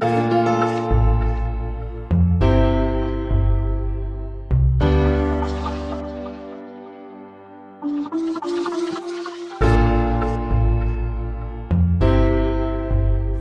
Ich 0.00 0.04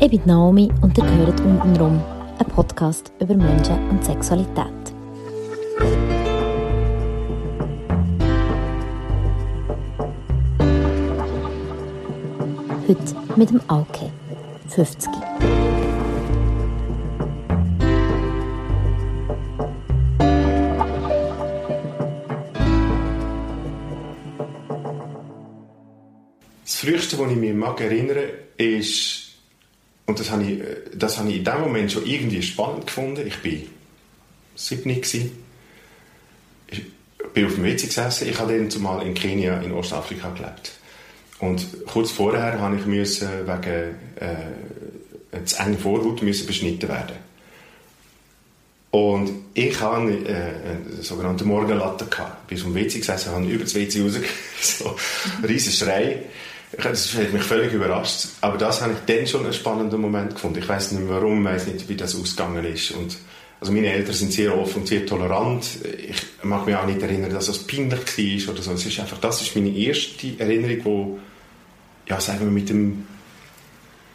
bin 0.10 0.22
Naomi 0.26 0.72
und 0.82 0.98
ihr 0.98 1.04
hört 1.04 1.40
untenrum, 1.42 2.02
ein 2.40 2.46
Podcast 2.48 3.12
über 3.20 3.36
Menschen 3.36 3.90
und 3.90 4.04
Sexualität. 4.04 4.74
Heute 12.88 13.16
mit 13.36 13.52
dem 13.52 13.62
Auke, 13.70 14.10
50. 14.70 15.67
Das 26.88 26.94
Früheste, 26.94 27.20
was 27.20 27.32
ich 27.32 27.38
mich 27.38 27.54
mag 27.54 27.82
erinnere, 27.82 28.30
ist, 28.56 29.34
und 30.06 30.18
das 30.18 30.32
habe, 30.32 30.44
ich, 30.44 30.64
das 30.98 31.18
habe 31.18 31.30
ich 31.30 31.40
in 31.40 31.44
dem 31.44 31.60
Moment 31.60 31.92
schon 31.92 32.06
irgendwie 32.06 32.42
spannend 32.42 32.88
gefunden. 32.88 33.28
Ich 33.28 33.44
war 33.44 33.68
sieben. 34.56 34.90
Ich 36.70 36.82
bin 37.34 37.46
auf 37.46 37.56
dem 37.56 37.66
WC 37.66 37.88
gesessen. 37.88 38.30
Ich 38.30 38.40
habe 38.40 38.58
dann 38.58 38.72
zumal 38.72 39.06
in 39.06 39.14
Kenia 39.14 39.60
in 39.64 39.74
Ostafrika 39.74 40.30
gelebt. 40.30 40.72
Und 41.40 41.86
kurz 41.88 42.12
vorher 42.12 42.58
habe 42.58 42.78
ich 42.78 42.86
müssen 42.86 43.28
wegen 43.46 43.96
äh, 44.16 45.44
zu 45.44 45.58
enge 45.58 45.78
Vorhaut 45.78 46.22
müssen 46.22 46.48
beschnitten 46.48 46.88
werden. 46.88 47.18
Und 48.92 49.30
ich 49.54 49.78
hatte 49.82 50.10
äh, 50.26 50.94
eine 50.94 51.04
sogenannte 51.04 51.44
Morgenlatte. 51.44 52.06
Gehabt. 52.06 52.44
Ich 52.44 52.48
bin 52.48 52.58
auf 52.60 52.64
dem 52.64 52.76
WC 52.76 53.00
gesessen, 53.00 53.34
habe 53.34 53.46
über 53.46 53.66
das 53.66 53.76
WC 53.76 54.04
raus, 54.04 54.14
so 54.62 54.96
riesen 55.46 55.74
Schrei. 55.74 56.24
Das 56.72 57.14
hat 57.14 57.32
mich 57.32 57.44
völlig 57.44 57.74
überrascht. 57.74 58.28
Aber 58.42 58.58
das 58.58 58.82
habe 58.82 58.94
ich 58.94 59.00
dann 59.16 59.26
schon 59.26 59.44
einen 59.44 59.54
spannenden 59.54 60.02
Moment 60.02 60.36
gefunden. 60.36 60.60
Ich 60.60 60.68
weiß 60.68 60.92
nicht 60.92 61.08
warum, 61.08 61.46
ich 61.48 61.54
weiß 61.54 61.68
nicht, 61.68 61.88
wie 61.88 61.96
das 61.96 62.16
ausgegangen 62.16 62.66
ist. 62.66 62.92
Und 62.92 63.18
also 63.60 63.72
meine 63.72 63.92
Eltern 63.92 64.14
sind 64.14 64.34
sehr 64.34 64.56
offen 64.58 64.82
und 64.82 64.88
sehr 64.88 65.06
tolerant. 65.06 65.66
Ich 65.84 66.44
mag 66.44 66.66
mich 66.66 66.76
auch 66.76 66.86
nicht 66.86 67.02
erinnern, 67.02 67.32
dass 67.32 67.48
es 67.48 67.66
peinlich 67.66 68.48
war 68.48 68.54
oder 68.54 68.62
so. 68.62 68.74
Es 68.74 68.86
ist 68.86 69.00
einfach, 69.00 69.18
das 69.20 69.42
ist 69.42 69.56
meine 69.56 69.70
erste 69.70 70.38
Erinnerung, 70.38 70.86
wo, 70.86 71.20
ja, 72.08 72.20
sagen 72.20 72.42
wir, 72.42 72.52
mit 72.52 72.70
dem, 72.70 73.08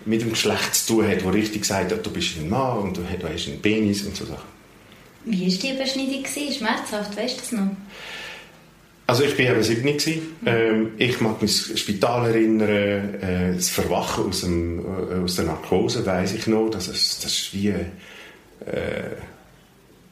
mit 0.04 0.20
dem 0.20 0.30
Geschlecht 0.30 0.74
zu 0.74 0.94
tun 0.94 1.08
hat, 1.08 1.24
wo 1.24 1.30
richtig 1.30 1.64
sagt, 1.64 1.90
du 2.04 2.10
bist 2.10 2.36
ein 2.36 2.48
Mann 2.48 2.78
und 2.78 2.96
du 2.96 3.02
hast 3.02 3.48
einen 3.48 3.62
Penis 3.62 4.02
und 4.02 4.14
so 4.14 4.26
Sachen. 4.26 4.52
Wie 5.24 5.40
war 5.40 5.58
die 5.58 5.74
Überschneidung? 5.74 6.24
Schmerzhaft, 6.26 7.16
weißt 7.16 7.36
du 7.36 7.40
das 7.40 7.52
noch? 7.52 7.76
Also 9.12 9.24
ich 9.24 9.38
war 9.38 9.44
eben 9.44 9.62
7 9.62 10.22
ähm, 10.46 10.92
Ich 10.96 11.20
mag 11.20 11.42
mich 11.42 11.68
das 11.68 11.78
Spital 11.78 12.30
erinnern, 12.30 12.66
äh, 12.70 13.54
das 13.54 13.68
Verwachen 13.68 14.24
aus, 14.24 14.40
dem, 14.40 14.78
äh, 14.78 15.22
aus 15.22 15.36
der 15.36 15.44
Narkose, 15.44 16.06
weiß 16.06 16.32
ich 16.32 16.46
noch. 16.46 16.70
Das 16.70 16.88
ist, 16.88 17.22
das 17.22 17.30
ist 17.30 17.52
wie... 17.52 17.68
Äh, 17.68 17.82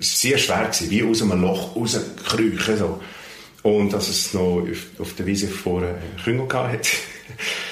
sehr 0.01 0.37
schwer 0.37 0.65
gewesen, 0.65 0.91
wie 0.91 1.03
aus 1.03 1.23
einem 1.23 1.41
Loch 1.41 1.75
rauskriechen. 1.77 2.77
So. 2.77 3.01
Und 3.62 3.91
dass 3.95 4.11
es 4.11 4.34
noch 4.34 4.67
auf, 4.69 5.01
auf 5.01 5.15
der 5.15 5.25
Wiese 5.25 5.48
vor 5.48 5.83
Küngel 6.23 6.47
hat. 6.53 6.87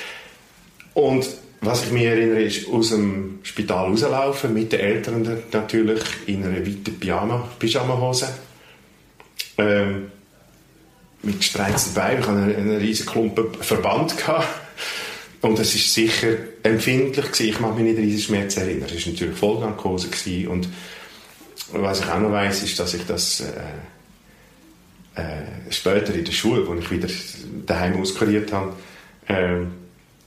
Und 0.95 1.29
was 1.61 1.85
ich 1.85 1.93
mich 1.93 2.05
erinnere, 2.05 2.41
ist 2.41 2.67
aus 2.71 2.89
dem 2.89 3.41
Spital 3.43 3.89
rauslaufen, 3.91 4.55
mit 4.55 4.73
den 4.73 4.81
Eltern 4.81 5.43
natürlich, 5.53 6.01
in 6.25 6.43
einer 6.43 6.67
weiten 6.67 6.99
Pyjama, 6.99 7.47
Pyjama-Hose. 7.59 8.29
Ähm, 9.59 10.11
mit 11.23 11.39
gespreizten 11.39 11.95
Beinen. 11.95 12.21
Ich 12.21 12.27
hatte 12.27 12.39
einen, 12.39 12.57
einen 12.57 12.77
riesen 12.77 13.07
Klumpen 13.07 13.55
Verband. 13.61 14.15
Und 15.41 15.59
es 15.59 15.75
war 15.75 15.81
sicher 15.81 16.37
empfindlich. 16.63 17.27
Gewesen. 17.27 17.49
Ich 17.49 17.61
mag 17.61 17.75
mich 17.77 17.85
nicht 17.85 17.99
an 17.99 18.05
riesen 18.05 18.23
Schmerz 18.23 18.57
erinnern. 18.57 18.89
Es 18.95 19.07
war 19.07 19.13
natürlich 19.13 19.39
Vollnarkose. 19.39 20.09
Gewesen. 20.09 20.49
Und 20.49 20.69
was 21.73 22.01
ich 22.01 22.07
auch 22.07 22.21
noch 22.21 22.33
weiss, 22.33 22.63
ist, 22.63 22.79
dass 22.79 22.95
ich 22.95 23.05
das 23.07 23.41
äh, 23.41 25.21
äh, 25.21 25.73
später 25.73 26.15
in 26.15 26.25
der 26.25 26.33
Schule, 26.33 26.69
als 26.69 26.81
ich 26.85 26.91
wieder 26.91 27.09
daheim 27.67 28.01
auskuriert 28.01 28.53
habe, 28.53 28.75
äh, 29.27 29.67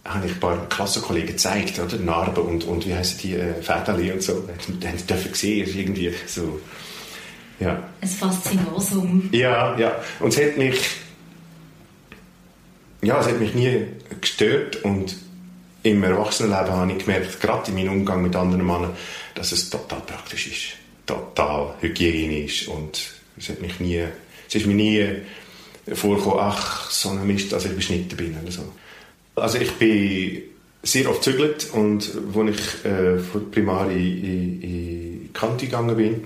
habe 0.03 0.25
ich 0.25 0.33
ein 0.33 0.39
paar 0.39 0.67
Klassenkollegen 0.67 1.29
gezeigt, 1.29 1.79
oder? 1.79 1.97
Narben 1.97 2.43
und, 2.43 2.63
und 2.63 2.87
wie 2.87 2.93
heißen 2.93 3.19
die, 3.19 3.35
äh, 3.35 3.61
Fädeli 3.61 4.11
und 4.11 4.21
so. 4.23 4.33
Haben 4.33 5.07
dürfen 5.07 5.33
sehen, 5.33 5.69
irgendwie 5.77 6.13
so 6.25 6.59
ja. 7.61 7.83
Ein 8.01 8.07
Faszinosum. 8.07 9.29
Ja, 9.31 9.77
ja. 9.77 9.95
Und 10.19 10.33
es 10.33 10.43
hat 10.43 10.57
mich, 10.57 10.79
ja, 13.01 13.19
es 13.19 13.27
hat 13.27 13.39
mich 13.39 13.53
nie 13.53 13.85
gestört 14.19 14.83
und 14.83 15.15
im 15.83 16.03
Erwachsenenleben 16.03 16.71
habe 16.71 16.91
ich 16.91 17.05
gemerkt, 17.05 17.39
gerade 17.39 17.71
in 17.71 17.77
meinem 17.77 17.93
Umgang 17.93 18.21
mit 18.21 18.35
anderen 18.35 18.65
Männern, 18.65 18.95
dass 19.35 19.51
es 19.51 19.69
total 19.69 20.01
praktisch 20.01 20.47
ist, 20.47 20.63
total 21.05 21.75
hygienisch 21.81 22.67
und 22.67 23.11
es 23.37 23.49
hat 23.49 23.61
mich 23.61 23.79
nie, 23.79 24.03
es 24.47 24.55
ist 24.55 24.65
mir 24.65 24.75
nie 24.75 25.95
vorgekommen, 25.95 26.39
ach, 26.39 26.89
so 26.91 27.09
ein 27.09 27.25
Mist, 27.25 27.51
dass 27.51 27.65
ich 27.65 27.75
beschnitten 27.75 28.15
bin 28.15 28.37
oder 28.41 28.51
so. 28.51 28.63
Also 29.35 29.57
ich 29.57 29.71
bin 29.73 30.43
sehr 30.83 31.09
oft 31.09 31.23
gezügelt 31.23 31.69
und 31.73 32.11
als 32.35 32.49
ich 32.49 32.85
äh, 32.85 33.19
von 33.19 33.49
Primar 33.49 33.89
in, 33.89 34.23
in, 34.23 34.61
in 34.61 35.29
Kante 35.33 35.65
gegangen 35.65 35.95
bin, 35.95 36.23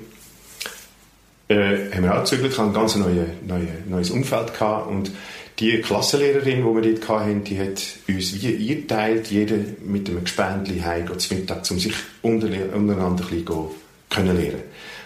äh, 1.48 1.92
haben 1.94 2.04
wir 2.04 2.16
auch 2.16 2.24
gezügelt, 2.24 2.58
ein 2.60 2.74
ganz 2.74 2.96
neue, 2.96 3.28
neue, 3.46 3.68
neues 3.88 4.10
Umfeld 4.10 4.54
gehabt 4.54 4.90
und 4.90 5.12
die 5.60 5.80
Klassenlehrerin, 5.80 6.58
die 6.58 6.64
wir 6.64 6.94
dort 6.94 7.10
hatten, 7.10 7.44
die 7.44 7.60
hat 7.60 7.82
uns 8.10 8.42
wie 8.42 8.52
ihr 8.52 8.88
teilt, 8.88 9.28
jeder 9.28 9.58
mit 9.86 10.10
einem 10.10 10.24
Gespendli 10.24 10.80
heim 10.80 11.08
zum 11.18 11.38
Mittag, 11.38 11.70
um 11.72 11.80
sich 11.80 11.94
untereinander 12.22 13.06
ein 13.08 13.16
bisschen 13.16 13.46
können 14.10 14.36
lernen. 14.36 14.64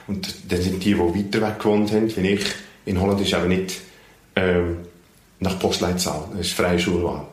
Und 0.08 0.52
dann 0.52 0.62
sind 0.62 0.84
die, 0.84 0.94
die 0.94 1.00
weiter 1.00 1.46
weg 1.46 1.60
gewohnt 1.60 1.92
haben, 1.92 2.16
wie 2.16 2.28
ich, 2.30 2.46
in 2.86 3.00
Holland 3.00 3.22
ist 3.22 3.34
aber 3.34 3.46
nicht 3.46 3.76
ähm, 4.36 4.78
nach 5.40 5.60
Postleitzahl, 5.60 6.30
das 6.32 6.48
ist 6.48 6.54
freie 6.54 6.80
Schulwahl. 6.80 7.28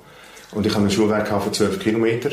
Und 0.52 0.66
ich 0.66 0.72
habe 0.72 0.82
einen 0.82 0.90
Schulweg 0.90 1.26
von 1.26 1.52
12 1.52 1.80
Kilometern 1.80 2.32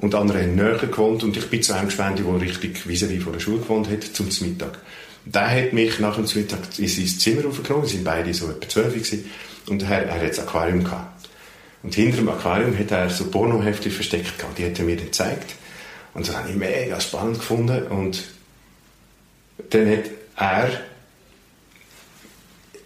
und 0.00 0.14
andere 0.14 0.42
haben 0.42 0.56
näher 0.56 0.78
gewohnt 0.78 1.22
und 1.22 1.36
ich 1.36 1.48
bin 1.48 1.62
zu 1.62 1.74
einem 1.74 1.86
Gespendli, 1.86 2.24
der 2.24 2.40
richtig 2.40 2.78
vis-à-vis 2.86 3.22
von 3.22 3.32
der 3.32 3.40
Schule 3.40 3.58
gewohnt 3.58 3.88
hat, 3.88 4.02
zum 4.02 4.26
Mittag. 4.40 4.80
Der 5.26 5.50
hat 5.50 5.72
mich 5.72 5.98
nach 6.00 6.16
dem 6.16 6.26
Mittag 6.34 6.78
in 6.78 6.88
sein 6.88 7.06
Zimmer 7.06 7.48
aufgenommen, 7.48 7.84
wir 7.84 7.90
sind 7.90 8.04
beide 8.04 8.34
so 8.34 8.50
etwa 8.50 8.68
zwölf 8.68 8.94
und 9.66 9.82
er, 9.82 10.04
er 10.04 10.20
hat 10.20 10.30
das 10.30 10.40
Aquarium 10.40 10.84
gehabt. 10.84 11.28
Und 11.82 11.94
hinter 11.94 12.18
dem 12.18 12.28
Aquarium 12.28 12.78
hat 12.78 12.90
er 12.90 13.08
so 13.08 13.24
Pornohefte 13.30 13.90
versteckt 13.90 14.38
gehabt, 14.38 14.58
die 14.58 14.66
hat 14.66 14.78
er 14.78 14.84
mir 14.84 14.96
dann 14.96 15.06
gezeigt. 15.06 15.54
Und 16.12 16.28
das 16.28 16.36
habe 16.36 16.50
ich 16.50 16.56
mega 16.56 17.00
spannend 17.00 17.38
gefunden 17.38 17.86
und 17.86 18.24
dann 19.70 19.90
hat 19.90 20.10
er 20.36 20.70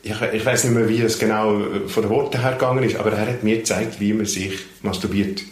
ich, 0.01 0.15
ich 0.33 0.47
weiß 0.47 0.65
nicht 0.65 0.75
mehr, 0.75 0.89
wie 0.89 1.01
es 1.01 1.19
genau 1.19 1.61
von 1.89 2.03
den 2.03 2.11
Worten 2.11 2.41
her 2.41 2.53
gegangen 2.53 2.85
ist, 2.85 2.97
aber 2.97 3.13
er 3.13 3.27
hat 3.27 3.43
mir 3.43 3.59
gezeigt, 3.59 4.01
wie 4.01 4.13
man 4.13 4.27
sich 4.27 4.53
masturbiert. 4.81 5.43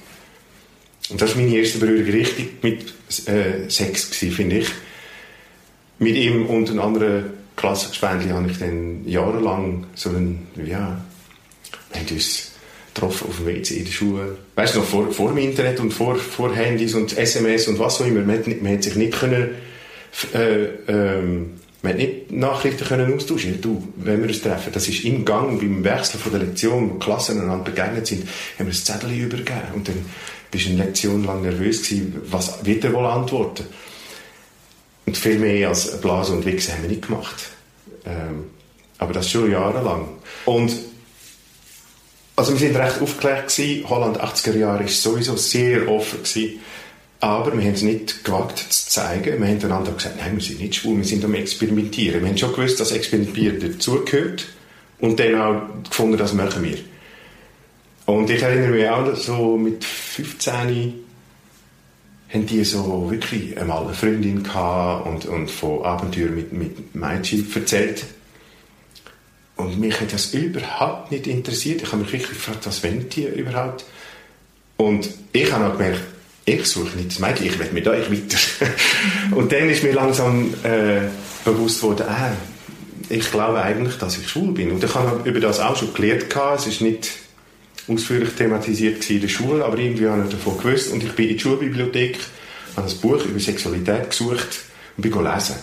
Und 1.11 1.21
das 1.21 1.35
war 1.37 1.43
meine 1.43 1.57
erste 1.57 1.79
Berührung 1.79 2.11
richtig 2.11 2.63
mit 2.63 2.95
äh, 3.29 3.69
Sex, 3.69 4.05
finde 4.05 4.59
ich 4.59 4.69
mit 5.99 6.17
ihm 6.17 6.47
und 6.47 6.71
einem 6.71 6.81
anderen 6.81 7.25
Klassengespändchen 7.57 8.35
habe 8.35 8.51
ich 8.51 8.59
dann 8.59 9.07
jahrelang 9.07 9.87
so 9.95 10.11
ein, 10.11 10.47
ja, 10.57 11.01
wir 11.91 12.01
haben 12.01 12.09
uns 12.11 12.53
getroffen 12.95 13.29
auf 13.29 13.37
dem 13.37 13.47
WC 13.47 13.77
in 13.77 13.85
der 13.85 13.93
Schule. 13.93 14.39
Weißt 14.55 14.75
du 14.75 14.81
noch, 14.81 14.87
vor, 14.87 15.11
vor 15.11 15.29
dem 15.29 15.39
Internet 15.39 15.81
und 15.81 15.93
vor, 15.93 16.17
vor 16.17 16.55
Handys 16.55 16.95
und 16.95 17.17
SMS 17.17 17.69
und 17.69 17.79
was 17.79 18.01
auch 18.01 18.07
immer. 18.07 18.21
Man, 18.21 18.43
man 18.63 18.73
hat 18.73 18.83
sich 18.83 18.97
nicht 18.97 19.19
können, 19.19 19.51
äh, 20.35 20.65
ähm, 20.89 21.55
man 21.83 21.93
hat 21.93 21.99
nicht 21.99 22.33
Nachrichten 22.33 22.85
können 22.85 23.15
austauschen. 23.15 23.61
Du, 23.61 23.87
wenn 23.97 24.21
wir 24.21 24.29
uns 24.29 24.43
treffen, 24.43 24.73
das 24.73 24.89
ist 24.89 25.05
im 25.05 25.25
Gang, 25.25 25.59
beim 25.59 25.85
Wechsel 25.85 26.19
von 26.19 26.33
der 26.33 26.43
Lektion, 26.43 26.91
wo 26.91 26.95
Klassen 26.95 27.41
einander 27.41 27.65
begegnet 27.65 28.07
sind, 28.07 28.27
haben 28.59 28.67
wir 28.67 28.73
ein 28.73 28.73
Zettel 28.73 29.13
übergeben. 29.13 29.75
Und 29.75 29.89
dann 29.89 30.05
bist 30.51 30.67
du 30.67 30.71
eine 30.71 30.85
Lektion 30.85 31.25
lang 31.25 31.43
nervös 31.43 31.83
gewesen, 31.83 32.21
was 32.31 32.65
wird 32.65 32.85
er 32.85 32.93
wohl 32.93 33.07
antworten? 33.07 33.65
Und 35.07 35.17
viel 35.17 35.39
mehr 35.39 35.69
als 35.69 36.01
Blasen 36.01 36.39
und 36.39 36.47
Wichsen 36.47 36.75
haben 36.75 36.83
wir 36.83 36.91
nicht 36.91 37.07
gemacht. 37.07 37.51
Ähm, 38.05 38.47
aber 38.99 39.13
das 39.13 39.31
schon 39.31 39.51
jahrelang. 39.51 40.09
Und 40.45 40.73
also 42.35 42.53
wir 42.53 42.59
sind 42.59 42.77
recht 42.77 43.01
aufgeklärt 43.01 43.49
gewesen. 43.49 43.89
Holland 43.89 44.21
80er 44.21 44.57
Jahre 44.57 44.85
ist 44.85 45.03
sowieso 45.03 45.37
sehr 45.37 45.89
offen 45.89 46.23
gewesen. 46.23 46.61
Aber 47.21 47.57
wir 47.57 47.65
haben 47.65 47.75
es 47.75 47.83
nicht 47.83 48.25
gewagt 48.25 48.59
zu 48.59 48.91
zeigen. 48.91 49.41
Wir 49.41 49.49
haben 49.49 49.65
einander 49.65 49.93
gesagt, 49.93 50.17
nein, 50.19 50.37
wir 50.37 50.43
sind 50.43 50.61
nicht 50.61 50.75
schwul, 50.75 50.99
wir 50.99 51.05
sind 51.05 51.25
am 51.25 51.35
Experimentieren. 51.35 52.21
Wir 52.21 52.29
haben 52.29 52.37
schon 52.37 52.53
gewusst, 52.53 52.79
dass 52.79 52.93
Experimentieren 52.93 53.61
dazugehört. 53.61 54.47
Und 54.99 55.19
dann 55.19 55.35
auch 55.35 55.63
gefunden, 55.89 56.19
das 56.19 56.35
machen 56.35 56.63
wir. 56.63 56.79
Und 58.07 58.31
ich 58.31 58.43
erinnere 58.43 58.71
mich 58.71 58.89
auch 58.89 59.17
so 59.17 59.57
mit 59.57 59.85
15 59.85 61.06
haben 62.29 62.47
die 62.47 62.65
so 62.65 63.11
wirklich 63.11 63.59
einmal 63.59 63.85
eine 63.85 63.95
Freundin 63.95 64.43
gehabt 64.43 65.07
und, 65.07 65.27
und 65.27 65.51
von 65.51 65.85
Abenteuern 65.85 66.35
mit, 66.35 66.53
mit 66.53 66.95
Mädchen 66.95 67.47
erzählt. 67.55 68.05
Und 69.57 69.79
mich 69.79 70.01
hat 70.01 70.13
das 70.13 70.35
überhaupt 70.35 71.13
nicht 71.13 71.27
interessiert. 71.27 71.83
Ich 71.83 71.93
habe 71.93 72.03
mich 72.03 72.13
wirklich 72.13 72.31
gefragt, 72.31 72.67
was 72.67 72.83
wollen 72.83 73.09
die 73.09 73.25
überhaupt? 73.25 73.85
Und 74.77 75.09
ich 75.33 75.51
habe 75.51 75.67
auch 75.67 75.73
gemerkt, 75.73 76.01
ich 76.45 76.65
suche 76.67 76.97
nicht 76.97 77.11
das 77.11 77.19
Mädchen, 77.19 77.47
ich 77.47 77.59
will 77.59 77.73
mit 77.73 77.89
euch 77.89 78.11
weiter. 78.11 78.39
und 79.35 79.51
dann 79.51 79.71
ist 79.71 79.83
mir 79.83 79.93
langsam 79.93 80.53
äh, 80.63 81.09
bewusst 81.45 81.83
worden, 81.83 82.07
äh, 82.07 82.33
ich 83.09 83.31
glaube 83.31 83.63
eigentlich, 83.63 83.97
dass 83.99 84.19
ich 84.19 84.29
schwul 84.29 84.53
bin. 84.53 84.73
Und 84.73 84.83
ich 84.83 84.95
habe 84.95 85.29
über 85.29 85.41
das 85.41 85.61
auch 85.61 85.77
schon 85.77 85.95
gelernt. 85.95 86.27
Es 86.57 86.67
ist 86.67 86.81
nicht 86.81 87.11
ausführlich 87.89 88.31
thematisiert 88.31 89.09
in 89.11 89.21
der 89.21 89.29
Schule, 89.29 89.65
aber 89.65 89.79
irgendwie 89.79 90.09
habe 90.09 90.25
ich 90.25 90.31
davon 90.31 90.59
gewusst. 90.59 90.93
Und 90.93 91.03
ich 91.03 91.13
bin 91.13 91.29
in 91.29 91.37
die 91.37 91.41
Schulbibliothek, 91.41 92.19
habe 92.77 92.89
ein 92.89 92.97
Buch 92.99 93.25
über 93.25 93.39
Sexualität 93.39 94.11
gesucht 94.11 94.61
und 94.97 95.03
bin 95.03 95.13
lesen. 95.13 95.57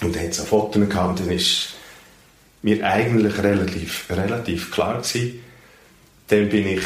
Und 0.00 0.16
dann 0.16 0.22
hat 0.22 0.30
es 0.30 0.40
Fotos 0.40 0.88
gehabt 0.88 1.20
und 1.20 1.26
dann 1.26 1.36
ist 1.36 1.74
mir 2.62 2.84
eigentlich 2.84 3.38
relativ, 3.38 4.06
relativ 4.08 4.70
klar 4.70 4.98
gewesen. 4.98 5.40
Dann 6.28 6.48
bin 6.48 6.66
ich, 6.66 6.82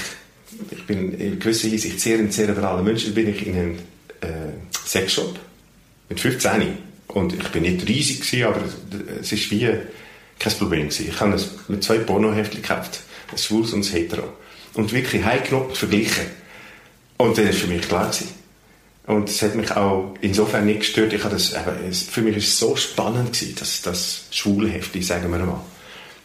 ich 0.71 0.87
bin 0.87 1.13
in 1.13 1.39
gewisser 1.39 1.69
Hinsicht 1.69 2.01
sehr 2.01 2.19
ein 2.19 2.31
zerebraler 2.31 2.83
Mensch, 2.83 3.09
bin 3.13 3.29
ich 3.29 3.47
in 3.47 3.55
einem 3.55 3.79
äh, 4.21 4.53
Sexshop 4.85 5.39
mit 6.09 6.21
15 6.21 6.79
und 7.09 7.35
ich 7.35 7.49
bin 7.49 7.63
nicht 7.63 7.87
riesig 7.89 8.21
gewesen, 8.21 8.45
aber 8.45 8.61
es 9.21 9.31
ist 9.31 9.51
wie 9.51 9.71
kein 10.39 10.53
Problem 10.55 10.89
gewesen. 10.89 11.09
Ich 11.09 11.21
habe 11.21 11.41
mit 11.69 11.85
zwei 11.85 11.99
Pornoheftchen 11.99 12.63
gekauft 12.63 13.01
das 13.31 13.45
Schwules 13.45 13.73
und 13.73 13.85
das 13.85 13.93
Hetero. 13.93 14.29
Und 14.75 14.93
wirklich 14.93 15.25
heimgenommen 15.25 15.75
verglichen. 15.75 16.27
Und 17.17 17.39
das 17.39 17.47
war 17.47 17.53
für 17.53 17.67
mich 17.69 17.83
klar. 17.83 18.07
Gewesen. 18.07 18.29
Und 19.07 19.29
es 19.29 19.43
hat 19.43 19.55
mich 19.55 19.71
auch 19.73 20.15
insofern 20.21 20.67
nicht 20.67 20.81
gestört. 20.81 21.13
Ich 21.13 21.23
das, 21.23 21.53
eben, 21.53 21.93
für 21.93 22.23
mich 22.23 22.35
war 22.35 22.39
es 22.39 22.59
so 22.59 22.75
spannend, 22.75 23.33
gewesen, 23.33 23.55
dass 23.59 23.83
das 23.83 24.25
schwule 24.31 24.69
Hefti, 24.69 25.03
sagen 25.03 25.31
wir 25.31 25.39
mal. 25.39 25.61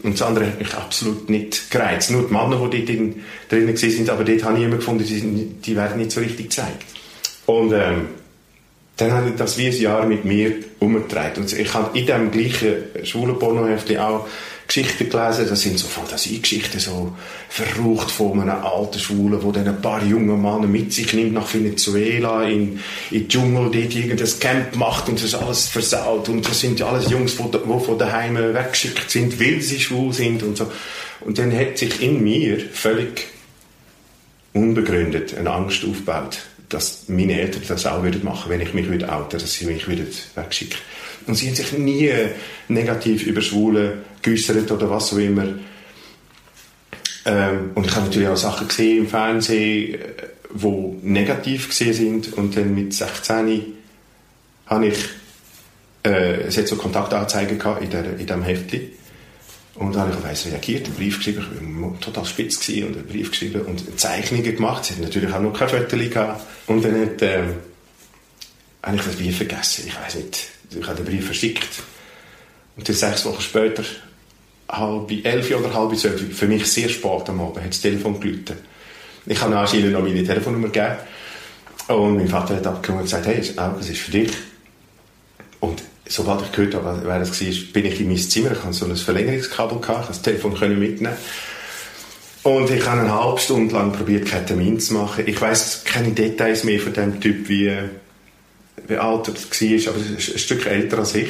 Und 0.02 0.14
das 0.14 0.22
andere 0.22 0.48
hat 0.48 0.60
mich 0.60 0.74
absolut 0.74 1.30
nicht 1.30 1.70
gereizt. 1.70 2.10
Nur 2.10 2.28
die 2.28 2.34
Männer, 2.34 2.70
die 2.70 2.86
dort 2.86 2.90
drin, 2.90 3.24
drin 3.50 3.76
sind, 3.76 4.10
aber 4.10 4.24
dort 4.24 4.44
habe 4.46 4.58
ich 4.58 4.64
immer 4.64 4.78
gefunden, 4.78 5.04
die, 5.04 5.46
die 5.62 5.76
werden 5.76 5.98
nicht 5.98 6.12
so 6.12 6.22
richtig 6.22 6.46
gezeigt. 6.46 6.86
Und 7.46 7.74
ähm, 7.74 8.08
dann 8.96 9.12
hat 9.12 9.40
das 9.40 9.58
wie 9.58 9.68
ein 9.68 9.78
Jahr 9.78 10.06
mit 10.06 10.24
mir 10.24 10.54
umgetragen. 10.80 11.42
Und 11.42 11.52
ich 11.52 11.74
habe 11.74 11.98
in 11.98 12.06
diesem 12.06 12.32
gleichen 12.32 12.76
schwulen 13.04 13.38
Pornohefti 13.38 13.98
auch 13.98 14.26
Geschichten 14.70 15.10
gelesen, 15.10 15.48
das 15.50 15.62
sind 15.62 15.80
so 15.80 15.88
Fantasiegeschichten, 15.88 16.80
so 16.80 17.12
verrucht 17.50 18.12
von 18.12 18.40
einem 18.40 18.64
alten 18.64 19.00
Schwulen, 19.00 19.42
wo 19.42 19.52
dann 19.52 19.68
ein 19.68 19.82
paar 19.82 20.04
junge 20.04 20.38
Männer 20.38 20.68
mit 20.68 20.94
sich 20.94 21.12
nimmt 21.14 21.34
nach 21.34 21.52
Venezuela, 21.52 22.44
in, 22.44 22.80
in 23.10 23.22
den 23.22 23.28
Dschungel, 23.28 23.72
dort 23.72 23.96
irgendein 23.96 24.40
Camp 24.40 24.76
macht 24.76 25.10
und 25.10 25.24
das 25.24 25.34
alles 25.34 25.68
versaut. 25.68 26.30
Und 26.30 26.48
das 26.48 26.60
sind 26.60 26.84
alles 26.84 27.10
Jungs, 27.10 27.36
die 27.36 27.42
von 27.42 27.98
daheim 27.98 28.36
weggeschickt 28.38 29.10
sind, 29.10 29.40
weil 29.40 29.60
sie 29.60 29.80
schwul 29.80 30.14
sind 30.14 30.44
und 30.44 30.56
so. 30.56 30.72
Und 31.22 31.40
dann 31.40 31.52
hat 31.58 31.80
sich 31.80 32.04
in 32.04 32.24
mir 32.24 32.60
völlig 32.72 33.26
unbegründet 34.54 35.36
eine 35.36 35.50
Angst 35.50 35.84
aufgebaut, 35.84 36.42
dass 36.70 37.06
meine 37.08 37.42
Eltern 37.42 37.64
das 37.68 37.88
auch 37.88 38.04
würden 38.04 38.24
machen, 38.24 38.52
wenn 38.52 38.62
ich 38.62 38.76
mich 38.76 38.88
würde 38.88 39.08
dass 39.32 39.52
sie 39.52 39.66
mich 39.66 39.88
würden. 39.88 40.08
Und 41.28 41.36
sie 41.36 41.48
haben 41.48 41.56
sich 41.56 41.72
nie 41.74 42.12
negativ 42.68 43.26
über 43.26 43.42
Schwule 43.42 44.00
geäußert 44.22 44.72
oder 44.72 44.90
was 44.90 45.14
auch 45.14 45.18
immer. 45.18 45.46
Ähm, 47.26 47.72
und 47.76 47.86
ich 47.86 47.96
habe 47.96 48.06
natürlich 48.06 48.28
auch 48.28 48.38
Sachen 48.38 48.68
gesehen 48.68 49.00
im 49.00 49.08
Fernsehen, 49.08 50.00
die 50.54 50.98
negativ 51.04 51.70
gesehen 51.70 51.94
sind. 51.94 52.34
Und 52.34 52.56
dann 52.56 52.74
mit 52.74 52.94
16 52.94 53.64
habe 54.68 54.88
ich, 54.88 54.98
äh, 56.06 56.42
es 56.42 56.58
hat 56.58 56.68
so 56.68 56.76
Kontaktanzeigen 56.76 57.60
gehabt 57.60 57.84
in, 57.84 57.90
der, 57.90 58.06
in 58.18 58.26
diesem 58.26 58.44
Heftchen. 58.44 58.82
Und 59.76 59.96
dann 59.96 60.02
habe 60.02 60.12
ich 60.12 60.18
auf 60.18 60.26
eins 60.26 60.46
reagiert, 60.46 60.86
einen 60.88 60.96
Brief 60.96 61.18
geschrieben, 61.18 61.42
ich 61.42 61.82
war 61.82 62.00
total 62.02 62.26
spitz 62.26 62.68
und 62.68 62.98
einen 62.98 63.08
Brief 63.08 63.32
geschrieben 63.32 63.62
und 63.62 64.00
Zeichnungen 64.00 64.56
gemacht. 64.56 64.84
Sie 64.84 64.94
hat 64.94 65.02
natürlich 65.02 65.32
auch 65.34 65.40
noch 65.40 65.58
keine 65.58 65.70
Fotos 65.70 66.10
gehabt. 66.10 66.42
Und 66.68 66.84
dann 66.84 67.00
hat, 67.00 67.22
äh, 67.22 67.44
habe 68.84 68.98
ich 68.98 69.04
das 69.04 69.20
wie 69.20 69.32
vergessen. 69.32 69.86
Ich 69.88 69.96
weiß 69.96 70.16
nicht, 70.16 70.50
ich 70.72 70.88
habe 70.88 70.96
den 70.98 71.06
Brief 71.06 71.26
verschickt. 71.26 71.84
Und 72.76 72.88
dann 72.88 72.96
sechs 72.96 73.26
Wochen 73.26 73.42
später, 73.42 73.84
halb 74.70 75.12
elf 75.26 75.52
oder 75.52 75.74
halb 75.74 75.96
zwölf, 75.98 76.38
für 76.38 76.48
mich 76.48 76.66
sehr 76.66 76.90
spät 76.90 77.30
am 77.30 77.42
Abend, 77.42 77.64
hat 77.64 77.70
das 77.70 77.82
Telefon 77.82 78.20
geläutet. 78.20 78.58
Ich 79.26 79.40
habe 79.42 79.58
anscheinend 79.58 79.92
noch 79.92 80.02
meine 80.02 80.24
Telefonnummer 80.24 80.68
gegeben. 80.68 80.98
Und 81.88 82.18
mein 82.18 82.28
Vater 82.28 82.56
hat 82.56 82.68
abgenommen 82.68 83.02
und 83.02 83.12
gesagt, 83.12 83.26
hey, 83.26 83.42
das 83.56 83.90
ist 83.90 84.00
für 84.00 84.12
dich. 84.12 84.32
Und 85.60 85.82
sobald 86.08 86.44
ich 86.44 86.52
gehört 86.52 86.76
habe, 86.76 87.02
wer 87.04 87.20
das 87.20 87.42
war, 87.42 87.74
bin 87.74 87.86
ich 87.86 88.00
in 88.00 88.08
mein 88.08 88.18
Zimmer. 88.18 88.52
Ich 88.52 88.64
hatte 88.64 88.74
so 88.74 88.86
ein 88.86 88.96
Verlängerungskabel, 88.96 89.80
gehabt, 89.80 90.10
das 90.10 90.22
Telefon 90.22 90.54
mitnehmen 90.80 91.18
und 92.44 92.70
ich 92.70 92.86
habe 92.86 93.02
eine 93.02 93.14
halbe 93.14 93.40
Stunde 93.40 93.74
lang 93.76 93.92
probiert, 93.92 94.26
keinen 94.26 94.46
Termin 94.46 94.80
zu 94.80 94.94
machen. 94.94 95.26
Ich 95.28 95.40
weiß 95.40 95.84
keine 95.84 96.12
Details 96.12 96.64
mehr 96.64 96.80
von 96.80 96.94
dem 96.94 97.20
Typ, 97.20 97.50
wie 97.50 97.72
alt 98.98 99.28
er 99.28 99.34
war, 99.34 99.94
aber 99.94 100.04
er 100.04 100.16
ein 100.16 100.40
Stück 100.40 100.66
älter 100.66 101.00
als 101.00 101.16
ich. 101.16 101.30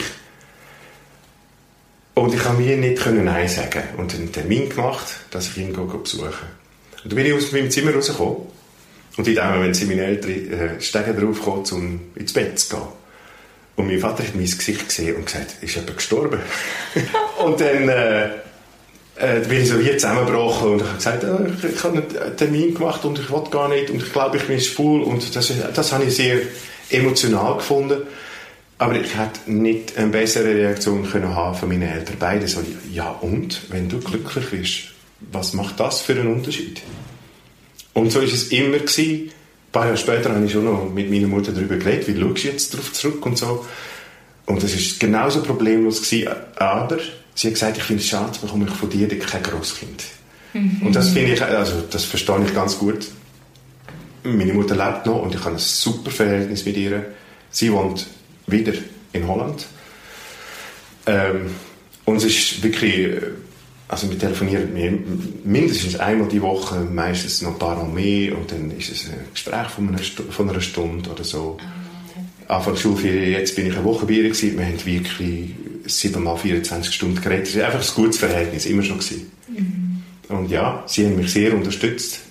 Und 2.14 2.34
ich 2.34 2.42
konnte 2.42 2.62
mir 2.62 2.78
nicht 2.78 3.06
Nein 3.06 3.48
sagen 3.48 3.84
und 3.98 4.14
einen 4.14 4.32
Termin 4.32 4.70
gemacht, 4.70 5.08
dass 5.32 5.48
ich 5.48 5.58
ihn 5.58 5.74
besuchen 5.74 6.24
Und 6.24 6.34
dann 7.06 7.16
bin 7.16 7.26
ich 7.26 7.34
aus 7.34 7.52
meinem 7.52 7.72
Zimmer 7.72 7.94
rausgekommen 7.94 8.38
und 9.18 9.28
in 9.28 9.36
dem 9.36 9.54
Moment 9.54 9.76
sind 9.76 9.90
meine 9.90 10.04
Eltern 10.04 10.52
äh, 10.52 10.82
Stege 10.82 11.14
draufgekommen, 11.14 11.66
um 11.72 12.00
ins 12.16 12.34
Bett 12.34 12.60
zu 12.60 12.76
gehen. 12.76 12.88
Und 13.76 13.88
mein 13.88 14.00
Vater 14.00 14.24
hat 14.24 14.36
mein 14.36 14.44
Gesicht 14.44 14.88
gesehen 14.88 15.16
und 15.16 15.26
gesagt, 15.26 15.56
ist 15.62 15.76
jemand 15.76 15.96
gestorben? 15.96 16.40
und 17.46 17.62
dann 17.62 17.88
äh, 17.88 18.30
äh, 19.20 19.40
bin 19.48 19.62
ich 19.62 19.70
so 19.70 19.80
wie 19.80 19.92
zusammengebrochen 19.92 20.72
und 20.72 20.82
ich 20.82 20.88
habe 20.88 20.98
gesagt, 20.98 21.24
äh, 21.24 21.68
ich, 21.68 21.76
ich 21.76 21.84
habe 21.84 21.98
einen 21.98 22.38
Termin 22.38 22.74
gemacht 22.74 23.04
und 23.06 23.20
ich 23.20 23.30
will 23.30 23.44
gar 23.52 23.70
nicht 23.70 23.90
und 23.90 24.02
ich 24.04 24.12
glaube, 24.12 24.38
ich 24.38 24.44
bin 24.44 24.60
schwul 24.60 25.04
und 25.04 25.36
das, 25.36 25.54
das 25.74 25.92
habe 25.92 26.06
ich 26.06 26.16
sehr 26.16 26.40
emotional 26.90 27.58
gefunden. 27.58 28.02
Aber 28.78 28.96
ich 28.96 29.18
hätte 29.18 29.52
nicht 29.52 29.98
eine 29.98 30.08
bessere 30.08 30.56
Reaktion 30.56 31.10
können 31.10 31.36
haben 31.36 31.56
von 31.56 31.68
meinen 31.68 31.84
Eltern. 31.84 32.16
Beide 32.18 32.48
so, 32.48 32.62
ja 32.92 33.10
und, 33.10 33.70
wenn 33.72 33.90
du 33.90 34.00
glücklich 34.00 34.50
bist, 34.52 34.80
was 35.32 35.54
macht 35.54 35.80
das 35.80 36.02
für 36.02 36.14
einen 36.14 36.34
Unterschied? 36.34 36.82
Und 37.94 38.12
so 38.12 38.22
ist 38.22 38.34
es 38.34 38.48
immer 38.50 38.78
gewesen. 38.78 39.32
Ein 39.32 39.72
paar 39.72 39.86
Jahre 39.86 39.98
später 39.98 40.34
habe 40.34 40.46
ich 40.46 40.52
schon 40.52 40.64
noch 40.64 40.90
mit 40.92 41.12
meiner 41.12 41.28
Mutter 41.28 41.52
darüber 41.52 41.76
geredet, 41.76 42.08
wie 42.08 42.20
schaust 42.20 42.44
du 42.44 42.48
jetzt 42.48 42.74
darauf 42.74 42.94
zurück 42.94 43.26
und 43.26 43.38
so. 43.38 43.66
Und 44.46 44.64
das 44.64 44.74
ist 44.74 45.00
genauso 45.00 45.44
problemlos 45.44 46.02
gewesen, 46.02 46.30
aber 46.56 46.98
sie 47.36 47.48
hat 47.48 47.54
gesagt, 47.54 47.78
ich 47.78 47.84
finde 47.84 48.02
es 48.02 48.10
schade, 48.10 48.40
bekomme 48.42 48.66
ich 48.68 48.74
von 48.74 48.90
dir 48.90 49.08
kein 49.20 49.44
Großkind. 49.44 50.04
Mhm. 50.54 50.82
Und 50.88 50.96
das 50.96 51.10
finde 51.10 51.34
ich, 51.34 51.42
also 51.44 51.84
das 51.92 52.06
verstehe 52.06 52.44
ich 52.46 52.54
ganz 52.54 52.80
gut. 52.80 53.10
Meine 54.24 54.54
Mutter 54.54 54.76
lebt 54.76 55.06
noch 55.06 55.22
und 55.22 55.34
ich 55.34 55.42
habe 55.42 55.56
ein 55.56 55.60
super 55.60 56.12
Verhältnis 56.12 56.66
mit 56.66 56.78
ihr. 56.78 57.06
Sie 57.52 57.72
wohnt 57.72 58.08
wieder 58.48 58.74
in 59.14 59.28
Holland. 59.28 59.66
Ähm, 61.06 61.52
und 62.06 62.18
es 62.18 62.26
ist 62.26 62.64
wirklich, 62.64 63.22
also 63.88 64.10
wir 64.10 64.20
telefonieren 64.20 64.70
mindestens 65.44 65.96
einmal 66.00 66.28
die 66.28 66.42
Woche, 66.42 66.82
meistens 66.82 67.42
noch 67.42 67.54
ein 67.54 67.60
paar 67.60 67.78
Mal 67.78 67.90
mehr 67.92 68.38
und 68.38 68.52
dann 68.52 68.72
ist 68.72 68.92
es 68.92 69.06
ein 69.06 69.20
Gespräch 69.34 69.68
von 69.70 69.90
einer, 69.90 70.00
Stunde, 70.00 70.32
von 70.32 70.50
einer 70.50 70.62
Stunde 70.62 71.10
oder 71.10 71.24
so. 71.24 71.58
Oh, 72.48 72.54
Anfang 72.54 72.76
Schulferien, 72.76 73.32
jetzt 73.32 73.56
bin 73.56 73.68
ich 73.68 73.76
eine 73.76 73.84
Woche 73.86 74.08
bei 74.08 74.14
ihr 74.14 74.24
gewesen, 74.24 74.58
wir 74.58 74.66
haben 74.66 74.86
wirklich 74.86 75.52
siebenmal 75.86 76.36
24 76.38 76.94
Stunden 76.94 77.22
geredet. 77.22 77.48
Es 77.48 77.58
war 77.58 77.66
einfach 77.66 77.88
ein 77.88 77.96
gutes 77.96 78.18
Verhältnis, 78.18 78.66
immer 78.66 78.82
schon 78.82 78.98
gewesen. 78.98 79.32
Mhm. 79.48 80.36
Und 80.36 80.50
ja, 80.50 80.84
sie 80.88 81.06
haben 81.06 81.16
mich 81.16 81.32
sehr 81.32 81.54
unterstützt 81.54 82.22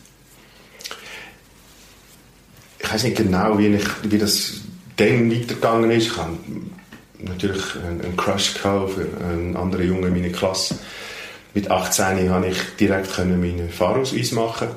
ich 2.88 2.94
weiß 2.94 3.04
nicht 3.04 3.18
genau, 3.18 3.58
wie, 3.58 3.66
ich, 3.66 3.84
wie 4.04 4.16
das 4.16 4.62
dann 4.96 5.30
weitergegangen 5.30 5.90
ist. 5.90 6.06
Ich 6.06 6.16
hatte 6.16 6.30
natürlich 7.18 7.64
einen 7.86 8.16
Crush 8.16 8.52
für 8.52 9.06
einen 9.28 9.54
anderen 9.58 9.86
Jungen 9.86 10.04
in 10.04 10.14
meiner 10.14 10.32
Klasse. 10.32 10.74
Mit 11.52 11.70
18 11.70 12.30
konnte 12.30 12.48
ich 12.48 12.58
direkt 12.80 13.18
meinen 13.18 13.68
Fahrausweis 13.68 14.32
machen. 14.32 14.68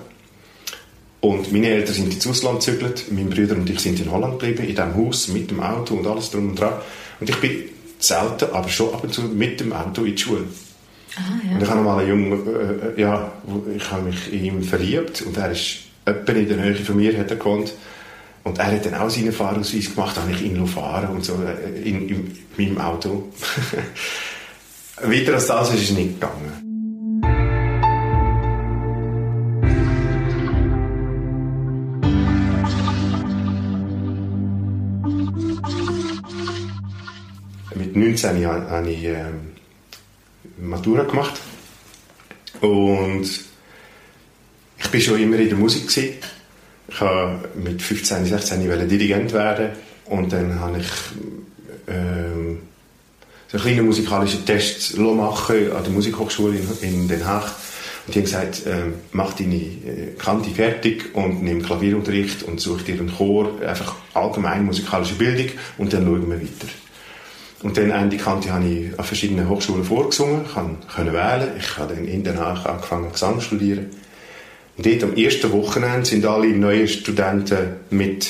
Und 1.21 1.53
meine 1.53 1.69
Eltern 1.69 1.95
sind 1.95 2.13
ins 2.13 2.27
Ausland 2.27 2.59
gezügelt. 2.59 3.05
Mein 3.11 3.29
Bruder 3.29 3.55
und 3.55 3.69
ich 3.69 3.79
sind 3.79 3.97
in 4.01 4.11
Holland 4.11 4.39
geblieben, 4.39 4.63
in 4.63 4.75
diesem 4.75 4.95
Haus, 4.97 5.29
mit 5.29 5.49
dem 5.49 5.61
Auto 5.61 5.95
und 5.95 6.05
alles 6.05 6.31
drum 6.31 6.49
und 6.49 6.59
dran. 6.59 6.73
Und 7.21 7.29
ich 7.29 7.37
bin 7.37 7.63
selten, 7.97 8.51
aber 8.51 8.67
schon 8.67 8.93
ab 8.93 9.05
und 9.05 9.13
zu 9.13 9.21
mit 9.21 9.61
dem 9.61 9.71
Auto 9.71 10.03
in 10.03 10.15
die 10.15 10.21
Schule. 10.21 10.43
Ah, 11.15 11.21
ja. 11.47 11.55
Und 11.55 11.63
ich 11.63 11.69
habe 11.69 11.81
mal 11.81 11.99
einen 11.99 12.09
Jungen, 12.09 12.93
äh, 12.97 12.99
ja, 12.99 13.31
ich 13.73 13.89
habe 13.89 14.03
mich 14.03 14.33
in 14.33 14.43
ihn 14.43 14.63
verliebt 14.63 15.21
und 15.21 15.37
er 15.37 15.51
ist 15.51 15.77
etwa 16.03 16.33
in 16.33 16.47
der 16.49 16.57
Nähe 16.57 16.75
von 16.75 16.97
mir 16.97 17.17
hat 17.17 17.31
er 17.31 17.37
gewohnt. 17.37 17.73
Und 18.43 18.57
er 18.57 18.71
hat 18.71 18.85
dann 18.85 18.95
auch 18.95 19.09
seinen 19.09 19.31
Fahrausweis 19.31 19.93
gemacht, 19.93 20.17
habe 20.17 20.31
ich 20.31 20.41
ihn 20.41 20.65
fahren 20.65 21.09
und 21.15 21.23
so 21.23 21.33
äh, 21.43 21.81
in, 21.81 22.09
in, 22.09 22.37
in 22.57 22.73
meinem 22.73 22.81
Auto. 22.81 23.31
Weiter 25.03 25.33
als 25.33 25.47
das 25.47 25.73
ist 25.73 25.83
es 25.83 25.91
nicht 25.91 26.19
gegangen. 26.19 26.71
Mit 37.75 37.95
19 37.95 38.45
habe 38.45 38.91
ich 38.91 39.03
ähm, 39.03 39.51
Matura 40.57 41.03
gemacht 41.03 41.39
und 42.61 43.23
ich 44.77 44.89
bin 44.91 45.01
schon 45.01 45.19
immer 45.19 45.37
in 45.37 45.49
der 45.49 45.57
Musik 45.57 45.87
gewesen. 45.87 46.15
Ich 46.93 46.99
habe 46.99 47.49
mit 47.55 47.81
15, 47.81 48.25
16 48.25 48.69
wollte 48.69 48.85
Dirigent 48.85 49.31
werden 49.33 49.69
und 50.05 50.31
dann 50.33 50.59
habe 50.59 50.79
ich 50.79 50.87
so 53.51 53.57
einen 53.57 53.63
kleinen 53.63 53.85
musikalischen 53.85 54.45
Test 54.45 54.97
machen 54.97 55.71
an 55.71 55.83
der 55.83 55.91
Musikhochschule 55.91 56.57
in, 56.81 57.07
Den 57.07 57.25
Haag. 57.25 57.51
Und 58.07 58.15
die 58.15 58.19
haben 58.19 58.25
gesagt, 58.25 58.65
äh, 58.65 58.91
mach 59.11 59.33
deine 59.33 59.55
äh, 59.55 60.15
Kante 60.17 60.49
fertig 60.51 61.13
und 61.13 61.43
nimm 61.43 61.61
Klavierunterricht 61.61 62.43
und 62.43 62.59
such 62.59 62.83
dir 62.83 62.95
einen 62.95 63.13
Chor, 63.15 63.51
einfach 63.65 63.95
allgemein 64.13 64.65
musikalische 64.65 65.15
Bildung 65.15 65.47
und 65.77 65.93
dann 65.93 66.05
schauen 66.05 66.29
wir 66.29 66.41
weiter. 66.41 66.67
Und 67.61 67.77
dann 67.77 67.91
Ende 67.91 68.17
Kante 68.17 68.51
habe 68.51 68.65
ich 68.65 68.97
an 68.97 69.05
verschiedenen 69.05 69.47
Hochschulen 69.47 69.83
vorgesungen, 69.83 70.45
ich 70.45 70.53
konnte 70.95 71.13
wählen. 71.13 71.51
Ich 71.59 71.77
habe 71.77 71.93
dann 71.93 72.05
in 72.05 72.23
Den 72.23 72.39
Haag 72.39 72.65
angefangen 72.65 73.11
Gesang 73.11 73.35
zu 73.35 73.45
studieren. 73.45 73.87
Und 74.77 74.85
dort 74.85 75.03
am 75.03 75.15
ersten 75.15 75.51
Wochenende 75.51 76.05
sind 76.05 76.25
alle 76.25 76.47
neuen 76.47 76.87
Studenten 76.87 77.75
mit 77.89 78.27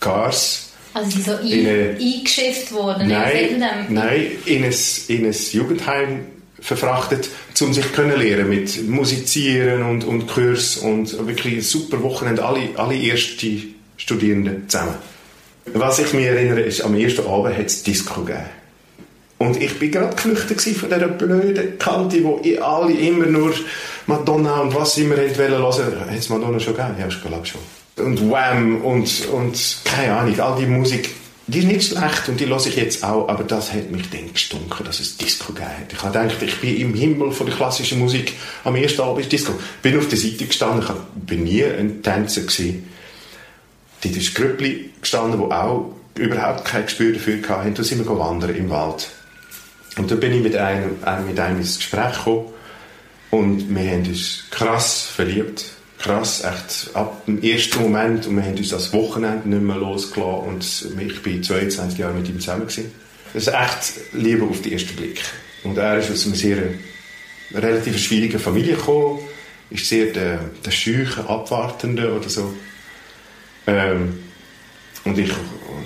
Cars 0.00 0.72
also 0.94 1.10
sie 1.10 1.22
so 1.22 1.32
ein, 1.32 1.46
eine, 1.46 1.96
eingeschifft 1.98 2.72
worden? 2.72 3.08
Nein, 3.08 3.64
nein 3.88 4.26
in, 4.44 4.64
ein, 4.64 4.74
in 5.08 5.26
ein 5.26 5.36
Jugendheim 5.52 6.26
verfrachtet, 6.60 7.28
um 7.60 7.72
sich 7.72 7.92
können 7.92 8.18
lernen 8.20 8.48
mit 8.48 8.88
Musizieren 8.88 9.82
und, 9.82 10.04
und 10.04 10.26
Kurs 10.28 10.76
und 10.76 11.26
wirklich 11.26 11.54
ein 11.54 11.60
super 11.62 12.02
Wochenende, 12.02 12.44
alle, 12.44 12.68
alle 12.76 12.96
erste 12.96 13.48
Studierenden 13.96 14.68
zusammen. 14.68 14.94
Was 15.66 15.98
ich 15.98 16.12
mich 16.12 16.26
erinnere, 16.26 16.60
ist, 16.60 16.82
am 16.82 16.94
ersten 16.94 17.26
Abend 17.26 17.56
hat 17.56 17.66
es 17.66 17.82
Disco 17.82 18.22
gegeben. 18.22 18.46
Und 19.38 19.60
ich 19.60 19.78
bin 19.78 19.90
gerade 19.90 20.14
geflüchtet 20.14 20.60
von 20.76 20.88
dieser 20.88 21.08
blöden 21.08 21.78
Kante, 21.78 22.22
wo 22.22 22.40
alle 22.60 22.92
immer 22.92 23.26
nur 23.26 23.52
Madonna 24.06 24.60
und 24.60 24.74
was 24.74 24.96
immer 24.98 25.16
hören 25.16 25.38
wollen. 25.38 26.00
Hat 26.10 26.18
es 26.18 26.28
Madonna 26.28 26.60
schon 26.60 26.74
gegeben? 26.74 26.96
Ja, 26.98 27.06
ich 27.08 27.22
glaube 27.22 27.46
schon. 27.46 27.60
Und 27.96 28.30
Wham 28.30 28.82
und, 28.82 29.28
und 29.28 29.78
keine 29.84 30.16
Ahnung, 30.16 30.40
all 30.40 30.58
die 30.58 30.66
Musik 30.66 31.10
die 31.48 31.58
ist 31.58 31.64
nicht 31.64 31.88
schlecht 31.88 32.28
und 32.28 32.38
die 32.38 32.44
lasse 32.44 32.68
ich 32.68 32.76
jetzt 32.76 33.02
auch, 33.02 33.28
aber 33.28 33.42
das 33.42 33.72
hat 33.72 33.90
mich 33.90 34.08
dann 34.10 34.32
gestunken, 34.32 34.86
dass 34.86 35.00
es 35.00 35.16
Disco 35.16 35.52
gegeben 35.52 35.70
hat. 35.70 35.92
Ich 35.92 36.02
habe 36.02 36.18
gedacht, 36.18 36.42
ich 36.42 36.60
bin 36.60 36.76
im 36.76 36.94
Himmel 36.94 37.32
von 37.32 37.46
der 37.46 37.56
klassischen 37.56 37.98
Musik, 37.98 38.34
am 38.64 38.76
ersten 38.76 39.00
Abend 39.02 39.22
ist 39.22 39.32
Disco. 39.32 39.52
Bin 39.82 39.98
auf 39.98 40.08
der 40.08 40.18
Seite 40.18 40.46
gestanden, 40.46 40.82
ich 40.82 40.88
war 40.88 41.36
nie 41.36 41.64
ein 41.64 42.02
Tänzer. 42.02 42.42
Gewesen. 42.42 42.88
Dort 44.02 44.16
ist 44.16 44.34
Grüppli 44.34 44.90
gestanden, 45.00 45.40
die 45.40 45.52
auch 45.52 45.92
überhaupt 46.16 46.64
kein 46.64 46.84
Gespür 46.84 47.12
dafür 47.12 47.36
hatten. 47.48 47.74
Da 47.74 47.82
sind 47.82 48.06
wir 48.06 48.18
wandern 48.18 48.54
im 48.54 48.70
Wald. 48.70 49.10
Und 49.98 50.10
da 50.10 50.14
bin 50.14 50.32
ich 50.32 50.42
mit 50.42 50.56
einem, 50.56 50.96
mit 51.26 51.38
einem 51.38 51.58
ins 51.58 51.76
Gespräch 51.76 52.16
gekommen 52.18 52.46
und 53.32 53.74
wir 53.74 53.90
haben 53.90 54.06
uns 54.06 54.44
krass 54.50 55.02
verliebt 55.02 55.64
krass, 56.02 56.42
echt 56.42 56.94
ab 56.94 57.24
dem 57.26 57.42
ersten 57.42 57.80
Moment 57.80 58.26
und 58.26 58.36
wir 58.36 58.42
haben 58.42 58.56
uns 58.56 58.70
das 58.70 58.92
Wochenende 58.92 59.48
nicht 59.48 59.62
mehr 59.62 59.76
losgelassen 59.76 60.48
und 60.48 61.00
ich 61.00 61.22
bin 61.22 61.42
22 61.42 61.98
Jahre 61.98 62.14
mit 62.14 62.28
ihm 62.28 62.40
zusammen 62.40 62.66
gewesen. 62.66 62.92
Das 63.32 63.46
ist 63.46 63.54
echt 63.54 64.12
Liebe 64.12 64.44
auf 64.44 64.60
den 64.60 64.72
ersten 64.72 64.96
Blick. 64.96 65.22
Und 65.62 65.78
er 65.78 65.98
ist 65.98 66.10
aus 66.10 66.26
einer 66.26 66.34
sehr 66.34 66.58
relativ 67.54 67.98
schwierigen 67.98 68.38
Familie 68.38 68.74
gekommen, 68.74 69.20
ist 69.70 69.88
sehr 69.88 70.06
der, 70.06 70.40
der 70.64 70.70
scheuche, 70.70 71.26
abwartende 71.28 72.12
oder 72.12 72.28
so. 72.28 72.52
Ähm, 73.66 74.18
und 75.04 75.18
ich, 75.18 75.32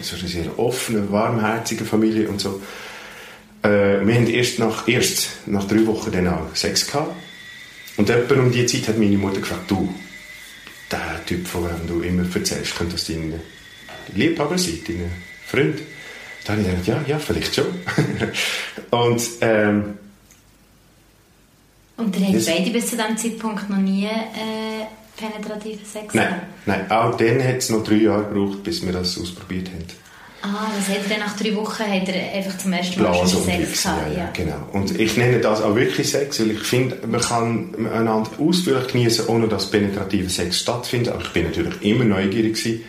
so 0.00 0.17
eine 0.17 0.29
sehr 0.29 0.59
offene, 0.59 1.11
warmherzige 1.12 1.85
Familie 1.85 2.29
und 2.29 2.41
so. 2.41 2.61
Äh, 3.62 4.05
wir 4.05 4.15
haben 4.15 4.26
erst 4.26 4.59
nach, 4.59 4.88
erst 4.88 5.29
nach 5.47 5.67
drei 5.69 5.87
Wochen 5.87 6.11
dann 6.11 6.29
auch 6.29 6.55
Sex 6.55 6.87
gehabt. 6.87 7.15
Und 7.97 8.11
etwa 8.11 8.35
um 8.35 8.53
die 8.53 8.67
Zeit 8.67 8.88
hat 8.88 8.99
meine 8.99 9.17
Mutter 9.17 9.41
gefragt, 9.41 9.71
du, 9.71 9.93
der 10.91 11.25
Typ, 11.26 11.47
von 11.47 11.65
dem 11.65 11.87
du 11.87 12.00
immer 12.03 12.23
erzählst, 12.23 12.76
könnte 12.76 12.93
das 12.93 13.07
dein 13.07 13.41
Liebhaber 14.15 14.59
sein, 14.59 14.79
dein 14.87 15.11
Freund? 15.47 15.81
Da 16.45 16.53
habe 16.53 16.62
ich 16.62 16.69
gedacht, 16.69 16.87
ja, 16.87 17.05
ja, 17.07 17.19
vielleicht 17.19 17.55
schon. 17.55 17.67
und, 18.91 19.23
ähm, 19.41 19.99
und 21.97 22.17
ihr 22.17 22.26
habt 22.26 22.47
beide 22.47 22.71
bis 22.71 22.87
zu 22.87 22.97
diesem 22.97 23.17
Zeitpunkt 23.17 23.71
noch 23.71 23.79
nie 23.79 24.05
äh, 24.05 24.87
penetrativen 25.17 25.85
Sex 25.85 26.15
Nein, 26.15 26.43
nein, 26.67 26.91
auch 26.91 27.17
dann 27.17 27.43
hat 27.43 27.57
es 27.57 27.71
noch 27.71 27.83
drei 27.83 27.95
Jahre 27.97 28.25
gebraucht, 28.25 28.62
bis 28.62 28.85
wir 28.85 28.93
das 28.93 29.19
ausprobiert 29.19 29.69
haben. 29.69 29.87
Ah, 30.43 30.71
das 30.76 30.88
hat 30.88 31.11
er 31.11 31.19
nach 31.19 31.37
drei 31.37 31.55
Wochen 31.57 31.83
hat 31.83 32.09
er 32.09 32.35
einfach 32.35 32.59
zum 32.59 32.73
ersten 32.73 33.02
Mal 33.02 33.14
schon 33.26 33.43
Sex 33.43 33.83
gehabt. 33.83 34.12
Ja, 34.12 34.19
ja, 34.19 34.31
genau. 34.33 34.69
Und 34.73 34.99
ich 34.99 35.16
nenne 35.16 35.40
das 35.40 35.62
auch 35.62 35.75
wirklich 35.75 36.11
Sex, 36.11 36.38
weil 36.40 36.52
ich 36.52 36.61
finde, 36.61 36.99
man 37.07 37.21
kann 37.21 37.75
einander 37.93 38.31
ausführlich 38.38 38.93
genießen, 38.93 39.26
ohne 39.26 39.49
dass 39.49 39.71
penetrative 39.71 40.28
Sex 40.28 40.61
stattfindet. 40.61 41.12
Aber 41.12 41.23
ich 41.23 41.33
bin 41.33 41.45
natürlich 41.45 41.83
immer 41.83 42.05
neugierig 42.05 42.55
gewesen. 42.55 42.85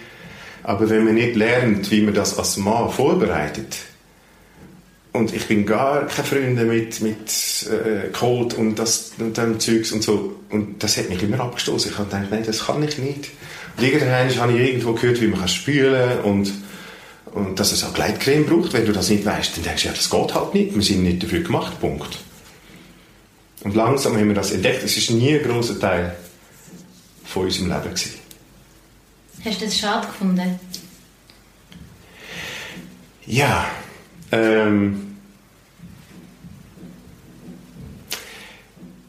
Aber 0.63 0.89
wenn 0.89 1.05
man 1.05 1.15
nicht 1.15 1.35
lernt, 1.35 1.89
wie 1.89 2.01
man 2.01 2.13
das 2.13 2.37
als 2.37 2.57
Mann 2.57 2.89
vorbereitet, 2.89 3.77
und 5.13 5.33
ich 5.33 5.47
bin 5.47 5.65
gar 5.65 6.05
keine 6.05 6.27
Freunde 6.27 6.63
mit, 6.65 7.01
mit 7.01 7.67
äh, 7.71 8.09
Cold 8.09 8.53
und, 8.53 8.77
das, 8.77 9.13
und 9.17 9.35
dem 9.35 9.59
Zeugs 9.59 9.91
und 9.91 10.03
so. 10.03 10.35
Und 10.49 10.83
das 10.83 10.97
hat 10.97 11.09
mich 11.09 11.23
immer 11.23 11.39
abgestoßen. 11.39 11.91
Ich 11.91 11.97
habe 11.97 12.07
gedacht, 12.07 12.27
nein, 12.29 12.43
das 12.45 12.65
kann 12.65 12.83
ich 12.83 12.97
nicht. 12.99 13.31
Und 13.77 13.83
irgendwann 13.83 14.35
habe 14.37 14.53
ich 14.53 14.69
irgendwo 14.69 14.93
gehört, 14.93 15.19
wie 15.19 15.27
man 15.27 15.39
kann 15.39 15.47
spülen 15.47 16.19
und 16.19 16.51
und 17.37 17.59
dass 17.59 17.71
es 17.71 17.83
auch 17.83 17.93
Gleitcreme 17.93 18.45
braucht. 18.45 18.73
Wenn 18.73 18.85
du 18.85 18.91
das 18.91 19.09
nicht 19.09 19.25
weißt, 19.25 19.57
dann 19.57 19.63
denkst 19.63 19.83
du, 19.83 19.89
ja, 19.89 19.93
das 19.93 20.09
geht 20.09 20.33
halt 20.33 20.53
nicht. 20.53 20.75
Wir 20.75 20.81
sind 20.81 21.03
nicht 21.03 21.23
dafür 21.23 21.41
gemacht. 21.41 21.79
Punkt. 21.79 22.17
Und 23.63 23.75
langsam 23.75 24.15
haben 24.15 24.27
wir 24.27 24.35
das 24.35 24.51
entdeckt. 24.51 24.83
Es 24.83 24.97
ist 24.97 25.11
nie 25.11 25.37
ein 25.37 25.43
großer 25.43 25.79
Teil 25.79 26.15
von 27.25 27.45
unserem 27.45 27.69
Leben 27.69 27.83
gewesen. 27.83 28.19
Hast 29.43 29.61
du 29.61 29.65
das 29.65 29.77
schade 29.77 30.07
gefunden? 30.07 30.59
Ja. 33.25 33.65
Ähm, 34.31 35.17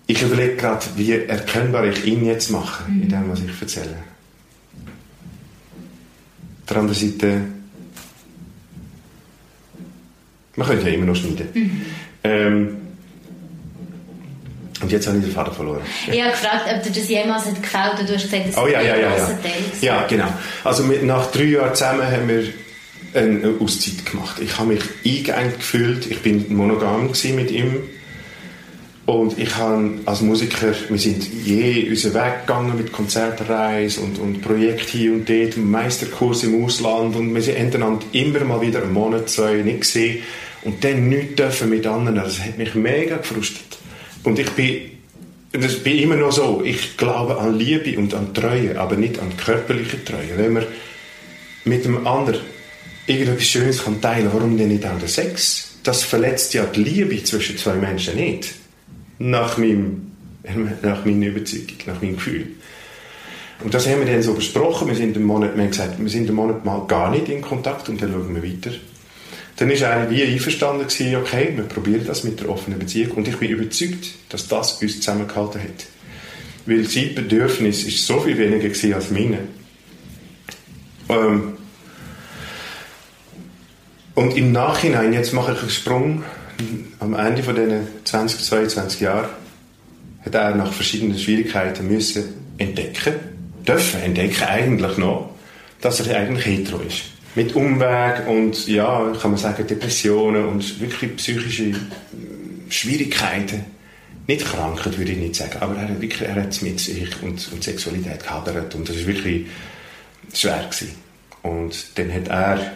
ich 0.07 0.23
überlege 0.23 0.57
gerade, 0.57 0.85
wie 0.97 1.13
erkennbar 1.13 1.87
ich 1.87 2.05
ihn 2.05 2.25
jetzt 2.25 2.51
mache, 2.51 2.91
mhm. 2.91 3.03
in 3.03 3.09
dem, 3.09 3.31
was 3.31 3.41
ich 3.41 3.61
erzähle. 3.61 3.97
Auf 6.63 6.69
der 6.69 6.77
anderen 6.79 6.99
Seite 6.99 7.58
man 10.59 10.67
könnte 10.67 10.89
ja 10.89 10.95
immer 10.95 11.07
noch 11.07 11.15
schneiden. 11.15 11.49
Mhm. 11.55 11.83
Ähm, 12.25 12.77
und 14.81 14.93
jetzt 14.93 15.07
habe 15.07 15.19
ich 15.19 15.25
den 15.25 15.33
Vater 15.33 15.53
verloren. 15.53 15.81
Ich 16.11 16.21
habe 16.21 16.31
gefragt, 16.31 16.67
ob 16.73 16.83
dir 16.83 17.01
das 17.01 17.09
jemals 17.09 17.47
hat 17.47 17.63
gefällt 17.63 18.01
und 18.01 18.09
du 18.09 18.15
hast 18.15 18.25
gesagt, 18.25 18.49
das 18.49 18.59
oh, 18.59 18.67
ja, 18.67 18.81
ja, 18.81 18.97
ja, 18.97 19.17
ja. 19.17 19.29
Ja, 19.81 20.07
genau. 20.07 20.33
Also 20.65 20.85
mit, 20.85 21.03
nach 21.05 21.31
drei 21.31 21.45
Jahren 21.45 21.75
zusammen 21.75 22.07
haben 22.07 22.29
wir 22.29 22.45
eine 23.15 23.55
Auszeit 23.61 24.05
gemacht. 24.05 24.41
Ich 24.41 24.59
habe 24.59 24.75
mich 24.75 24.83
eingeengt 25.05 25.59
gefühlt. 25.59 26.11
Ich 26.11 26.21
bin 26.21 26.45
monogam 26.55 27.11
mit 27.35 27.51
ihm. 27.51 27.83
Und 29.07 29.39
ich 29.39 29.57
habe 29.57 29.95
als 30.05 30.21
Musiker, 30.21 30.75
wir 30.89 30.99
sind 30.99 31.27
je 31.45 31.89
unseren 31.89 32.15
Weg 32.15 32.47
gegangen 32.47 32.77
mit 32.77 32.93
Konzertreisen 32.93 34.05
und, 34.05 34.19
und 34.19 34.43
Projekten 34.43 34.99
hier 34.99 35.13
und 35.13 35.29
dort, 35.29 35.57
Meisterkurs 35.57 36.45
im 36.45 36.63
Ausland 36.63 37.17
und 37.17 37.35
wir 37.35 37.41
sind 37.41 37.75
einander 37.75 38.05
immer 38.13 38.45
mal 38.45 38.61
wieder 38.61 38.83
einen 38.83 38.93
Monat, 38.93 39.31
zwei 39.31 39.55
nicht 39.63 39.81
gesehen 39.81 40.19
und 40.63 40.83
dann 40.85 41.09
nichts 41.09 41.37
dürfen 41.37 41.71
mit 41.71 41.87
anderen. 41.87 42.17
Das 42.17 42.41
hat 42.41 42.59
mich 42.59 42.75
mega 42.75 43.17
gefrustet. 43.17 43.79
Und 44.25 44.39
ich 44.39 44.51
bin, 44.51 44.91
das 45.53 45.77
bin 45.77 45.99
immer 45.99 46.17
noch 46.17 46.33
so, 46.33 46.63
ich 46.65 46.97
glaube 46.97 47.39
an 47.39 47.59
Liebe 47.59 47.99
und 47.99 48.15
an 48.15 48.35
Treue, 48.35 48.79
aber 48.79 48.97
nicht 48.97 49.19
an 49.19 49.37
körperliche 49.37 50.05
Treue. 50.05 50.37
Wenn 50.37 50.53
man 50.55 50.67
mit 51.65 51.85
dem 51.85 52.07
anderen 52.07 52.41
irgendetwas 53.07 53.47
Schönes 53.47 53.83
kann 53.83 54.01
teilen 54.01 54.31
warum 54.33 54.57
denn 54.59 54.69
nicht 54.69 54.85
auch 54.85 54.99
der 54.99 55.09
Sex? 55.09 55.77
Das 55.83 56.03
verletzt 56.03 56.53
ja 56.55 56.65
die 56.65 56.83
Liebe 56.83 57.23
zwischen 57.25 57.57
zwei 57.57 57.75
Menschen 57.75 58.17
nicht. 58.17 58.55
Nach, 59.19 59.57
meinem, 59.57 60.13
nach 60.83 61.05
meiner 61.05 61.27
Überzeugung, 61.27 61.77
nach 61.87 62.03
meinem 62.03 62.17
Gefühl. 62.17 62.49
Und 63.65 63.75
das 63.75 63.89
haben 63.89 64.05
wir 64.05 64.13
dann 64.13 64.23
so 64.23 64.35
besprochen. 64.35 64.89
Wir 64.89 64.95
sind 64.95 65.17
einen 65.17 65.25
Monat, 65.25 65.57
wir 65.57 65.63
haben 65.63 65.71
gesagt, 65.71 65.99
wir 65.99 66.09
sind 66.09 66.27
einen 66.27 66.37
Monat 66.37 66.65
mal 66.65 66.87
gar 66.87 67.11
nicht 67.11 67.29
in 67.29 67.41
Kontakt 67.41 67.89
und 67.89 68.01
dann 68.01 68.13
schauen 68.13 68.35
wir 68.35 68.43
weiter 68.43 68.71
dann 69.59 69.71
ist 69.71 69.83
er 69.83 70.09
wie 70.09 70.23
einverstanden 70.23 70.87
gewesen, 70.87 71.17
okay, 71.17 71.53
wir 71.55 71.65
probieren 71.65 72.07
das 72.07 72.23
mit 72.23 72.39
der 72.39 72.49
offenen 72.49 72.79
Beziehung 72.79 73.17
und 73.17 73.29
ich 73.29 73.37
bin 73.37 73.51
überzeugt, 73.51 74.07
dass 74.29 74.47
das 74.47 74.81
uns 74.81 74.97
zusammengehalten 74.97 75.61
hat. 75.61 75.87
Weil 76.65 76.89
sein 76.89 77.15
Bedürfnis 77.15 77.83
ist 77.83 78.07
so 78.07 78.21
viel 78.21 78.39
weniger 78.39 78.69
gewesen 78.69 78.95
als 78.95 79.11
meine. 79.11 79.39
Ähm 81.09 81.55
und 84.15 84.37
im 84.37 84.53
Nachhinein, 84.53 85.13
jetzt 85.13 85.33
mache 85.33 85.53
ich 85.55 85.61
einen 85.61 85.71
Sprung, 85.71 86.23
am 87.01 87.15
Ende 87.15 87.43
von 87.43 87.57
diesen 87.57 87.81
20, 88.05 88.45
22 88.45 89.01
Jahren, 89.01 89.29
hat 90.25 90.35
er 90.35 90.55
nach 90.55 90.73
verschiedenen 90.73 91.19
Schwierigkeiten 91.19 91.89
müssen 91.89 92.25
entdecken, 92.59 93.15
dürfen 93.67 94.03
entdecken 94.03 94.45
eigentlich 94.45 94.99
noch, 94.99 95.31
dass 95.81 95.99
er 96.01 96.17
eigentlich 96.17 96.47
hetero 96.47 96.81
ist. 96.81 97.18
Mit 97.35 97.55
Umweg 97.55 98.27
und 98.27 98.67
ja, 98.67 99.13
kann 99.21 99.31
man 99.31 99.39
sagen, 99.39 99.67
Depressionen 99.67 100.47
und 100.47 100.81
wirklich 100.81 101.17
psychische 101.17 101.73
Schwierigkeiten. 102.69 103.65
Nicht 104.27 104.45
Krankheit, 104.45 104.99
würde 104.99 105.13
ich 105.13 105.19
nicht 105.19 105.37
sagen, 105.37 105.57
aber 105.61 105.77
er 105.77 105.89
hat 105.89 106.01
wirklich, 106.01 106.29
er 106.29 106.35
hat 106.35 106.61
mit 106.63 106.81
sich 106.81 107.23
und, 107.23 107.51
und 107.53 107.65
Sexualität 107.65 108.23
gehadert 108.23 108.75
und 108.75 108.89
das 108.89 108.97
war 108.99 109.07
wirklich 109.07 109.47
schwer 110.35 110.65
gewesen. 110.65 110.95
Und 111.43 111.99
dann 111.99 112.13
hat 112.13 112.29
er, 112.29 112.73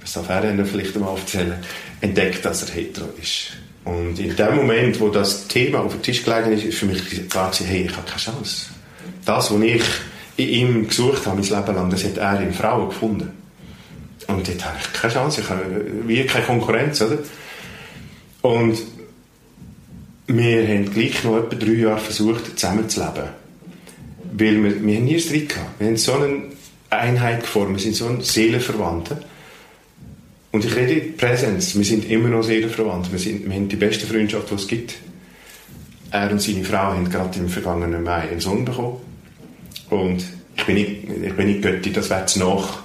was 0.00 0.12
darf 0.14 0.28
er 0.30 0.50
Ihnen 0.50 0.64
vielleicht 0.64 0.94
einmal 0.96 1.16
erzählen, 1.16 1.56
entdeckt, 2.00 2.44
dass 2.44 2.62
er 2.68 2.74
hetero 2.74 3.08
ist. 3.20 3.52
Und 3.84 4.18
in 4.18 4.34
dem 4.34 4.56
Moment, 4.56 4.98
wo 5.00 5.10
das 5.10 5.46
Thema 5.46 5.80
auf 5.80 5.92
den 5.92 6.02
Tisch 6.02 6.24
gelegen 6.24 6.52
ist, 6.52 6.64
ist 6.64 6.78
für 6.78 6.86
mich 6.86 7.28
klar 7.28 7.52
hey, 7.52 7.82
ich 7.82 7.96
habe 7.96 8.06
keine 8.06 8.20
Chance. 8.20 8.66
Das, 9.24 9.50
was 9.50 9.60
ich 9.60 9.82
in 10.36 10.48
ihm 10.48 10.88
gesucht 10.88 11.26
habe, 11.26 11.40
mein 11.40 11.48
Leben 11.48 11.74
lang, 11.74 11.90
das 11.90 12.04
hat 12.04 12.16
er 12.16 12.40
in 12.40 12.54
Frauen 12.54 12.88
gefunden. 12.88 13.43
Und 14.28 14.48
dort 14.48 14.64
habe 14.64 14.76
ich 14.80 14.92
keine 14.92 15.12
Chance, 15.12 15.40
ich 15.40 15.48
habe 15.48 15.62
wie 16.06 16.24
keine 16.24 16.44
Konkurrenz, 16.44 17.00
oder? 17.02 17.18
Und 18.42 18.78
wir 20.26 20.68
haben 20.68 20.90
gleich 20.92 21.22
noch 21.24 21.38
etwa 21.38 21.56
drei 21.56 21.72
Jahre 21.72 22.00
versucht, 22.00 22.58
zusammenzuleben. 22.58 23.24
Weil 24.32 24.62
wir, 24.62 24.84
wir 24.84 24.96
haben 24.96 25.04
nie 25.04 25.20
Streit 25.20 25.48
gehabt. 25.50 25.80
Wir 25.80 25.88
haben 25.88 25.96
so 25.96 26.14
eine 26.14 26.42
Einheit 26.90 27.42
geformt, 27.42 27.76
wir 27.76 27.82
sind 27.82 27.96
so 27.96 28.20
Seelenverwandte. 28.20 29.18
Und 30.52 30.64
ich 30.64 30.76
rede 30.76 31.00
Präsenz, 31.00 31.74
wir 31.74 31.84
sind 31.84 32.08
immer 32.08 32.28
noch 32.28 32.42
Seelenverwandt. 32.42 33.10
Wir, 33.10 33.18
sind, 33.18 33.44
wir 33.44 33.54
haben 33.54 33.68
die 33.68 33.76
beste 33.76 34.06
Freundschaft, 34.06 34.50
die 34.50 34.54
es 34.54 34.68
gibt. 34.68 34.94
Er 36.10 36.30
und 36.30 36.40
seine 36.40 36.64
Frau 36.64 36.92
haben 36.92 37.10
gerade 37.10 37.38
im 37.40 37.48
vergangenen 37.48 38.04
Mai 38.04 38.30
einen 38.30 38.40
Sohn 38.40 38.64
bekommen. 38.64 38.98
Und 39.90 40.24
ich 40.56 40.64
bin 40.64 40.76
nicht, 40.76 40.90
ich 41.24 41.34
bin 41.34 41.48
nicht 41.48 41.62
Götti, 41.62 41.92
das 41.92 42.08
wäre 42.08 42.26
zu 42.26 42.38
nach, 42.38 42.83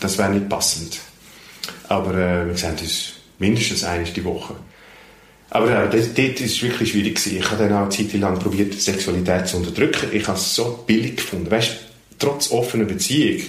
das 0.00 0.18
wäre 0.18 0.30
nicht 0.30 0.48
passend. 0.48 0.98
Aber 1.88 2.14
äh, 2.14 2.46
wir 2.46 2.56
sehen 2.56 2.76
uns 2.80 3.12
mindestens 3.38 3.84
einmal 3.84 4.10
die 4.10 4.24
Woche. 4.24 4.54
Aber 5.50 5.70
ja, 5.70 5.86
das, 5.86 6.12
dort 6.12 6.40
war 6.40 6.62
wirklich 6.62 6.90
schwierig. 6.90 7.14
Gewesen. 7.14 7.38
Ich 7.38 7.50
habe 7.50 7.64
dann 7.64 7.72
auch 7.72 7.82
eine 7.82 7.88
Zeit 7.90 8.12
lang 8.14 8.38
probiert, 8.38 8.74
Sexualität 8.74 9.46
zu 9.46 9.58
unterdrücken. 9.58 10.08
Ich 10.12 10.26
habe 10.26 10.38
es 10.38 10.54
so 10.54 10.84
billig 10.86 11.16
gefunden. 11.16 11.50
Weißt, 11.50 11.76
trotz 12.18 12.50
offener 12.50 12.84
Beziehung, 12.84 13.42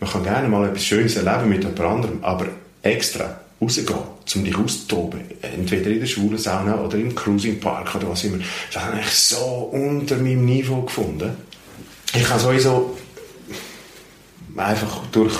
man 0.00 0.10
kann 0.10 0.24
gerne 0.24 0.48
mal 0.48 0.68
etwas 0.68 0.84
Schönes 0.84 1.16
erleben 1.16 1.48
mit 1.48 1.62
jemand 1.62 1.80
anderem, 1.80 2.18
aber 2.22 2.46
extra 2.82 3.40
rausgehen, 3.60 3.98
um 4.34 4.44
dich 4.44 4.56
auszutoben, 4.56 5.20
entweder 5.42 5.90
in 5.90 6.00
der 6.00 6.06
schwulen 6.06 6.38
Sauna 6.38 6.80
oder 6.80 6.96
im 6.96 7.14
Cruising 7.14 7.60
Park 7.60 7.94
oder 7.94 8.08
was 8.08 8.24
immer, 8.24 8.38
das 8.72 8.82
habe 8.82 8.98
ich 9.00 9.10
so 9.10 9.70
unter 9.72 10.16
meinem 10.16 10.46
Niveau 10.46 10.82
gefunden. 10.82 11.36
Ich 12.14 12.28
habe 12.28 12.40
sowieso 12.40 12.96
einfach 14.56 15.02
durch 15.12 15.36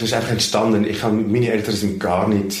das 0.00 0.08
ist 0.08 0.14
einfach 0.14 0.30
entstanden. 0.30 0.84
Ich 0.84 1.02
habe, 1.02 1.14
meine 1.14 1.52
Eltern 1.52 1.74
sind 1.74 2.00
gar 2.00 2.26
nicht 2.26 2.56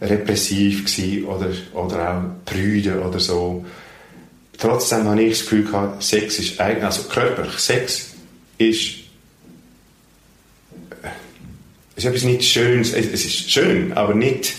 repressiv 0.00 0.84
gewesen 0.84 1.24
oder, 1.24 1.50
oder 1.72 2.14
auch 2.16 2.44
prüde 2.44 3.02
oder 3.02 3.18
so. 3.18 3.64
Trotzdem 4.56 5.04
habe 5.04 5.22
ich 5.22 5.30
das 5.30 5.40
Gefühl 5.40 5.64
gehabt, 5.64 6.02
Sex 6.02 6.38
ist 6.38 6.60
eigentlich, 6.60 6.84
also 6.84 7.02
körperlich, 7.08 7.58
Sex 7.58 8.12
ist, 8.56 8.90
äh, 11.02 11.08
ist 11.96 12.04
etwas 12.04 12.22
nicht 12.22 12.44
Schönes, 12.44 12.92
es 12.92 13.24
ist 13.24 13.50
schön, 13.50 13.92
aber 13.92 14.14
nicht, 14.14 14.54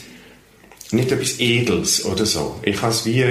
nicht 0.91 1.11
etwas 1.11 1.39
Edels 1.39 2.03
oder 2.05 2.25
so. 2.25 2.59
Ich 2.63 2.81
habe 2.81 2.91
es 2.91 3.05
wie, 3.05 3.23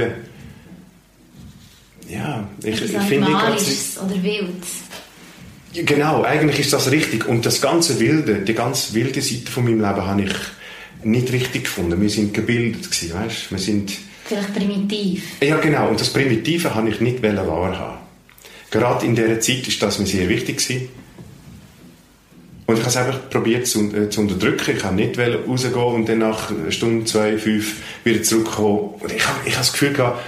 ja, 2.08 2.48
ich, 2.62 2.66
Etwas 2.82 2.90
ich 2.90 3.08
finde... 3.08 3.26
Animalisches 3.26 3.98
oder 3.98 4.22
wild. 4.22 4.64
Genau, 5.84 6.22
eigentlich 6.22 6.60
ist 6.60 6.72
das 6.72 6.90
richtig. 6.90 7.26
Und 7.26 7.44
das 7.44 7.60
ganze 7.60 8.00
Wilde, 8.00 8.40
die 8.40 8.54
ganz 8.54 8.94
wilde 8.94 9.20
Seite 9.20 9.50
von 9.50 9.64
meinem 9.64 9.80
Leben 9.80 10.06
habe 10.06 10.22
ich 10.22 10.34
nicht 11.04 11.32
richtig 11.32 11.64
gefunden. 11.64 12.00
Wir 12.00 12.10
sind 12.10 12.32
gebildet 12.34 12.90
gewesen, 12.90 13.14
weißt? 13.14 13.50
Wir 13.50 13.58
sind... 13.58 13.92
Vielleicht 14.24 14.54
primitiv. 14.54 15.22
Ja, 15.40 15.56
genau. 15.58 15.88
Und 15.88 16.00
das 16.00 16.12
Primitive 16.12 16.74
habe 16.74 16.88
ich 16.88 17.00
nicht 17.00 17.22
wahrhaben. 17.22 17.98
Gerade 18.70 19.06
in 19.06 19.14
dieser 19.14 19.38
Zeit 19.40 19.68
ist 19.68 19.80
das 19.82 19.98
mir 19.98 20.06
sehr 20.06 20.28
wichtig 20.28 20.58
gewesen. 20.58 20.88
Und 22.66 22.74
ich 22.74 22.80
habe 22.80 22.90
es 22.90 22.96
einfach 22.96 23.30
probiert 23.30 23.66
zu, 23.68 23.94
äh, 23.94 24.10
zu 24.10 24.22
unterdrücken. 24.22 24.76
Ich 24.76 24.82
habe 24.82 24.96
nicht 24.96 25.16
rausgehen 25.16 25.74
und 25.74 26.08
dann 26.08 26.18
nach 26.18 26.50
einer 26.50 26.72
Stunde, 26.72 27.04
zwei, 27.04 27.38
fünf 27.38 27.76
wieder 28.02 28.22
zurückkommen. 28.24 28.94
Und 28.98 29.12
ich 29.12 29.26
habe, 29.26 29.38
ich 29.44 29.52
habe 29.52 29.64
das 29.64 29.72
Gefühl 29.72 29.92
gehabt, 29.92 30.20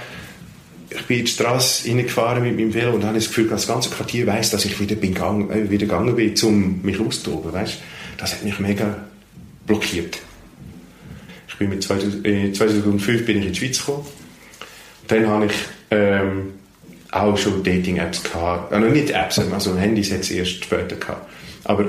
ich 0.89 1.05
bin 1.05 1.19
in 1.19 1.25
die 1.25 1.31
Straße 1.31 1.87
reingefahren 1.87 2.43
mit 2.43 2.55
meinem 2.55 2.73
Velo 2.73 2.93
und 2.93 3.03
habe 3.03 3.15
das 3.15 3.27
Gefühl, 3.27 3.47
das 3.47 3.67
ganze 3.67 3.89
Quartier 3.89 4.25
weiß, 4.25 4.49
dass 4.51 4.65
ich 4.65 4.79
wieder, 4.79 4.95
bin 4.95 5.13
gang, 5.13 5.51
äh, 5.51 5.69
wieder 5.69 5.85
gegangen 5.85 6.15
bin, 6.15 6.33
um 6.43 6.81
mich 6.81 6.99
auszutoben. 6.99 7.53
Weißt? 7.53 7.77
Das 8.17 8.33
hat 8.33 8.43
mich 8.43 8.59
mega 8.59 9.05
blockiert. 9.67 10.19
Ich 11.47 11.55
bin 11.57 11.69
mit 11.69 11.83
2000, 11.83 12.25
äh, 12.25 12.51
2005 12.51 13.25
bin 13.25 13.39
ich 13.39 13.45
in 13.45 13.53
die 13.53 13.59
Schweiz 13.59 13.79
gekommen. 13.79 14.05
Dann 15.07 15.27
habe 15.27 15.45
ich 15.45 15.53
ähm, 15.91 16.53
auch 17.11 17.37
schon 17.37 17.63
Dating-Apps 17.63 18.23
gehabt. 18.23 18.73
Also 18.73 18.87
nicht 18.87 19.11
Apps, 19.11 19.39
also 19.39 19.77
Handys 19.77 20.11
hat 20.11 20.21
es 20.21 20.31
erst 20.31 20.63
später 20.63 20.95
gehabt. 20.95 21.29
Aber 21.65 21.85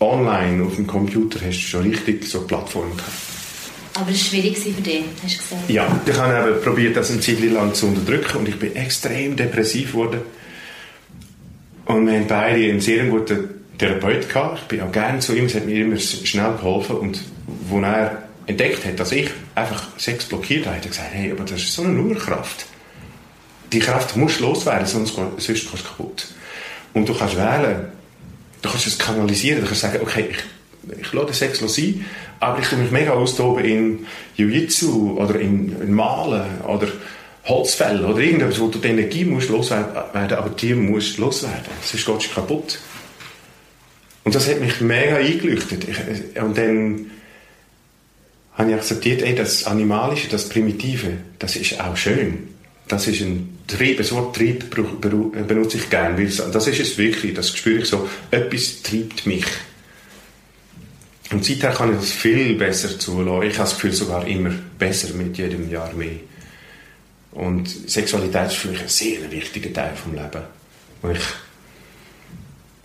online 0.00 0.64
auf 0.64 0.76
dem 0.76 0.86
Computer 0.86 1.38
hast 1.44 1.58
du 1.58 1.66
schon 1.66 1.82
richtig 1.82 2.24
so 2.24 2.42
Plattformen 2.46 2.96
gehabt. 2.96 3.39
Aber 4.00 4.10
es 4.10 4.32
war 4.32 4.40
schwierig 4.40 4.58
für 4.58 4.70
dich, 4.80 5.02
hast 5.22 5.34
du 5.34 5.38
gesagt. 5.38 5.70
Ja, 5.70 6.00
ich 6.06 6.16
habe 6.16 6.50
eben 6.50 6.62
probiert, 6.62 6.96
das 6.96 7.10
eine 7.10 7.20
Zeit 7.20 7.40
lang 7.40 7.74
zu 7.74 7.86
unterdrücken 7.86 8.38
und 8.38 8.48
ich 8.48 8.58
bin 8.58 8.74
extrem 8.74 9.36
depressiv 9.36 9.92
geworden. 9.92 10.22
Und 11.84 12.06
wir 12.06 12.14
haben 12.14 12.26
beide 12.26 12.70
einen 12.70 12.80
sehr 12.80 13.04
guten 13.06 13.50
Therapeut 13.76 14.28
gehabt. 14.28 14.60
Ich 14.62 14.68
bin 14.68 14.80
auch 14.80 14.92
gerne 14.92 15.18
zu 15.18 15.34
ihm, 15.34 15.46
es 15.46 15.54
hat 15.54 15.66
mir 15.66 15.84
immer 15.84 15.98
schnell 15.98 16.52
geholfen. 16.52 16.96
Und 16.96 17.20
wo 17.68 17.80
er 17.80 18.22
entdeckt 18.46 18.86
hat, 18.86 18.98
dass 18.98 19.12
ich 19.12 19.30
einfach 19.54 19.88
Sex 19.98 20.24
blockiert 20.24 20.66
habe, 20.66 20.76
hat 20.76 20.84
er 20.84 20.90
gesagt, 20.90 21.08
hey, 21.12 21.32
aber 21.32 21.44
das 21.44 21.60
ist 21.60 21.74
so 21.74 21.82
eine 21.82 22.00
Urkraft. 22.00 22.66
Die 23.72 23.80
Kraft 23.80 24.16
muss 24.16 24.40
loswerden, 24.40 24.86
sonst, 24.86 25.14
sonst 25.14 25.46
gehst 25.46 25.68
du 25.72 25.76
kaputt. 25.76 26.28
Und 26.94 27.08
du 27.08 27.14
kannst 27.14 27.36
wählen, 27.36 27.86
du 28.62 28.68
kannst 28.68 28.86
es 28.86 28.98
kanalisieren, 28.98 29.60
du 29.60 29.66
kannst 29.66 29.82
sagen, 29.82 29.98
okay, 30.00 30.26
ich, 30.30 30.38
ich 31.00 31.12
lasse 31.12 31.26
den 31.26 31.34
Sex 31.34 31.58
sein, 31.58 32.04
aber 32.40 32.58
ich 32.60 32.68
tue 32.68 32.78
mich 32.78 32.90
mega 32.90 33.12
austoben 33.12 33.64
in 33.64 34.06
Jiu-Jitsu 34.36 35.18
oder 35.18 35.38
in, 35.38 35.80
in 35.80 35.92
Malen 35.92 36.60
oder 36.66 36.88
Holzfälle 37.44 38.06
oder 38.06 38.18
irgendetwas, 38.18 38.60
wo 38.60 38.68
du 38.68 38.78
die 38.78 38.88
Energie 38.88 39.24
musst 39.24 39.48
loswerden, 39.48 39.96
aber 40.32 40.50
die 40.50 40.74
musst 40.74 41.18
loswerden, 41.18 41.64
sonst 41.82 42.06
gehst 42.06 42.30
du 42.30 42.34
kaputt. 42.34 42.78
Und 44.24 44.34
das 44.34 44.48
hat 44.48 44.60
mich 44.60 44.80
mega 44.80 45.16
eingeleuchtet. 45.16 45.86
Ich, 45.88 46.40
und 46.40 46.56
dann 46.56 47.10
habe 48.54 48.70
ich 48.70 48.76
akzeptiert, 48.76 49.22
ey, 49.22 49.34
das 49.34 49.64
Animalische, 49.64 50.28
das 50.28 50.48
Primitive, 50.48 51.12
das 51.38 51.56
ist 51.56 51.80
auch 51.80 51.96
schön. 51.96 52.48
Das 52.88 53.06
ist 53.06 53.20
ein 53.22 53.58
Trieb, 53.66 53.98
das 53.98 54.12
Wort 54.12 54.36
Trieb 54.36 54.68
benutze 54.70 55.78
ich 55.78 55.88
gerne, 55.90 56.18
weil 56.18 56.26
das 56.26 56.66
ist 56.66 56.80
es 56.80 56.98
wirklich, 56.98 57.34
das 57.34 57.56
spüre 57.56 57.82
ich 57.82 57.88
so, 57.88 58.08
etwas 58.30 58.82
treibt 58.82 59.26
mich. 59.26 59.44
Und 61.32 61.44
seither 61.44 61.70
kann 61.70 61.92
ich 61.92 62.00
das 62.00 62.10
viel 62.10 62.54
besser 62.56 62.98
zulassen. 62.98 63.48
Ich 63.48 63.58
habe 63.58 63.68
das 63.68 63.74
Gefühl, 63.74 63.92
sogar 63.92 64.26
immer 64.26 64.50
besser 64.78 65.14
mit 65.14 65.38
jedem 65.38 65.70
Jahr 65.70 65.92
mehr. 65.92 66.18
Und 67.32 67.68
Sexualität 67.68 68.48
ist 68.48 68.56
für 68.56 68.68
mich 68.68 68.80
ein 68.82 68.88
sehr 68.88 69.30
wichtiger 69.30 69.72
Teil 69.72 69.92
des 69.92 70.12
Lebens. 70.12 70.44
Und 71.02 71.12
ich, 71.12 71.22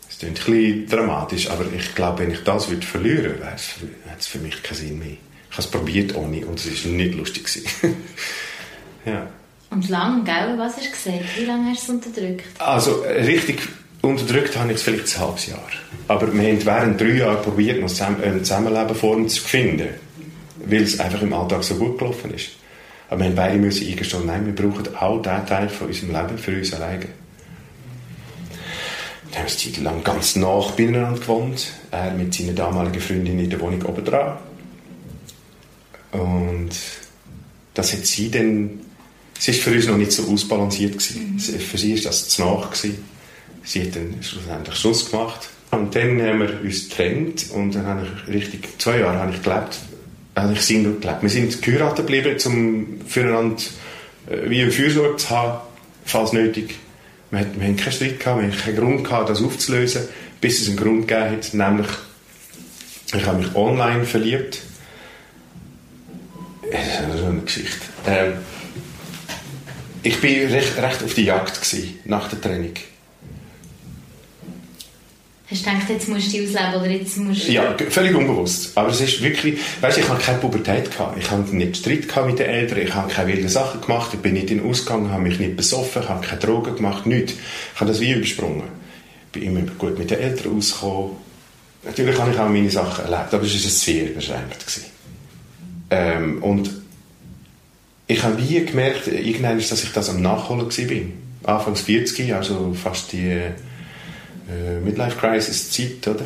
es 0.07 0.17
klingt 0.19 0.39
ein 0.39 0.53
bisschen 0.53 0.89
dramatisch, 0.89 1.49
aber 1.49 1.65
ich 1.75 1.95
glaube, 1.95 2.19
wenn 2.19 2.31
ich 2.31 2.43
das 2.43 2.69
würde 2.69 2.85
verlieren 2.85 3.23
würde, 3.23 3.45
hat 3.45 4.19
es 4.19 4.27
für 4.27 4.37
mich 4.37 4.61
keinen 4.61 4.77
Sinn 4.77 4.99
mehr. 4.99 5.17
Ich 5.49 5.57
habe 5.57 5.63
es 5.63 5.71
probiert 5.71 6.15
ohne 6.15 6.45
und 6.45 6.63
es 6.63 6.85
war 6.85 6.91
nicht 6.91 7.15
lustig. 7.15 7.47
ja. 9.05 9.27
Und 9.71 9.89
lang, 9.89 10.23
gell? 10.23 10.53
Was 10.57 10.77
hast 10.77 10.85
du 10.85 10.91
gesagt? 10.91 11.37
Wie 11.37 11.45
lange 11.45 11.71
hast 11.71 11.87
du 11.87 11.93
es 11.93 12.05
unterdrückt? 12.05 12.45
Also, 12.59 13.01
richtig 13.01 13.61
unterdrückt 14.05 14.57
habe 14.57 14.71
ich 14.71 14.77
es 14.77 14.83
vielleicht 14.83 15.15
ein 15.15 15.21
halbes 15.21 15.47
Jahr. 15.47 15.69
Aber 16.07 16.31
wir 16.33 16.47
haben 16.47 16.65
während 16.65 17.01
drei 17.01 17.11
Jahren 17.11 17.41
probiert, 17.41 17.81
noch 17.81 17.99
eine 17.99 18.41
Zusammenlebenform 18.41 19.27
zu 19.27 19.41
finden, 19.41 19.89
weil 20.65 20.83
es 20.83 20.99
einfach 20.99 21.21
im 21.21 21.33
Alltag 21.33 21.63
so 21.63 21.75
gut 21.75 21.97
gelaufen 21.97 22.33
ist. 22.33 22.51
Aber 23.09 23.21
wir 23.21 23.27
haben 23.27 23.35
beide 23.35 23.57
müssen 23.57 23.87
eingestehen, 23.87 24.25
nein, 24.25 24.45
wir 24.45 24.55
brauchen 24.55 24.95
auch 24.95 25.21
diesen 25.21 25.45
Teil 25.45 25.69
von 25.69 25.87
unserem 25.87 26.11
Leben 26.11 26.37
für 26.37 26.57
uns 26.57 26.73
alleine. 26.73 27.05
Wir 29.29 29.39
haben 29.39 29.47
eine 29.47 29.57
Zeit 29.57 29.77
lang 29.77 30.03
ganz 30.03 30.35
nach 30.35 30.71
beieinander 30.71 31.19
gewohnt. 31.19 31.67
Er 31.91 32.11
mit 32.11 32.33
seiner 32.33 32.53
damaligen 32.53 33.01
Freundin 33.01 33.39
in 33.39 33.49
der 33.49 33.59
Wohnung 33.59 33.81
oben 33.83 34.05
dran. 34.05 34.37
Und 36.11 36.71
das 37.73 37.93
hat 37.93 38.05
sie 38.05 38.31
dann... 38.31 38.79
Es 39.37 39.47
war 39.47 39.53
für 39.55 39.71
uns 39.71 39.87
noch 39.87 39.97
nicht 39.97 40.13
so 40.13 40.23
ausbalanciert. 40.31 40.93
Gewesen. 40.93 41.33
Mhm. 41.33 41.39
Für 41.39 41.77
sie 41.77 41.95
war 41.97 42.03
das 42.03 42.29
zu 42.29 42.43
nach. 42.43 42.71
Gewesen. 42.71 43.14
Sie 43.65 43.81
hat 43.81 43.95
dann 43.95 44.15
schlussendlich 44.21 44.75
Schluss 44.75 45.11
gemacht. 45.11 45.49
Und 45.71 45.93
dann 45.95 46.21
haben 46.21 46.39
wir 46.39 46.61
uns 46.61 46.87
getrennt 46.87 47.47
und 47.51 47.73
dann 47.73 47.85
habe 47.85 48.07
ich 48.27 48.33
richtig, 48.33 48.79
zwei 48.79 48.99
Jahre 48.99 49.19
habe 49.19 49.33
ich 49.33 49.41
gelebt, 49.41 49.77
habe 50.35 50.53
ich 50.53 50.61
Single 50.61 50.99
gelebt. 51.01 51.21
Wir 51.21 51.29
sind 51.29 51.61
geheiratet 51.61 52.07
geblieben, 52.07 52.37
um 52.45 53.01
füreinander 53.07 53.61
äh, 54.29 54.49
wie 54.49 54.61
eine 54.61 54.71
Fürsorge 54.71 55.17
zu 55.17 55.29
haben, 55.31 55.59
falls 56.05 56.31
nötig. 56.31 56.75
Wir, 57.31 57.39
hatten, 57.39 57.59
keinen 57.59 57.91
Streit, 57.91 58.19
gehabt, 58.19 58.41
wir 58.41 58.47
hatten 58.47 58.57
keinen 58.57 58.77
Grund, 58.77 59.03
gehabt, 59.03 59.29
das 59.29 59.41
aufzulösen, 59.41 60.03
bis 60.39 60.61
es 60.61 60.69
einen 60.69 60.77
Grund 60.77 61.07
gegeben 61.07 61.31
hat, 61.31 61.53
nämlich 61.53 61.87
Ich 63.13 63.25
habe 63.25 63.39
mich 63.39 63.55
online 63.55 64.05
verliebt. 64.05 64.59
Das 66.71 67.15
ist 67.15 67.23
eine 67.23 67.41
Geschichte. 67.41 67.85
Ähm, 68.07 68.33
ich 70.03 70.21
war 70.21 70.29
recht, 70.29 70.77
recht 70.77 71.03
auf 71.03 71.13
die 71.15 71.25
Jagd 71.25 71.59
nach 72.05 72.29
der 72.29 72.39
Training. 72.39 72.75
Hast 75.49 75.63
du 75.63 75.69
gedacht, 75.69 75.89
jetzt 75.89 76.09
musst 76.09 76.33
du 76.33 76.43
ausleben 76.43 76.73
oder 76.75 76.89
jetzt 76.89 77.17
musst 77.17 77.47
du... 77.47 77.51
Ja, 77.51 77.75
völlig 77.89 78.15
unbewusst. 78.15 78.75
Aber 78.75 78.89
es 78.89 78.99
ist 78.99 79.21
wirklich, 79.21 79.59
weißt, 79.79 79.99
ich 79.99 80.09
hatte 80.09 80.23
keine 80.23 80.39
Pubertät 80.39 80.89
gehabt. 80.89 81.19
Ich 81.19 81.29
hatte 81.29 81.55
nicht 81.55 81.77
Streit 81.77 82.25
mit 82.25 82.39
den 82.39 82.47
Eltern. 82.47 82.79
Ich 82.79 82.93
habe 82.95 83.11
keine 83.11 83.31
wilden 83.31 83.49
Sachen 83.49 83.79
gemacht. 83.79 84.09
Ich 84.13 84.19
bin 84.21 84.33
nicht 84.33 84.49
in 84.49 84.57
den 84.57 84.67
Ausgang, 84.67 85.11
habe 85.11 85.21
mich 85.21 85.39
nicht 85.39 85.55
besoffen, 85.55 86.01
ich 86.01 86.09
habe 86.09 86.25
keine 86.25 86.39
Drogen 86.39 86.75
gemacht, 86.75 87.05
nichts. 87.05 87.33
Ich 87.73 87.79
habe 87.79 87.91
das 87.91 87.99
wie 87.99 88.13
übersprungen. 88.13 88.63
Ich 89.25 89.39
bin 89.39 89.43
immer 89.43 89.61
gut 89.77 89.99
mit 89.99 90.09
den 90.09 90.19
Eltern 90.19 90.57
ausgekommen. 90.57 91.11
Natürlich 91.83 92.17
habe 92.17 92.31
ich 92.31 92.39
auch 92.39 92.49
meine 92.49 92.71
Sachen 92.71 93.05
erlebt, 93.05 93.31
aber 93.31 93.43
es 93.43 93.63
war 93.63 93.69
sehr 93.69 94.05
beschränkt. 94.05 94.81
Ähm, 95.91 96.41
und 96.41 96.71
ich 98.07 98.23
habe 98.23 98.41
wie 98.41 98.65
gemerkt, 98.65 99.07
irgendwann, 99.07 99.59
dass 99.59 99.83
ich 99.83 99.91
das 99.91 100.09
am 100.09 100.23
Nachholen 100.23 100.65
war. 100.65 101.55
Anfangs 101.55 101.81
40, 101.81 102.33
also 102.33 102.73
fast 102.73 103.11
die 103.11 103.39
äh, 104.49 104.79
Midlife 104.79 105.17
Crisis 105.17 105.71
Zeit, 105.71 106.07
oder? 106.07 106.25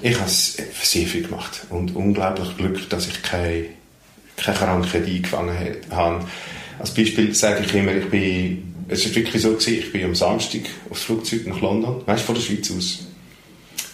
Ich 0.00 0.18
habe 0.18 0.30
sehr 0.30 1.06
viel 1.06 1.22
gemacht 1.22 1.66
und 1.70 1.94
unglaublich 1.94 2.56
Glück, 2.56 2.88
dass 2.88 3.06
ich 3.06 3.22
keine, 3.22 3.66
keine 4.36 4.56
Krankheit 4.56 5.06
eingefangen 5.06 5.56
habe. 5.90 6.24
Als 6.78 6.92
Beispiel 6.92 7.34
sage 7.34 7.64
ich 7.64 7.74
immer, 7.74 7.94
ich 7.94 8.08
bin, 8.08 8.74
es 8.88 9.04
ist 9.04 9.14
wirklich 9.14 9.42
so 9.42 9.52
gewesen, 9.52 9.74
ich 9.74 9.92
bin 9.92 10.04
am 10.04 10.14
Samstag 10.14 10.62
aufs 10.90 11.02
Flugzeug 11.02 11.46
nach 11.46 11.60
London, 11.60 12.02
weißt 12.06 12.22
du, 12.22 12.26
von 12.26 12.34
der 12.34 12.42
Schweiz 12.42 12.70
aus. 12.70 13.06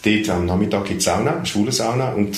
Dort 0.03 0.29
am 0.31 0.46
Nachmittag 0.46 0.87
gibt 0.87 1.00
es 1.00 1.05
Sauna, 1.05 1.37
eine 1.37 1.46
schwule 1.46 1.72
Sauna 1.72 2.12
und 2.12 2.37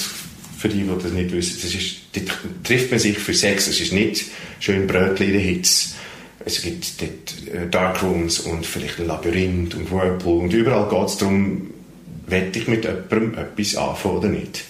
für 0.62 0.68
die, 0.68 0.82
die 0.82 1.02
das 1.02 1.12
nicht 1.12 1.32
wissen, 1.32 1.58
das 1.62 1.74
ist, 1.74 1.96
dort 2.12 2.64
trifft 2.64 2.90
man 2.90 3.00
sich 3.00 3.18
für 3.18 3.34
Sex. 3.34 3.66
Es 3.66 3.80
ist 3.80 3.92
nicht 3.92 4.26
schön 4.60 4.86
Brötchen 4.86 5.26
in 5.26 5.32
der 5.32 5.40
Hitze. 5.40 5.94
Es 6.44 6.62
gibt 6.62 7.00
dort 7.00 7.54
äh, 7.54 7.68
Darkrooms 7.68 8.40
und 8.40 8.66
vielleicht 8.66 8.98
ein 8.98 9.06
Labyrinth 9.06 9.74
und 9.74 9.90
Whirlpool 9.90 10.44
und 10.44 10.52
überall 10.52 10.88
geht 10.88 11.08
es 11.08 11.18
darum, 11.18 11.70
wette 12.26 12.58
ich 12.58 12.68
mit 12.68 12.84
jemandem 12.84 13.34
etwas 13.34 13.76
anfangen 13.76 14.16
oder 14.16 14.28
nicht. 14.28 14.64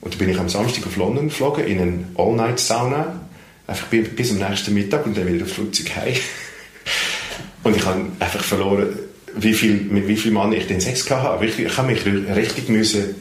Und 0.00 0.14
dann 0.14 0.18
bin 0.18 0.30
ich 0.30 0.38
am 0.38 0.48
Samstag 0.48 0.86
auf 0.86 0.96
London 0.96 1.28
geflogen, 1.28 1.66
in 1.66 1.80
eine 1.80 2.04
All-Night-Sauna, 2.16 3.20
einfach 3.66 3.86
bis 3.88 4.30
am 4.30 4.38
nächsten 4.38 4.74
Mittag 4.74 5.06
und 5.06 5.16
dann 5.16 5.26
wieder 5.26 5.44
aufs 5.44 5.54
Flugzeug 5.54 5.96
heim. 5.96 6.14
und 7.64 7.76
ich 7.76 7.84
habe 7.84 8.02
einfach 8.20 8.44
verloren, 8.44 8.98
wie 9.36 9.54
viel, 9.54 9.74
mit 9.74 10.06
wie 10.06 10.16
vielen 10.16 10.34
Mann 10.34 10.52
ich 10.52 10.66
den 10.66 10.80
Sex 10.80 11.10
hatte. 11.10 11.44
Ich, 11.44 11.58
ich 11.58 11.76
habe 11.76 11.92
mich 11.92 12.04
richtig 12.06 12.68
müssen 12.68 13.14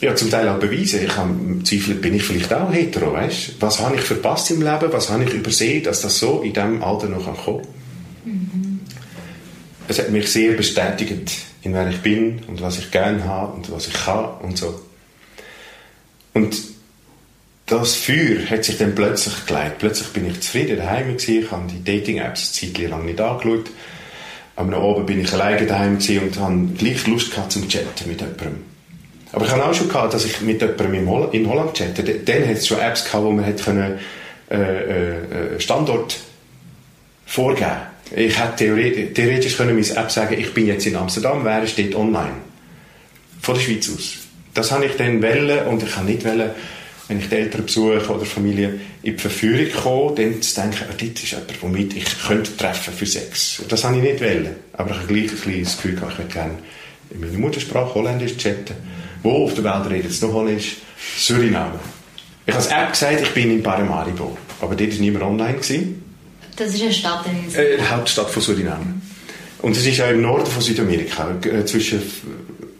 ja, 0.00 0.14
zum 0.16 0.30
Teil 0.30 0.48
auch 0.48 0.58
beweisen. 0.58 1.00
Ich 1.04 1.16
habe 1.16 1.62
Zweifel, 1.64 1.94
bin 1.94 2.14
ich 2.14 2.24
vielleicht 2.24 2.52
auch 2.52 2.72
hetero, 2.72 3.12
weißt? 3.12 3.56
Was 3.60 3.80
habe 3.80 3.96
ich 3.96 4.02
verpasst 4.02 4.50
im 4.50 4.60
Leben? 4.60 4.92
Was 4.92 5.10
habe 5.10 5.24
ich 5.24 5.32
übersehen, 5.32 5.84
dass 5.84 6.02
das 6.02 6.18
so 6.18 6.42
in 6.42 6.52
diesem 6.52 6.82
Alter 6.82 7.08
noch 7.08 7.24
kommen 7.24 7.62
kann? 7.62 8.32
Mhm. 8.32 8.80
Es 9.86 9.98
hat 9.98 10.10
mich 10.10 10.30
sehr 10.30 10.52
bestätigt, 10.54 11.30
in 11.62 11.74
wer 11.74 11.88
ich 11.88 12.00
bin 12.00 12.40
und 12.48 12.60
was 12.60 12.78
ich 12.78 12.90
gerne 12.90 13.24
habe 13.24 13.52
und 13.52 13.70
was 13.70 13.86
ich 13.86 13.94
kann 13.94 14.30
und 14.42 14.58
so. 14.58 14.80
Und 16.34 16.56
das 17.66 17.94
Feuer 17.94 18.44
hat 18.50 18.64
sich 18.64 18.78
dann 18.78 18.94
plötzlich 18.94 19.46
gelegt. 19.46 19.78
Plötzlich 19.78 20.08
bin 20.08 20.26
ich 20.28 20.40
zufrieden 20.40 20.78
daheim 20.78 21.16
gewesen. 21.16 21.44
Ich 21.44 21.50
habe 21.50 21.70
die 21.70 21.84
Dating-Apps 21.84 22.60
eine 22.62 22.72
Zeit 22.72 22.90
lang 22.90 23.04
nicht 23.04 23.20
angeschaut. 23.20 23.70
Am 24.56 24.74
Abend 24.74 25.06
bin 25.06 25.20
ich 25.20 25.32
alleine 25.32 25.66
daheim 25.66 25.94
und 25.94 26.38
habe 26.38 26.68
gleich 26.76 27.06
Lust 27.06 27.30
gehabt 27.30 27.52
zum 27.52 27.68
Chatten 27.68 28.08
mit 28.08 28.20
jemandem. 28.20 28.71
Aber 29.32 29.46
ich 29.46 29.50
habe 29.50 29.64
auch 29.64 29.74
schon 29.74 29.88
gehabt, 29.88 30.12
dass 30.12 30.24
ich 30.24 30.40
mit 30.42 30.60
jemandem 30.60 31.08
in 31.32 31.48
Holland 31.48 31.74
chatte. 31.74 32.02
Dann 32.02 32.48
hat 32.48 32.56
es 32.56 32.66
schon 32.66 32.78
Apps 32.78 33.04
gehabt, 33.04 33.24
wo 33.24 33.30
man 33.30 33.46
hat 33.46 33.64
können, 33.64 33.98
äh, 34.50 35.54
äh, 35.54 35.60
Standort 35.60 36.18
vorgeben 37.24 37.70
Ich 38.14 38.38
hätte 38.38 38.56
theoretisch, 38.56 39.14
theoretisch 39.14 39.56
können 39.56 39.74
meine 39.74 39.96
App 39.96 40.10
sagen, 40.10 40.38
ich 40.38 40.52
bin 40.52 40.66
jetzt 40.66 40.86
in 40.86 40.96
Amsterdam, 40.96 41.44
wer 41.44 41.66
steht 41.66 41.94
online? 41.94 42.34
Von 43.40 43.54
der 43.54 43.62
Schweiz 43.62 43.88
aus. 43.88 44.16
Das 44.52 44.70
habe 44.70 44.84
ich 44.84 44.96
dann 44.96 45.22
wählen 45.22 45.66
und 45.66 45.82
ich 45.82 45.94
kann 45.94 46.04
nicht 46.04 46.24
wählen, 46.24 46.50
wenn 47.08 47.18
ich 47.18 47.28
die 47.30 47.36
Eltern 47.36 47.64
besuche 47.64 48.06
oder 48.10 48.26
Familie 48.26 48.80
in 49.02 49.16
die 49.16 49.18
Verführung 49.18 49.72
komme, 49.72 50.14
dann 50.14 50.42
zu 50.42 50.60
denken, 50.60 50.84
oh, 50.90 50.94
das 50.94 51.22
ist 51.22 51.30
jemand, 51.30 51.62
womit 51.62 51.96
ich 51.96 52.04
könnte 52.26 52.54
treffen 52.54 52.92
für 52.92 53.06
Sex. 53.06 53.62
Das 53.68 53.84
habe 53.84 53.96
ich 53.96 54.02
nicht 54.02 54.20
wählen. 54.20 54.54
Aber 54.74 54.90
ich 54.90 54.96
habe 54.98 55.06
gleich 55.06 55.30
ein 55.30 55.36
bisschen 55.36 55.64
das 55.64 55.76
Gefühl, 55.76 55.94
ich 55.94 56.18
würde 56.18 56.32
gerne 56.32 56.58
in 57.10 57.20
meiner 57.20 57.38
Muttersprache 57.38 57.94
Holländisch 57.94 58.36
chatten 58.36 58.74
wo 59.22 59.44
auf 59.44 59.54
der 59.54 59.64
Welt 59.64 59.90
redet 59.90 60.10
es 60.10 60.20
noch 60.20 60.32
Holländisch? 60.32 60.76
Suriname. 61.16 61.78
Ich 62.46 62.54
habe 62.54 62.64
als 62.64 62.72
App 62.72 62.92
gesagt, 62.92 63.20
ich 63.22 63.30
bin 63.30 63.50
in 63.50 63.62
Paramaribo. 63.62 64.36
Aber 64.60 64.74
dort 64.74 64.90
war 64.90 64.98
niemand 64.98 65.24
online. 65.24 65.54
Gewesen. 65.54 66.04
Das 66.56 66.74
ist 66.74 66.82
eine 66.82 66.92
Stadt 66.92 67.24
in 67.26 67.54
äh, 67.54 67.76
Die 67.76 67.88
Hauptstadt 67.88 68.30
von 68.30 68.42
Suriname. 68.42 69.00
Und 69.60 69.76
es 69.76 69.86
ist 69.86 69.96
ja 69.96 70.06
im 70.06 70.22
Norden 70.22 70.46
von 70.46 70.60
Südamerika, 70.60 71.36
äh, 71.44 71.64
zwischen 71.64 72.02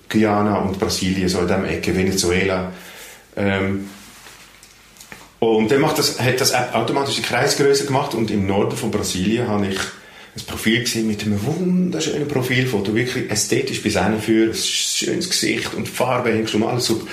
Guyana 0.09 0.59
und 0.59 0.79
Brasilien, 0.79 1.29
so 1.29 1.39
in 1.41 1.47
dieser 1.47 1.69
Ecke, 1.69 1.97
Venezuela. 1.97 2.73
Ähm, 3.37 3.89
und 5.39 5.71
dann 5.71 5.81
macht 5.81 5.99
das, 5.99 6.21
hat 6.21 6.41
das 6.41 6.51
App 6.51 6.75
automatisch 6.75 7.17
die 7.17 7.23
Kreisgröße 7.23 7.87
gemacht 7.87 8.15
und 8.15 8.31
im 8.31 8.47
Norden 8.47 8.77
von 8.77 8.91
Brasilien 8.91 9.49
habe 9.49 9.69
ich 9.69 9.79
ein 10.35 10.43
Profil 10.47 10.81
gesehen 10.81 11.07
mit 11.07 11.23
einem 11.23 11.45
wunderschönen 11.45 12.27
Profilfoto, 12.27 12.95
wirklich 12.95 13.31
ästhetisch 13.31 13.83
bis 13.83 13.95
für 14.21 14.51
ein 14.51 14.55
schönes 14.55 15.29
Gesicht 15.29 15.75
und 15.75 15.89
Farbe 15.89 16.33
hängst 16.33 16.55
und 16.55 16.63
alles 16.63 16.87
super. 16.87 17.07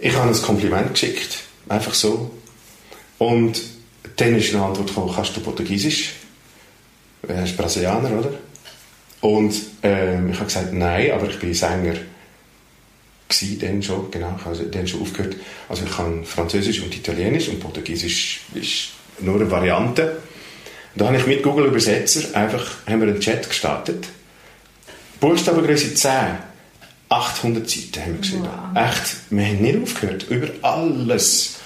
Ich 0.00 0.14
habe 0.16 0.28
ein 0.28 0.42
Kompliment 0.42 0.92
geschickt, 0.92 1.38
einfach 1.68 1.94
so. 1.94 2.32
Und 3.18 3.62
dann 4.16 4.36
ist 4.36 4.52
eine 4.52 4.64
Antwort 4.64 4.88
gekommen, 4.88 5.12
kannst 5.14 5.36
du 5.36 5.40
Portugiesisch? 5.40 6.14
Er 7.26 7.44
ist 7.44 7.56
Brasilianer, 7.56 8.18
oder? 8.18 8.34
Und 9.20 9.54
ähm, 9.82 10.30
ich 10.30 10.36
habe 10.36 10.46
gesagt, 10.46 10.72
nein, 10.72 11.12
aber 11.12 11.30
ich 11.30 11.38
bin 11.38 11.54
Sänger 11.54 11.94
gewesen, 13.28 13.58
dann 13.60 13.82
schon, 13.82 14.10
genau, 14.10 14.34
ich 14.38 14.44
habe 14.44 14.56
dann 14.64 14.86
schon 14.86 15.02
aufgehört. 15.02 15.36
Also 15.68 15.84
ich 15.84 15.96
kann 15.96 16.24
Französisch 16.24 16.82
und 16.82 16.94
Italienisch 16.94 17.48
und 17.48 17.60
Portugiesisch 17.60 18.40
ist 18.54 18.90
nur 19.20 19.36
eine 19.36 19.50
Variante. 19.50 20.20
Da 20.96 21.06
habe 21.06 21.16
ich 21.16 21.26
mit 21.26 21.42
Google 21.42 21.66
Übersetzer 21.66 22.36
einfach 22.36 22.64
haben 22.86 23.00
wir 23.00 23.08
einen 23.08 23.20
Chat 23.20 23.48
gestartet. 23.48 24.06
Buchstabengröße 25.20 25.94
10. 25.94 26.10
800 27.08 27.68
Seiten 27.68 28.00
haben 28.00 28.12
wir 28.12 28.20
geschrieben. 28.20 28.44
Wow. 28.44 28.84
Echt, 28.84 29.16
wir 29.30 29.44
haben 29.44 29.62
nicht 29.62 29.82
aufgehört. 29.82 30.26
Über 30.30 30.48
alles. 30.62 31.56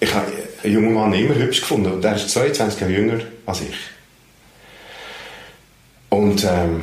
Ich 0.00 0.14
habe 0.14 0.32
einen 0.62 0.72
jungen 0.72 0.94
Mann 0.94 1.12
immer 1.12 1.34
hübsch 1.34 1.60
gefunden 1.60 1.92
und 1.92 2.04
er 2.04 2.16
ist 2.16 2.30
22 2.30 2.80
Jahre 2.80 2.92
jünger 2.92 3.20
als 3.46 3.60
ich. 3.60 3.76
Und 6.08 6.44
ähm, 6.44 6.82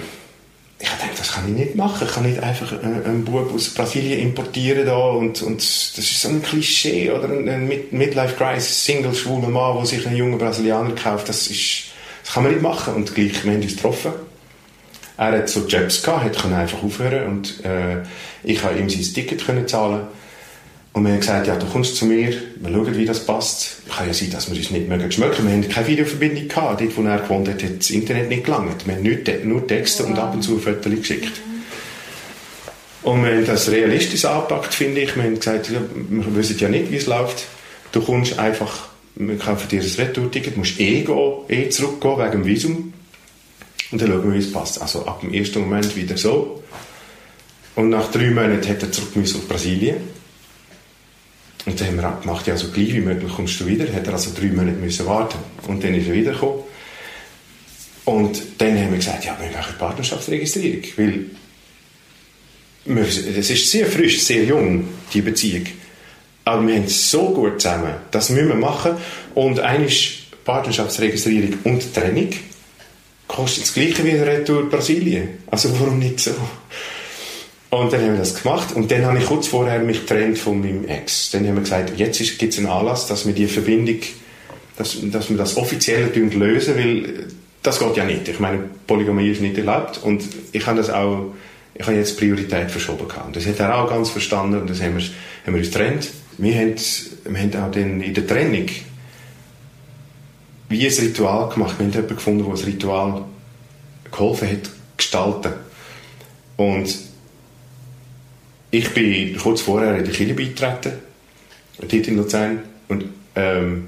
ich 0.80 0.90
gedacht, 0.90 1.20
das 1.20 1.32
kann 1.32 1.48
ich 1.48 1.56
nicht 1.56 1.76
machen. 1.76 2.08
Ich 2.08 2.13
kann 2.13 2.24
nicht 2.24 2.42
einfach 2.42 2.72
einen 2.84 3.26
Bub 3.26 3.54
aus 3.54 3.70
Brasilien 3.70 4.20
importieren 4.20 4.86
da 4.86 4.96
und, 4.96 5.42
und 5.42 5.58
das 5.58 5.98
ist 5.98 6.22
so 6.22 6.30
ein 6.30 6.44
Klischee 6.44 7.12
oder 7.12 7.30
ein, 7.30 7.50
ein 7.50 7.68
Midlife 7.92 8.36
Crisis 8.36 8.86
Single 8.86 9.16
schwuler 9.16 9.50
Mann, 9.50 9.78
der 9.78 9.86
sich 9.86 10.06
einen 10.06 10.16
jungen 10.16 10.38
Brasilianer 10.38 10.94
kauft. 10.94 11.30
Das 11.30 11.48
ist, 11.48 11.86
das 12.24 12.34
kann 12.34 12.44
man 12.44 12.52
nicht 12.52 12.62
machen. 12.62 12.94
Und 12.94 13.16
gleich, 13.16 13.44
wir 13.44 13.54
haben 13.54 13.62
uns 13.62 13.76
getroffen. 13.76 14.12
Er 15.18 15.32
hat 15.32 15.50
so 15.50 15.66
Jobs 15.66 16.04
gehabt, 16.04 16.44
hat 16.44 16.54
einfach 16.54 16.84
aufhören 16.84 17.28
und 17.28 17.66
äh, 17.66 18.04
ich 18.44 18.63
habe 18.63 18.78
ihm 18.78 18.88
sein 18.88 19.02
Ticket 19.02 19.44
können 19.44 19.68
zahlen 19.68 20.02
und 20.98 21.06
wir 21.06 21.12
haben 21.12 21.20
gesagt, 21.20 21.46
ja, 21.46 21.56
du 21.56 21.68
kommst 21.68 21.96
zu 21.96 22.08
mir, 22.08 22.34
wir 22.56 22.72
schauen, 22.72 22.98
wie 22.98 23.06
das 23.06 23.24
passt. 23.24 23.84
Kann 23.88 24.08
ja 24.08 24.14
sein, 24.16 24.32
dass 24.32 24.50
wir 24.50 24.58
uns 24.58 24.72
nicht 24.72 24.90
mögen 24.90 25.12
schmecken. 25.12 25.46
Wir 25.46 25.54
haben 25.54 25.70
keine 25.70 25.88
Videoverbindung 25.88 26.48
gehabt. 26.48 26.82
Dort, 26.82 26.98
wo 26.98 27.04
er 27.04 27.20
gewohnt 27.20 27.48
hat, 27.48 27.62
hat 27.62 27.78
das 27.78 27.92
Internet 27.92 28.30
nicht 28.30 28.46
gelangt. 28.46 28.88
Wir 28.88 28.96
haben 28.96 29.04
nicht, 29.04 29.46
nur 29.46 29.68
Texte 29.68 30.06
und 30.06 30.18
ab 30.18 30.34
und 30.34 30.42
zu 30.42 30.58
Fotos 30.58 30.92
geschickt. 30.92 31.34
Und 33.04 33.24
wir 33.24 33.30
haben 33.30 33.46
das 33.46 33.70
realistisch 33.70 34.26
angepackt, 34.26 34.74
finde 34.74 35.02
ich. 35.02 35.16
Wir 35.16 35.22
haben 35.22 35.36
gesagt, 35.36 35.70
ja, 35.70 35.80
wir 36.10 36.36
wissen 36.36 36.58
ja 36.58 36.68
nicht, 36.68 36.90
wie 36.90 36.96
es 36.96 37.06
läuft. 37.06 37.46
Du 37.92 38.02
kommst 38.02 38.40
einfach, 38.40 38.88
wir 39.14 39.38
kaufen 39.38 39.70
dir 39.70 39.84
ein 39.84 39.88
Retour-Ticket, 39.88 40.56
du 40.56 40.60
musst 40.60 40.80
eh, 40.80 41.04
gehen, 41.04 41.32
eh 41.48 41.70
zurückgehen 41.70 42.18
wegen 42.18 42.32
dem 42.32 42.46
Visum. 42.46 42.94
Und 43.92 44.02
dann 44.02 44.10
schauen 44.10 44.24
wir, 44.24 44.34
wie 44.34 44.44
es 44.44 44.52
passt. 44.52 44.82
Also 44.82 45.06
ab 45.06 45.22
dem 45.22 45.32
ersten 45.32 45.60
Moment 45.60 45.96
wieder 45.96 46.18
so. 46.18 46.64
Und 47.76 47.90
nach 47.90 48.10
drei 48.10 48.32
Monaten 48.32 48.68
hat 48.68 48.82
er 48.82 48.92
zurück 48.92 49.12
auf 49.16 49.48
Brasilien 49.48 50.16
und 51.67 51.82
dann 51.82 51.88
haben 51.88 51.97
wir 51.97 52.19
gemacht, 52.21 52.47
ja, 52.47 52.56
so 52.56 52.69
gleich 52.69 52.93
wie 52.93 53.01
möglich 53.01 53.30
kommst 53.36 53.60
du 53.60 53.65
wieder. 53.65 53.93
Hat 53.93 54.08
er 54.08 54.13
also 54.13 54.32
drei 54.34 54.47
Monate 54.47 54.77
müssen 54.77 55.06
warten. 55.06 55.38
Und 55.67 55.84
dann 55.84 55.93
ist 55.95 56.08
er 56.08 56.13
wiedergekommen. 56.13 56.63
Und 58.06 58.41
dann 58.58 58.77
haben 58.77 58.91
wir 58.91 58.97
gesagt, 58.97 59.25
ja, 59.25 59.38
wir 59.38 59.51
machen 59.51 59.75
Partnerschaftsregistrierung. 59.77 60.84
Weil 62.86 63.03
es 63.06 63.49
ist 63.49 63.69
sehr 63.69 63.86
frisch, 63.86 64.21
sehr 64.21 64.45
jung, 64.45 64.88
die 65.13 65.21
Beziehung. 65.21 65.65
Aber 66.45 66.65
wir 66.65 66.77
haben 66.77 66.88
so 66.88 67.32
gut 67.32 67.62
zusammen. 67.62 67.95
Das 68.12 68.30
müssen 68.30 68.47
wir 68.47 68.56
machen. 68.56 68.93
Und 69.36 69.60
eine 69.60 69.89
Partnerschaftsregistrierung 70.45 71.58
und 71.65 71.93
Training 71.93 72.34
kostet 73.27 73.63
das 73.63 73.73
Gleiche 73.73 74.06
wie 74.06 74.12
ein 74.12 74.23
Retour 74.23 74.69
Brasilien. 74.69 75.39
Also 75.47 75.77
warum 75.77 75.99
nicht 75.99 76.21
so? 76.21 76.32
Und 77.69 77.91
dann 77.91 78.01
haben 78.01 78.13
wir 78.13 78.19
das 78.19 78.41
gemacht 78.41 78.73
und 78.75 78.89
dann 78.91 79.06
habe 79.06 79.17
ich 79.17 79.25
kurz 79.25 79.47
vorher 79.47 79.80
mich 79.80 80.01
getrennt 80.01 80.38
von 80.38 80.62
meinem 80.62 80.88
Ex. 80.88 81.32
Dann 81.32 81.45
haben 81.45 81.56
wir 81.56 81.63
gesagt, 81.63 81.97
jetzt 81.97 82.39
gibt 82.39 82.53
es 82.53 82.60
einen 82.60 82.67
Anlass, 82.67 83.08
dass 83.08 83.25
wir 83.25 83.34
die 83.34 83.47
Verbindung, 83.47 83.99
dass, 84.77 84.97
dass 85.12 85.30
wir 85.30 85.36
das 85.36 85.58
offiziell 85.58 86.10
lösen, 86.15 86.77
weil 86.77 87.27
das 87.63 87.80
geht 87.80 87.97
ja 87.97 88.06
nicht. 88.06 88.27
Ich 88.30 88.39
meine, 88.39 88.63
Polygamie 88.88 89.30
ist 89.30 89.41
nicht 89.41 89.58
erlaubt 89.58 90.01
und 90.01 90.23
ich 90.53 90.65
habe 90.65 90.77
das 90.77 90.89
auch, 90.89 91.34
ich 91.73 91.86
habe 91.86 91.97
jetzt 91.97 92.17
Priorität 92.17 92.71
verschoben 92.71 93.08
gehabt. 93.08 93.36
Das 93.36 93.45
hat 93.45 93.60
er 93.60 93.77
auch 93.77 93.89
ganz 93.89 94.12
verstanden 94.12 94.62
und 94.62 94.69
das 94.69 94.82
haben 94.82 94.97
wir, 94.97 95.03
haben 95.03 95.53
wir 95.53 95.60
uns 95.60 95.71
getrennt. 95.71 96.10
Wir 96.38 96.56
haben, 96.56 96.75
wir 97.25 97.41
haben 97.41 97.56
auch 97.56 97.71
dann 97.71 98.01
in 98.01 98.13
der 98.13 98.25
Trennung 98.25 98.67
wie 100.69 100.88
ein 100.88 100.93
Ritual 100.93 101.49
gemacht. 101.49 101.75
Wir 101.77 101.86
haben 101.86 101.91
jemanden 101.91 102.15
gefunden, 102.15 102.43
der 102.45 102.51
das 102.51 102.65
Ritual 102.65 103.25
geholfen 104.10 104.49
hat, 104.49 104.69
gestalten. 104.95 105.53
Und 106.56 107.07
ich 108.71 108.93
bin 108.93 109.38
kurz 109.38 109.62
vorher 109.62 109.95
in 109.97 110.03
die 110.03 110.12
Kirche 110.12 110.34
beigetreten, 110.34 110.93
dort 111.80 111.93
in 111.93 112.17
Luzern. 112.17 112.63
Und, 112.88 113.06
ähm, 113.36 113.88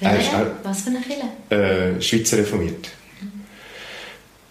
er 0.00 0.18
ist 0.18 0.34
auch, 0.34 0.46
Was 0.64 0.82
für 0.82 0.90
eine 0.90 1.00
Kirche? 1.00 1.96
Äh, 1.96 2.00
Schweizer 2.00 2.38
reformiert. 2.38 2.90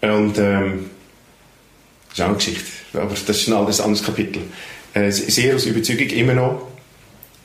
Mhm. 0.02 0.10
Und 0.10 0.38
ähm, 0.38 0.90
das 2.10 2.20
ist 2.20 2.22
auch 2.22 2.28
eine 2.28 2.36
Geschichte, 2.36 2.72
aber 2.94 3.10
das 3.10 3.30
ist 3.30 3.48
ein 3.48 3.54
anderes, 3.54 3.82
anderes 3.82 4.06
Kapitel. 4.06 4.42
Äh, 4.94 5.12
sehr 5.12 5.56
aus 5.56 5.66
Überzeugung, 5.66 6.08
immer 6.10 6.34
noch. 6.34 6.68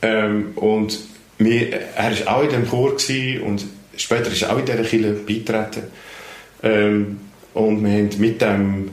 Ähm, 0.03 0.53
und 0.57 0.99
wir, 1.39 1.73
er 1.97 2.27
war 2.27 2.37
auch 2.37 2.43
in 2.43 2.51
dem 2.51 2.69
Chor 2.69 2.97
und 3.45 3.65
später 3.97 4.31
ist 4.31 4.43
er 4.43 4.53
auch 4.53 4.59
in 4.59 4.67
dieser 4.67 4.83
Kirche 4.83 5.13
beigetreten. 5.13 5.83
Ähm, 6.63 7.21
und 7.55 7.85
wir 7.85 7.93
haben 7.93 8.11
mit 8.19 8.41
dem 8.41 8.91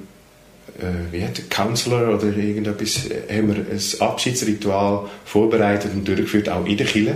wie 1.12 1.24
hat 1.24 1.50
Counselor 1.50 2.16
oder 2.16 2.26
irgendetwas, 2.36 3.10
äh, 3.10 3.38
haben 3.38 3.56
wir 3.56 3.56
ein 3.58 4.08
Abschiedsritual 4.08 5.10
vorbereitet 5.26 5.92
und 5.94 6.08
durchgeführt, 6.08 6.50
auch 6.50 6.66
in 6.66 6.78
der 6.78 6.88
Kirche, 6.88 7.16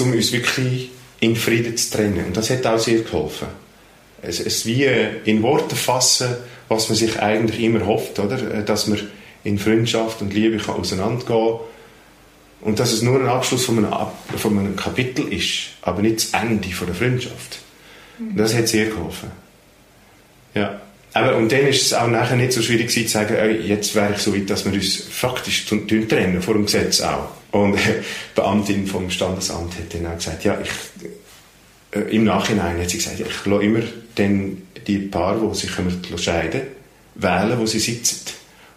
um 0.00 0.12
uns 0.12 0.32
wirklich 0.32 0.90
in 1.20 1.36
Frieden 1.36 1.76
zu 1.76 1.90
trennen. 1.90 2.26
Und 2.26 2.36
das 2.36 2.50
hat 2.50 2.66
auch 2.66 2.78
sehr 2.78 3.00
geholfen. 3.00 3.48
Es, 4.22 4.40
es 4.40 4.66
wie 4.66 4.86
in 5.24 5.42
Worte 5.42 5.76
fassen, 5.76 6.36
was 6.68 6.88
man 6.88 6.96
sich 6.96 7.18
eigentlich 7.20 7.60
immer 7.62 7.84
hofft, 7.86 8.18
oder? 8.18 8.58
Äh, 8.58 8.64
dass 8.64 8.86
man 8.86 9.00
in 9.44 9.58
Freundschaft 9.58 10.20
und 10.22 10.32
Liebe 10.32 10.58
kann 10.58 10.76
auseinandergehen 10.76 11.26
kann. 11.26 11.60
Und 12.60 12.78
dass 12.78 12.92
es 12.92 13.02
nur 13.02 13.18
ein 13.18 13.26
Abschluss 13.26 13.64
von 13.64 13.78
einem, 13.78 13.92
von 14.36 14.58
einem 14.58 14.76
Kapitel 14.76 15.32
ist, 15.32 15.70
aber 15.82 16.02
nicht 16.02 16.16
das 16.16 16.40
Ende 16.40 16.68
von 16.68 16.86
der 16.86 16.96
Freundschaft. 16.96 17.58
Mhm. 18.18 18.36
Das 18.36 18.54
hat 18.54 18.68
sehr 18.68 18.86
geholfen. 18.86 19.30
Ja. 20.54 20.80
Aber, 21.12 21.36
und 21.36 21.50
dann 21.50 21.66
ist 21.66 21.82
es 21.82 21.94
auch 21.94 22.06
nachher 22.06 22.36
nicht 22.36 22.52
so 22.52 22.62
schwierig 22.62 22.90
zu 22.90 23.06
sagen, 23.08 23.34
jetzt 23.64 23.94
wäre 23.94 24.12
ich 24.14 24.18
so 24.18 24.34
weit, 24.34 24.48
dass 24.48 24.64
wir 24.64 24.72
uns 24.72 25.02
faktisch 25.10 25.66
trennen, 25.66 26.40
vor 26.40 26.54
dem 26.54 26.66
Gesetz 26.66 27.00
auch. 27.00 27.28
Und 27.50 27.74
die 27.74 27.80
Beamtin 28.34 28.86
vom 28.86 29.10
Standesamt 29.10 29.74
hat 29.74 29.92
dann 29.92 30.06
auch 30.06 30.16
gesagt, 30.16 30.44
ja, 30.44 30.58
ich, 30.62 31.10
äh, 31.98 32.14
im 32.14 32.24
Nachhinein 32.24 32.80
hat 32.80 32.90
sie 32.90 32.98
gesagt, 32.98 33.18
ich 33.18 33.46
lasse 33.46 33.64
immer 33.64 33.80
dann 34.14 34.62
die 34.86 34.98
Paar, 34.98 35.36
die 35.36 35.54
sich 35.56 35.70
scheiden 36.22 36.62
wählen, 37.16 37.58
wo 37.58 37.66
sie 37.66 37.80
sitzen. 37.80 38.20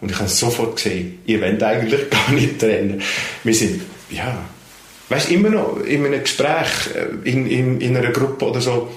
Und 0.00 0.10
ich 0.10 0.18
habe 0.18 0.28
sofort 0.28 0.76
gesehen, 0.76 1.20
ihr 1.26 1.40
wollt 1.40 1.62
eigentlich 1.62 2.10
gar 2.10 2.32
nicht 2.32 2.58
trennen. 2.58 3.00
Wir 3.44 3.54
sind, 3.54 3.82
ja, 4.10 4.44
weißt 5.08 5.30
immer 5.30 5.50
noch 5.50 5.80
in 5.80 6.04
einem 6.04 6.20
Gespräch, 6.20 6.90
äh, 6.96 7.30
in, 7.30 7.46
in, 7.46 7.80
in 7.80 7.96
einer 7.96 8.10
Gruppe 8.10 8.46
oder 8.46 8.60
so, 8.60 8.90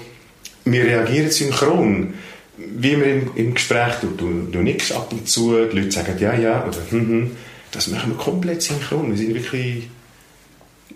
wir 0.64 0.84
reagieren 0.84 1.30
synchron 1.30 2.14
wie 2.58 2.96
man 2.96 3.08
im, 3.08 3.30
im 3.36 3.54
Gespräch 3.54 3.94
tut, 4.00 4.20
du, 4.20 4.48
du 4.50 4.58
nickst 4.58 4.92
ab 4.92 5.12
und 5.12 5.28
zu, 5.28 5.66
die 5.66 5.76
Leute 5.78 5.92
sagen 5.92 6.18
ja, 6.18 6.34
ja 6.34 6.66
oder 6.66 6.78
hm, 6.90 7.08
hm. 7.08 7.36
Das 7.70 7.88
machen 7.88 8.12
wir 8.12 8.16
komplett 8.16 8.62
synchron. 8.62 9.10
Wir 9.10 9.18
sind 9.18 9.34
wirklich 9.34 9.88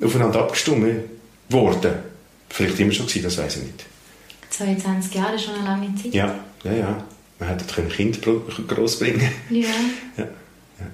aufeinander 0.02 0.40
abgestimmt 0.40 1.04
worden. 1.48 1.92
Vielleicht 2.48 2.80
immer 2.80 2.92
schon 2.92 3.06
gewesen, 3.06 3.24
das 3.24 3.38
weiß 3.38 3.56
ich 3.58 3.62
nicht. 3.64 3.84
22 4.50 5.14
Jahre 5.14 5.34
ist 5.34 5.44
schon 5.44 5.54
eine 5.54 5.64
lange 5.64 5.94
Zeit. 5.94 6.14
Ja, 6.14 6.34
ja, 6.64 6.72
ja. 6.72 7.04
Man 7.38 7.48
hätte 7.48 7.82
ein 7.82 7.88
Kind 7.88 8.20
großbringen 8.22 9.28
Ja. 9.50 9.68
ja. 10.16 10.28
Ja, 10.78 10.86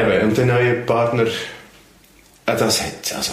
eben. 0.00 0.28
Und 0.28 0.36
der 0.36 0.46
neue 0.46 0.74
Partner, 0.74 1.24
äh, 1.24 2.56
das 2.56 2.82
hat, 2.82 3.14
also, 3.14 3.32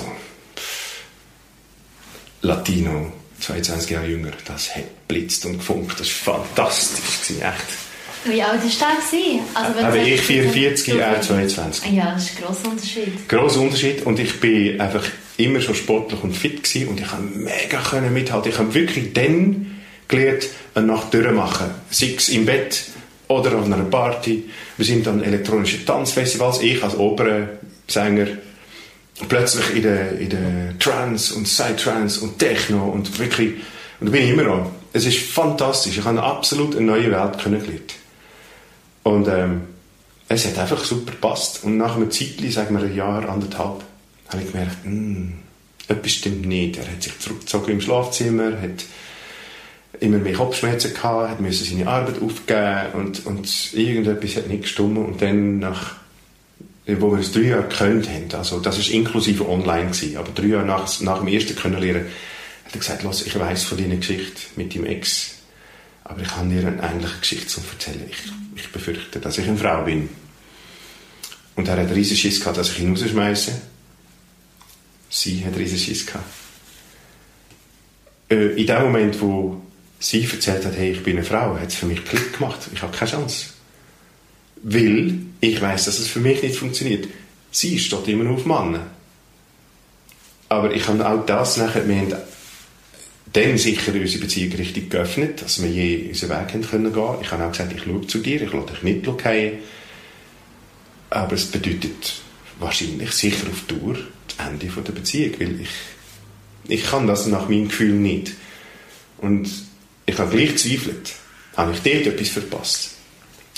Latino, 2.42 3.12
22 3.40 3.92
Jahre 3.92 4.08
jünger, 4.08 4.32
das 4.46 4.76
hat 4.76 5.08
blitzt 5.08 5.46
und 5.46 5.58
gefunkt. 5.58 6.00
Das 6.00 6.28
war 6.28 6.46
fantastisch, 6.46 7.22
gewesen, 7.22 7.42
echt. 7.42 7.86
Wie 8.26 8.42
alt 8.42 8.62
war 8.64 8.92
der? 9.12 9.40
Also, 9.54 9.80
aber 9.82 9.98
ich 9.98 10.22
44, 10.22 11.00
er 11.00 11.22
22. 11.22 11.92
Ja, 11.92 12.14
das 12.14 12.24
ist 12.24 12.38
ein 12.38 12.44
grosser 12.44 12.70
Unterschied. 12.70 13.30
Grosser 13.30 13.62
Unterschied. 13.62 14.06
Und 14.06 14.20
ich 14.20 14.40
bin 14.40 14.82
einfach 14.82 15.04
immer 15.38 15.62
schon 15.62 15.76
sportlich 15.76 16.24
und 16.24 16.36
fit 16.36 16.64
gewesen 16.64 16.88
und 16.90 17.00
ich 17.00 17.08
konnte 17.08 17.38
mega 17.38 17.80
können 17.82 18.14
mithalten. 18.14 18.52
Ich 18.52 18.58
habe 18.58 18.74
wirklich 18.74 19.14
dann 19.14 19.80
gelernt, 20.08 20.48
eine 20.74 20.88
Nacht 20.88 21.14
durchmachen. 21.14 21.68
Sei 21.92 22.16
es 22.18 22.30
im 22.30 22.46
Bett, 22.46 22.86
oder 23.28 23.58
auf 23.58 23.66
einer 23.66 23.84
Party. 23.84 24.46
Wir 24.78 24.86
sind 24.86 25.08
an 25.08 25.24
elektronischen 25.24 25.86
Tanzfestivals. 25.86 26.62
Ich 26.62 26.84
als 26.84 26.98
Opernsänger 26.98 28.28
plötzlich 29.28 29.76
in 29.76 29.84
der, 29.84 30.20
in 30.20 30.30
der 30.30 30.80
Trance 30.80 31.36
und 31.36 31.44
Psytrance 31.46 32.22
und 32.22 32.38
Techno 32.38 32.90
und 32.90 33.18
wirklich, 33.18 33.56
und 34.00 34.08
da 34.08 34.12
bin 34.12 34.24
ich 34.24 34.30
immer 34.32 34.44
noch. 34.44 34.72
Es 34.94 35.06
ist 35.06 35.18
fantastisch. 35.18 35.98
Ich 35.98 36.04
habe 36.04 36.22
absolut 36.22 36.76
eine 36.76 36.86
neue 36.86 37.12
Welt 37.12 37.38
kennengelernt. 37.38 37.96
Und 39.04 39.28
ähm, 39.28 39.62
es 40.28 40.46
hat 40.46 40.58
einfach 40.58 40.84
super 40.84 41.12
gepasst. 41.12 41.64
Und 41.64 41.78
nach 41.78 41.96
einem 41.96 42.12
Zeitchen, 42.12 42.52
sagen 42.52 42.76
wir 42.78 42.86
ein 42.86 42.96
Jahr, 42.96 43.28
anderthalb, 43.30 43.84
habe 44.30 44.42
ich 44.42 44.52
gemerkt, 44.52 44.86
mh, 44.86 44.92
hm, 44.92 45.34
etwas 45.88 46.12
stimmt 46.12 46.46
nicht. 46.46 46.78
Er 46.78 46.90
hat 46.90 47.04
sich 47.04 47.18
zurückgezogen 47.20 47.72
im 47.72 47.82
Schlafzimmer, 47.82 48.62
hat 48.62 48.86
immer 50.00 50.18
mehr 50.18 50.34
Kopfschmerzen 50.34 50.94
gehabt, 50.94 51.30
hat 51.30 51.42
müssen 51.42 51.66
seine 51.66 51.90
Arbeit 51.90 52.22
aufgeben 52.22 52.94
und, 52.94 53.26
und 53.26 53.74
irgendetwas 53.74 54.36
hat 54.38 54.48
nicht 54.48 54.64
gestimmt 54.64 54.98
und 54.98 55.22
dann 55.22 55.60
nach 55.60 55.96
wo 56.88 57.12
wir 57.12 57.20
es 57.20 57.32
drei 57.32 57.42
Jahre 57.42 57.64
gekannt 57.64 58.08
haben, 58.08 58.32
also 58.34 58.60
das 58.60 58.78
ist 58.78 58.90
inklusive 58.90 59.50
online 59.50 59.88
gewesen, 59.88 60.18
aber 60.18 60.30
drei 60.36 60.48
Jahre 60.48 60.66
nach, 60.66 61.02
nach 61.02 61.20
dem 61.20 61.28
ersten 61.30 61.56
Kennenlernen 61.56 62.06
hat 62.66 62.74
er 62.74 62.80
gesagt, 62.80 63.04
Los, 63.04 63.26
ich 63.26 63.38
weiß 63.38 63.64
von 63.64 63.78
deiner 63.78 63.96
Geschichte 63.96 64.42
mit 64.56 64.76
deinem 64.76 64.86
Ex, 64.86 65.36
aber 66.04 66.22
ich 66.22 66.36
habe 66.36 66.48
dir 66.50 66.68
eine 66.68 66.84
ähnliche 66.84 67.20
Geschichte 67.20 67.48
zu 67.48 67.62
erzählen. 67.72 68.06
Ich, 68.08 68.64
ich 68.64 68.72
befürchte, 68.72 69.20
dass 69.20 69.40
ich 69.40 69.48
eine 69.48 69.58
Frau 69.58 69.84
bin. 69.84 70.08
Und 71.56 71.68
er 71.68 71.78
hat 71.78 71.96
riesen 71.96 72.16
Schiss 72.16 72.40
gehabt, 72.40 72.58
dass 72.58 72.70
ich 72.70 72.80
ihn 72.80 72.92
rausschmeiße. 72.92 73.52
Sie 75.10 75.44
hat 75.44 75.58
riesen 75.58 75.80
Schiss 75.80 76.06
gehabt. 76.06 76.26
Äh, 78.30 78.60
in 78.60 78.68
dem 78.68 78.84
Moment, 78.84 79.20
wo 79.20 79.62
sie 80.06 80.24
erzählt 80.24 80.66
hat, 80.66 80.78
hey, 80.78 80.92
ich 80.92 81.04
bin 81.04 81.18
eine 81.18 81.26
Frau, 81.26 81.56
hat 81.56 81.70
es 81.70 81.76
für 81.76 81.88
mich 81.88 82.06
Klick 82.06 82.38
gemacht. 82.38 82.60
Ich 82.74 82.82
habe 82.82 82.96
keine 82.96 83.12
Chance. 83.12 83.48
Weil 84.62 85.18
ich 85.42 85.60
weiß, 85.60 85.86
dass 85.86 86.00
es 86.00 86.08
für 86.08 86.20
mich 86.20 86.44
nicht 86.44 86.56
funktioniert. 86.56 87.08
Sie 87.52 87.80
steht 87.80 88.08
immer 88.08 88.24
nur 88.24 88.36
auf 88.36 88.46
Mann. 88.46 88.80
Aber 90.48 90.74
ich 90.74 90.88
habe 90.88 91.08
auch 91.08 91.26
das 91.26 91.58
nachher, 91.58 91.88
wir 91.88 91.96
haben 91.96 92.14
dann 93.34 93.58
sicher 93.58 93.94
unsere 93.94 94.24
Beziehung 94.24 94.54
richtig 94.54 94.92
geöffnet, 94.92 95.42
dass 95.42 95.62
wir 95.62 95.70
je 95.70 96.10
unseren 96.10 96.30
Weg 96.30 96.54
haben 96.54 96.62
können 96.62 96.94
gehen. 96.94 97.16
Ich 97.22 97.32
habe 97.32 97.44
auch 97.44 97.52
gesagt, 97.52 97.74
ich 97.74 97.84
schaue 97.84 98.06
zu 98.06 98.20
dir, 98.20 98.42
ich 98.42 98.54
lasse 98.54 98.74
dich 98.74 98.84
nicht 98.84 99.22
fallen. 99.22 99.58
Aber 101.10 101.34
es 101.34 101.46
bedeutet 101.46 102.14
wahrscheinlich 102.60 103.12
sicher 103.12 103.48
auf 103.52 103.64
Dauer 103.68 103.96
das 104.28 104.48
Ende 104.48 104.68
der 104.68 104.92
Beziehung, 104.92 105.34
weil 105.40 105.62
ich, 105.62 105.70
ich 106.68 106.84
kann 106.86 107.08
das 107.08 107.26
nach 107.26 107.50
meinem 107.50 107.70
Gefühl 107.70 107.94
nicht. 107.94 108.34
Und 109.18 109.50
ich 110.06 110.18
habe 110.18 110.36
gleich 110.36 110.52
gezweifelt. 110.52 111.14
Habe 111.58 111.72
ich 111.74 111.80
dort 111.80 112.08
etwas 112.08 112.30
verpasst? 112.30 112.92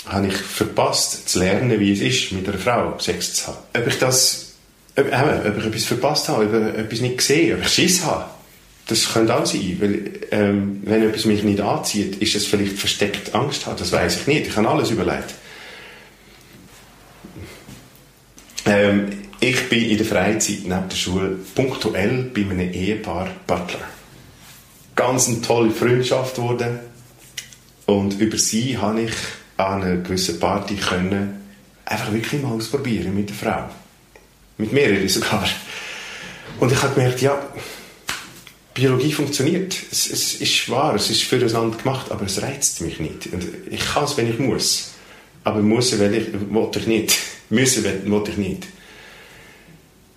Habe 0.06 0.28
ich 0.28 0.36
verpasst, 0.36 1.28
zu 1.28 1.40
lernen, 1.40 1.78
wie 1.80 1.92
es 1.92 2.00
ist, 2.00 2.32
mit 2.32 2.48
einer 2.48 2.58
Frau 2.58 2.98
Sex 2.98 3.34
zu 3.34 3.48
haben? 3.48 3.58
Ob 3.76 3.86
ich 3.86 3.98
das, 3.98 4.54
ob, 4.96 5.06
äh, 5.06 5.48
ob 5.48 5.58
ich 5.58 5.66
etwas 5.66 5.84
verpasst 5.84 6.28
habe, 6.28 6.46
ob 6.46 6.54
ich 6.54 6.80
etwas 6.80 7.00
nicht 7.00 7.18
gesehen, 7.18 7.58
ob 7.58 7.66
ich 7.66 7.72
Schiss 7.72 8.04
habe? 8.04 8.30
Das 8.86 9.12
könnte 9.12 9.36
auch 9.36 9.44
sein, 9.44 9.76
weil 9.80 10.12
ähm, 10.30 10.80
wenn 10.84 11.02
etwas 11.02 11.26
mich 11.26 11.42
nicht 11.42 11.60
anzieht, 11.60 12.16
ist 12.22 12.34
es 12.34 12.46
vielleicht 12.46 12.78
versteckt 12.78 13.34
Angst 13.34 13.66
haben. 13.66 13.76
Das 13.76 13.92
weiß 13.92 14.20
ich 14.20 14.26
nicht. 14.26 14.46
Ich 14.46 14.56
habe 14.56 14.68
alles 14.68 14.90
überlegt. 14.90 15.34
Ähm, 18.64 19.08
ich 19.40 19.68
bin 19.68 19.90
in 19.90 19.98
der 19.98 20.06
Freizeit 20.06 20.60
neben 20.64 20.88
der 20.88 20.96
Schule 20.96 21.36
punktuell 21.54 22.30
bei 22.34 22.40
einem 22.40 22.72
Ehepaar 22.72 23.28
Butler 23.46 23.97
ganz 24.98 25.28
eine 25.28 25.40
tolle 25.40 25.70
Freundschaft 25.70 26.34
geworden. 26.34 26.80
Und 27.86 28.20
über 28.20 28.36
sie 28.36 28.76
habe 28.76 29.02
ich 29.02 29.12
an 29.56 29.82
einer 29.82 29.96
gewissen 29.98 30.40
Party 30.40 30.74
können 30.74 31.40
einfach 31.84 32.12
wirklich 32.12 32.42
mal 32.42 32.52
ausprobieren 32.52 33.14
mit 33.14 33.30
der 33.30 33.36
Frau. 33.36 33.70
Mit 34.58 34.72
mehreren 34.72 35.08
sogar. 35.08 35.48
Und 36.58 36.72
ich 36.72 36.82
habe 36.82 36.94
gemerkt, 36.94 37.22
ja, 37.22 37.40
Biologie 38.74 39.12
funktioniert. 39.12 39.76
Es, 39.90 40.10
es, 40.10 40.34
ist 40.34 40.68
wahr, 40.68 40.96
es 40.96 41.10
ist 41.10 41.22
für 41.22 41.38
das 41.38 41.52
Land 41.52 41.82
gemacht, 41.82 42.10
aber 42.10 42.26
es 42.26 42.42
reizt 42.42 42.80
mich 42.80 42.98
nicht. 42.98 43.32
Und 43.32 43.46
ich 43.70 43.80
kann 43.80 44.04
es, 44.04 44.16
wenn 44.16 44.28
ich 44.28 44.40
muss. 44.40 44.90
Aber 45.44 45.62
muss, 45.62 45.96
will 45.96 46.14
ich, 46.14 46.32
will 46.32 46.70
ich 46.74 46.86
nicht. 46.86 47.16
Müssen 47.50 47.84
will 47.84 48.22
ich 48.28 48.36
nicht. 48.36 48.66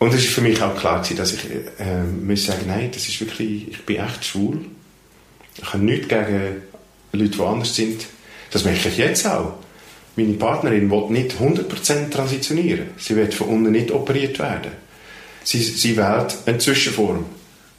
Und 0.02 0.16
es 0.16 0.26
war 0.26 0.32
für 0.32 0.42
mich 0.42 0.60
auch 0.64 0.76
klar, 0.76 1.06
dass 1.16 1.34
ich 1.34 1.46
äh, 1.78 2.02
muss 2.02 2.48
sagen, 2.48 2.64
nein, 2.66 2.90
das 2.92 3.08
ist 3.08 3.22
wirklich, 3.22 3.68
ich 3.68 3.86
bin 3.86 3.98
echt 3.98 4.26
schwul. 4.26 4.58
Ich 5.62 5.74
habe 5.74 5.84
nichts 5.84 6.08
gegen 6.08 6.64
Leute, 7.12 7.30
die 7.30 7.42
anders 7.44 7.76
sind. 7.76 8.08
Das 8.50 8.64
merke 8.64 8.90
ich 8.90 8.98
jetzt 8.98 9.28
auch. 9.28 9.60
Meine 10.16 10.34
Partnerin 10.34 10.90
will 10.90 11.12
nicht 11.12 11.36
100% 11.40 12.10
transitionieren. 12.10 12.88
Sie 12.98 13.16
wird 13.16 13.36
von 13.36 13.50
unten 13.50 13.74
nicht 13.74 13.92
operiert 13.92 14.40
werden. 14.40 14.72
Sie, 15.44 15.60
sie 15.60 15.96
wählt 15.96 16.36
eine 16.48 16.58
Zwischenform. 16.58 17.24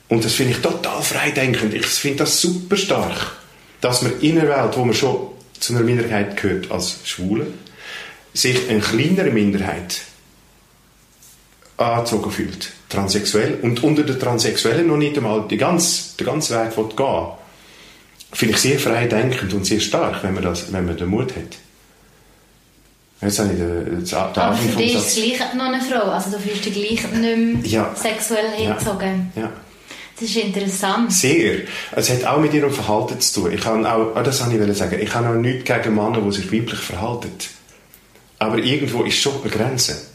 Und 0.07 0.25
das 0.25 0.35
finde 0.35 0.53
ich 0.53 0.59
total 0.59 1.03
freidenkend. 1.03 1.75
Ich 1.75 1.87
finde 1.87 2.19
das 2.19 2.41
super 2.41 2.77
stark, 2.77 3.33
dass 3.81 4.03
man 4.03 4.21
in 4.21 4.39
einer 4.39 4.49
Welt, 4.49 4.77
wo 4.77 4.85
man 4.85 4.95
schon 4.95 5.27
zu 5.59 5.75
einer 5.75 5.83
Minderheit 5.83 6.41
gehört 6.41 6.71
als 6.71 6.99
Schwule, 7.05 7.49
sich 8.33 8.69
eine 8.69 8.79
kleinere 8.79 9.33
Minderheit 9.33 10.03
angezogen 11.85 12.31
fühlt, 12.31 12.73
transsexuell, 12.89 13.59
und 13.63 13.83
unter 13.83 14.03
den 14.03 14.19
Transsexuellen 14.19 14.87
noch 14.87 14.97
nicht 14.97 15.17
einmal 15.17 15.47
die 15.49 15.57
ganze, 15.57 16.17
den 16.19 16.27
ganzen 16.27 16.57
Weg 16.57 16.97
gehen 16.97 17.27
finde 18.33 18.55
ich 18.55 18.61
sehr 18.61 18.79
freidenkend 18.79 19.53
und 19.53 19.67
sehr 19.67 19.81
stark, 19.81 20.23
wenn 20.23 20.35
man, 20.35 20.43
das, 20.43 20.73
wenn 20.73 20.87
man 20.87 20.97
den 20.97 21.09
Mut 21.09 21.31
hat. 21.37 21.59
Jetzt 23.21 23.39
habe 23.39 23.53
ich 23.53 23.59
den, 23.59 23.85
den, 23.85 24.05
den 24.05 24.15
Aber 24.15 24.57
für 24.57 24.77
dich 24.77 24.95
ist 24.95 25.07
es 25.07 25.15
gleich 25.15 25.55
noch 25.55 25.67
eine 25.67 25.81
Frau, 25.81 26.11
also 26.11 26.31
du 26.31 26.39
fühlst 26.39 26.65
dich 26.65 26.73
gleich 26.73 27.13
nicht 27.13 27.63
mehr 27.63 27.65
ja. 27.65 27.95
sexuell 27.95 28.51
hingezogen. 28.57 29.31
Ja. 29.37 29.43
ja. 29.43 29.53
Das 30.19 30.29
ist 30.29 30.37
interessant. 30.37 31.13
Sehr. 31.13 31.61
Es 31.93 32.11
hat 32.11 32.25
auch 32.25 32.39
mit 32.39 32.53
ihrem 32.53 32.73
Verhalten 32.73 33.21
zu 33.21 33.43
tun. 33.43 33.53
Ich 33.53 33.61
kann 33.61 33.85
auch, 33.87 34.15
oh, 34.15 34.23
das 34.23 34.45
wollte 34.45 34.71
ich 34.71 34.79
sagen, 34.79 35.01
ich 35.01 35.15
habe 35.15 35.29
auch 35.29 35.35
nichts 35.35 35.65
gegen 35.65 35.95
Männer, 35.95 36.21
die 36.21 36.33
sich 36.33 36.53
weiblich 36.53 36.81
verhalten. 36.81 37.33
Aber 38.39 38.59
irgendwo 38.59 39.05
ist 39.05 39.19
schon 39.19 39.41
eine 39.41 39.51
Grenze. 39.51 40.12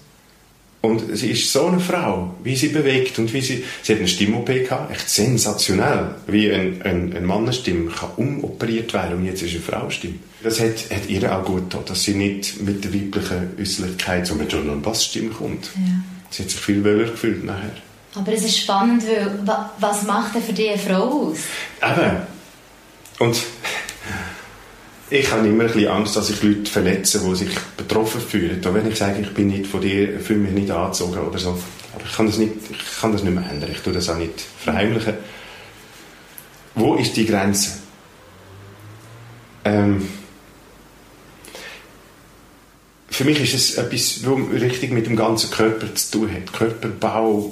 Und 0.82 1.18
sie 1.18 1.32
ist 1.32 1.52
so 1.52 1.66
eine 1.66 1.80
Frau, 1.80 2.36
wie 2.44 2.56
sie 2.56 2.70
bewegt 2.70 3.18
und 3.18 3.34
wie 3.34 3.42
sie... 3.42 3.64
Sie 3.82 3.94
hat 3.94 4.00
eine 4.00 4.08
Stimm-OP 4.08 4.46
gehabt, 4.46 4.92
echt 4.92 5.10
sensationell, 5.10 6.16
wie 6.28 6.52
ein, 6.52 6.82
ein, 6.84 7.16
ein 7.16 7.26
Mannenstimme 7.26 7.92
kann 7.92 8.12
umoperiert 8.16 8.94
werden 8.94 9.18
und 9.18 9.26
jetzt 9.26 9.42
ist 9.42 9.54
eine 9.54 9.62
Frauenstimme. 9.62 10.16
Das 10.44 10.60
hat, 10.60 10.92
hat 10.92 11.10
ihr 11.10 11.36
auch 11.36 11.44
gut 11.44 11.70
getan, 11.70 11.84
dass 11.88 12.04
sie 12.04 12.14
nicht 12.14 12.62
mit 12.62 12.84
der 12.84 12.94
weiblichen 12.94 13.56
Äußerlichkeit, 13.60 14.28
so 14.28 14.36
mit 14.36 14.54
eine 14.54 14.76
Bassstimme 14.76 15.30
kommt. 15.30 15.66
Ja. 15.76 15.82
Sie 16.30 16.44
hat 16.44 16.52
sich 16.52 16.60
viel 16.60 16.84
wohler 16.84 17.06
gefühlt 17.06 17.44
nachher. 17.44 17.72
Aber 18.16 18.34
es 18.34 18.44
ist 18.44 18.60
spannend, 18.60 19.04
weil 19.08 19.70
was 19.80 20.04
macht 20.04 20.36
denn 20.36 20.44
für 20.44 20.54
dich 20.54 20.70
eine 20.70 20.78
Frau 20.78 21.30
aus? 21.30 21.38
Eben. 21.82 22.18
Und 23.20 23.44
ich 25.10 25.32
habe 25.32 25.48
immer 25.48 25.64
ein 25.64 25.72
bisschen 25.72 25.90
Angst, 25.90 26.16
dass 26.16 26.30
ich 26.30 26.44
Leute 26.44 26.70
verletze, 26.70 27.20
die 27.20 27.36
sich 27.36 27.50
betroffen 27.78 28.22
fühlen. 28.22 28.64
Und 28.64 28.74
wenn 28.74 28.88
ich 28.88 28.98
sage, 28.98 29.22
ich 29.22 29.34
bin 29.34 29.48
nicht 29.48 29.68
von 29.68 29.82
dir, 29.82 30.20
fühle 30.20 30.40
mich 30.40 30.52
nicht 30.52 30.72
angezogen 30.72 31.20
oder 31.20 31.40
so. 31.40 31.58
Aber 31.94 32.04
ich 32.06 32.14
kann 32.14 32.26
das 32.26 32.38
nicht, 32.38 32.54
ich 32.70 33.00
kann 33.00 33.14
das 33.14 33.24
nicht 33.24 33.34
mehr 33.34 33.50
ändern. 33.50 33.72
Ich 33.72 33.80
tue 33.80 33.94
das 33.94 34.10
auch 34.10 34.18
nicht 34.18 34.42
verheimlichen. 34.60 35.14
Wo 36.76 36.96
ist 36.96 37.16
die 37.16 37.26
Grenze? 37.26 37.80
Ähm, 39.64 40.08
für 43.10 43.24
mich 43.24 43.42
ist 43.42 43.54
es 43.56 43.78
etwas, 43.78 44.20
was 44.26 44.62
richtig 44.62 44.92
mit 44.92 45.08
dem 45.08 45.16
ganzen 45.16 45.50
Körper 45.50 45.94
zu 45.96 46.12
tun 46.12 46.32
hat. 46.32 46.54
Körperbau, 46.54 47.52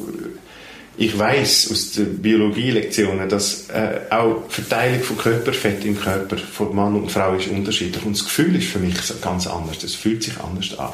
ich 0.97 1.17
weiß 1.17 1.71
aus 1.71 1.91
den 1.91 2.21
Biologielektionen, 2.21 3.27
dass 3.27 3.69
äh, 3.69 4.01
auch 4.09 4.49
Verteilung 4.49 5.01
von 5.01 5.17
Körperfett 5.17 5.83
im 5.83 5.99
Körper 5.99 6.37
von 6.37 6.73
Mann 6.73 6.95
und 6.95 7.11
Frau 7.11 7.35
ist 7.35 7.47
unterschiedlich 7.47 8.05
und 8.05 8.15
das 8.15 8.23
Gefühl 8.23 8.55
ist 8.55 8.67
für 8.67 8.79
mich 8.79 8.95
ganz 9.21 9.47
anders. 9.47 9.83
Es 9.83 9.95
fühlt 9.95 10.23
sich 10.23 10.39
anders 10.39 10.77
an. 10.79 10.93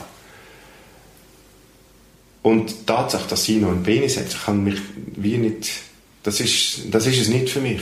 Und 2.41 2.71
die 2.71 2.85
Tatsache, 2.85 3.29
dass 3.29 3.43
sie 3.43 3.57
noch 3.57 3.69
einen 3.69 3.83
Penis 3.83 4.17
hat, 4.17 4.45
kann 4.45 4.63
mich 4.63 4.79
wie 5.15 5.37
nicht, 5.37 5.69
das 6.23 6.39
ist, 6.39 6.81
das 6.89 7.05
ist 7.05 7.21
es 7.21 7.27
nicht 7.27 7.49
für 7.49 7.61
mich. 7.61 7.81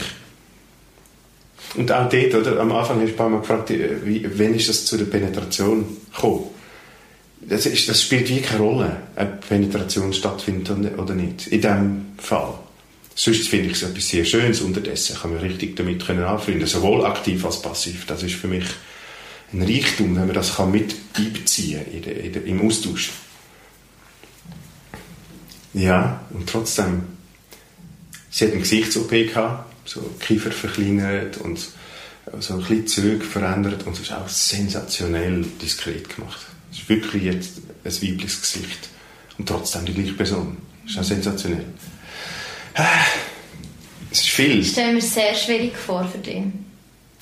Und 1.76 1.92
auch 1.92 2.10
dort, 2.10 2.34
oder, 2.34 2.60
am 2.60 2.72
Anfang 2.72 3.00
hast 3.00 3.10
du 3.10 3.14
ein 3.14 3.16
paar 3.16 3.30
Mal 3.30 3.40
gefragt, 3.40 3.72
äh, 3.72 4.06
wie, 4.06 4.28
wann 4.38 4.56
ist 4.56 4.68
das 4.68 4.86
zu 4.86 4.98
der 4.98 5.06
Penetration 5.06 5.86
gekommen? 6.14 6.59
Das, 7.42 7.66
ist, 7.66 7.88
das 7.88 8.02
spielt 8.02 8.30
wie 8.30 8.42
keine 8.42 8.62
Rolle, 8.62 8.98
ob 9.16 9.48
Penetration 9.48 10.14
stattfindet 10.14 10.98
oder 10.98 11.14
nicht. 11.14 11.48
In 11.48 11.62
diesem 11.62 12.06
Fall. 12.18 12.54
Sonst 13.16 13.50
finde 13.50 13.68
ich 13.68 13.74
es 13.74 13.84
etwas 13.84 14.08
sehr 14.08 14.24
Schönes 14.24 14.62
unterdessen. 14.62 15.18
Kann 15.18 15.34
mich 15.34 15.42
richtig 15.42 15.76
damit 15.76 16.06
können 16.06 16.24
anfreunden, 16.24 16.68
sowohl 16.68 17.06
aktiv 17.06 17.44
als 17.46 17.62
passiv. 17.62 18.06
Das 18.06 18.24
ist 18.24 18.36
für 18.36 18.48
mich 18.48 18.66
ein 19.52 19.62
Reichtum, 19.62 20.16
wenn 20.16 20.28
man 20.28 20.36
das 20.36 20.56
kann 20.56 20.72
mit 20.72 20.96
einbeziehen 21.16 21.86
in 21.92 22.02
der, 22.02 22.24
in 22.24 22.34
der, 22.34 22.46
im 22.46 22.66
Austausch. 22.66 23.12
Ja, 25.74 26.22
und 26.32 26.48
trotzdem, 26.48 27.04
sie 28.30 28.46
hat 28.46 28.54
ein 28.54 28.60
Gesichts-OP 28.60 29.10
gehabt, 29.10 29.74
so 29.86 30.02
Kiefer 30.20 30.52
verkleinert 30.52 31.38
und 31.38 31.60
so 32.40 32.54
ein 32.54 32.60
bisschen 32.60 32.88
Züge 32.88 33.26
verändert 33.26 33.86
und 33.86 33.94
es 33.94 34.02
ist 34.02 34.14
auch 34.14 34.28
sensationell 34.28 35.46
diskret 35.62 36.16
gemacht. 36.16 36.49
Es 36.72 36.80
ist 36.80 36.90
wirklich 36.90 37.24
jetzt 37.24 37.58
ein 37.84 37.92
weibliches 37.92 38.42
Gesicht. 38.42 38.90
Und 39.38 39.48
trotzdem 39.48 39.86
die 39.86 39.94
gleiche 39.94 40.14
Person. 40.14 40.58
Das 40.84 40.94
ist 40.94 41.00
auch 41.00 41.04
sensationell. 41.04 41.66
Es 44.12 44.20
ist 44.22 44.30
viel. 44.30 44.60
Ich 44.60 44.72
stelle 44.72 44.94
mir 44.94 45.02
sehr 45.02 45.34
schwierig 45.36 45.76
vor 45.76 46.04
für 46.06 46.18
dich. 46.18 46.44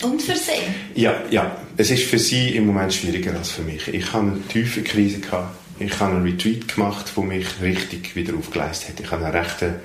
Und 0.04 0.22
für 0.22 0.36
sie? 0.36 0.52
Ja, 0.96 1.24
ja. 1.32 1.58
Es 1.76 1.90
ist 1.90 2.04
für 2.04 2.20
sie 2.20 2.50
im 2.50 2.68
Moment 2.68 2.94
schwieriger 2.94 3.36
als 3.36 3.52
für 3.52 3.64
mich. 3.64 3.88
Ich 3.88 4.14
hatte 4.14 4.20
eine 4.20 4.42
tiefe 4.48 4.84
Krise. 4.84 5.20
Gehabt. 5.20 5.56
Ich 5.80 6.00
habe 6.00 6.16
einen 6.16 6.24
Retreat 6.24 6.68
gemacht, 6.74 7.12
der 7.16 7.24
mich 7.24 7.48
richtig 7.62 8.16
wieder 8.16 8.36
aufgeleistet 8.36 8.90
hat. 8.90 9.00
Ich 9.00 9.12
habe 9.12 9.26
einen 9.26 9.36
rechten 9.36 9.76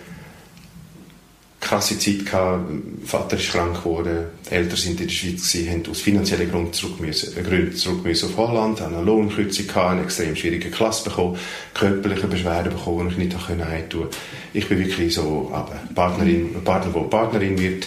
krasse 1.73 1.99
Zeit 1.99 2.27
gehabt. 2.27 2.71
Vater 3.07 3.39
ist 3.39 3.51
krank 3.51 3.83
geworden, 3.83 4.27
die 4.47 4.55
Eltern 4.55 4.77
sind 4.77 5.01
in 5.01 5.07
der 5.07 5.15
Schweiz 5.15 5.51
gewesen, 5.51 5.71
haben 5.71 5.91
aus 5.91 6.01
finanziellen 6.03 6.51
Gründen 6.51 6.73
zurück 6.75 7.01
müssen, 7.01 7.39
äh, 7.39 7.43
Gründen 7.43 7.75
zurück 7.75 8.05
müssen 8.05 8.29
auf 8.29 8.37
Holland, 8.37 8.81
haben 8.83 8.95
eine 8.95 9.05
Lohnkürzung 9.05 9.67
gehabt, 9.67 9.93
eine 9.93 10.03
extrem 10.03 10.37
schwierige 10.37 10.71
Klasse 10.71 11.05
bekommen, 11.05 11.39
körperliche 11.73 12.27
Beschwerden 12.27 12.75
bekommen, 12.75 13.09
die 13.09 13.13
ich 13.15 13.31
nicht 13.31 13.49
heimtun 13.49 14.03
konnte. 14.03 14.17
Ich 14.53 14.69
bin 14.69 14.81
wirklich 14.81 15.15
so, 15.15 15.51
aber 15.51 15.75
Partnerin, 15.95 16.63
Partner, 16.63 16.93
wo 16.93 17.05
Partnerin 17.05 17.59
wird. 17.59 17.87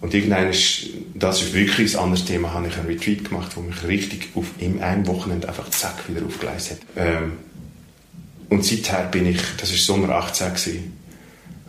Und 0.00 0.12
irgendwann 0.14 0.48
ist, 0.48 0.88
das 1.14 1.42
ist 1.42 1.54
wirklich 1.54 1.94
ein 1.94 2.00
anderes 2.00 2.24
Thema, 2.24 2.54
habe 2.54 2.66
ich 2.66 2.76
einen 2.76 2.88
Retreat 2.88 3.24
gemacht, 3.24 3.52
wo 3.56 3.60
mich 3.60 3.84
richtig 3.86 4.30
auf, 4.34 4.46
in 4.58 4.82
einem 4.82 5.06
Wochenende 5.06 5.48
einfach 5.48 5.70
zack 5.70 6.08
wieder 6.08 6.26
aufgeleistet 6.26 6.80
hat. 6.96 7.06
Ähm, 7.06 7.32
und 8.48 8.64
seither 8.64 9.04
bin 9.04 9.26
ich, 9.26 9.40
das 9.58 9.70
war 9.70 9.78
Sommer 9.78 10.14
18 10.16 10.48
gewesen, 10.48 10.98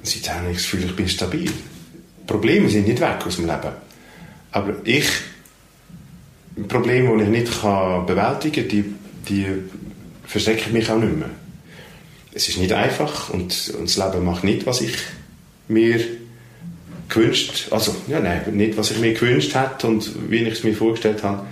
Seitdem 0.04 0.34
habe 0.34 0.52
ich 0.52 0.58
das 0.58 0.64
Gefühl, 0.64 0.86
ich 0.86 0.96
bin 0.96 1.10
stabil. 1.10 1.52
Probleme 2.26 2.70
sind 2.70 2.88
nicht 2.88 3.02
weg 3.02 3.26
aus 3.26 3.38
dem 3.38 3.48
Leben. 3.48 3.72
Aber 4.52 4.76
ich, 4.84 5.08
Probleme, 6.68 7.18
die 7.18 7.24
ich 7.24 7.30
nicht 7.30 7.62
kann 7.62 8.06
bewältigen 8.06 8.68
kann, 8.68 8.70
die, 8.70 8.86
die 9.28 9.48
verschrecken 10.26 10.74
mich 10.74 10.90
auch 10.90 10.98
nicht 11.00 11.18
mehr. 11.18 11.30
Es 12.34 12.48
ist 12.48 12.58
nicht 12.58 12.74
einfach 12.74 13.30
und, 13.30 13.74
und 13.78 13.90
das 13.90 13.98
Leben 13.98 14.26
macht 14.26 14.44
nicht, 14.44 14.66
was 14.66 14.82
ich 14.82 14.96
mir 15.68 16.00
gewünscht, 17.10 17.68
also 17.72 17.96
ja, 18.08 18.20
nein, 18.20 18.44
nicht, 18.54 18.78
was 18.78 18.92
ich 18.92 19.00
mir 19.00 19.14
gewünscht 19.14 19.56
hätte 19.56 19.88
und 19.88 20.30
wie 20.30 20.44
ich 20.44 20.54
es 20.54 20.64
mir 20.64 20.76
vorgestellt 20.76 21.24
habe. 21.24 21.46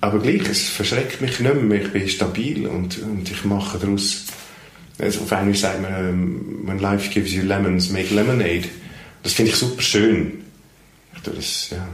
Aber 0.00 0.18
gleich, 0.18 0.48
es 0.48 0.68
verschreckt 0.68 1.20
mich 1.20 1.40
nicht 1.40 1.62
mehr. 1.62 1.82
Ich 1.82 1.92
bin 1.92 2.08
stabil 2.08 2.66
und, 2.66 2.98
und 2.98 3.30
ich 3.30 3.44
mache 3.44 3.78
daraus 3.78 4.24
also 5.02 5.20
auf 5.22 5.30
Englisch 5.32 5.60
sagt 5.60 5.82
man, 5.82 6.10
um, 6.10 6.66
when 6.66 6.78
life 6.78 7.10
gives 7.10 7.32
you 7.32 7.42
lemons, 7.42 7.90
make 7.90 8.14
lemonade. 8.14 8.64
Das 9.22 9.32
finde 9.32 9.50
ich 9.50 9.56
super 9.56 9.82
schön. 9.82 10.44
Ich 11.14 11.22
tue 11.22 11.34
das, 11.34 11.70
ja. 11.70 11.86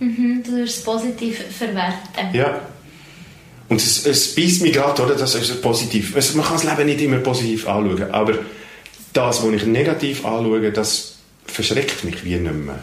Mhm, 0.00 0.42
du 0.44 0.56
wirst 0.56 0.78
es 0.78 0.82
positiv 0.84 1.38
verwerten. 1.56 2.32
Ja. 2.32 2.60
Und 3.68 3.80
es, 3.80 4.06
es 4.06 4.34
beißt 4.34 4.62
mich 4.62 4.72
gerade, 4.72 5.02
oder? 5.02 5.14
Das 5.14 5.34
ist 5.34 5.60
positiv. 5.60 6.14
Also 6.16 6.36
man 6.36 6.46
kann 6.46 6.56
das 6.56 6.64
Leben 6.64 6.86
nicht 6.86 7.00
immer 7.00 7.18
positiv 7.18 7.68
anschauen, 7.68 8.10
aber 8.12 8.34
das, 9.12 9.42
was 9.42 9.52
ich 9.52 9.66
negativ 9.66 10.24
anschaue, 10.24 10.70
das 10.72 11.16
verschreckt 11.46 12.04
mich 12.04 12.24
wie 12.24 12.36
nicht 12.36 12.54
mehr. 12.54 12.78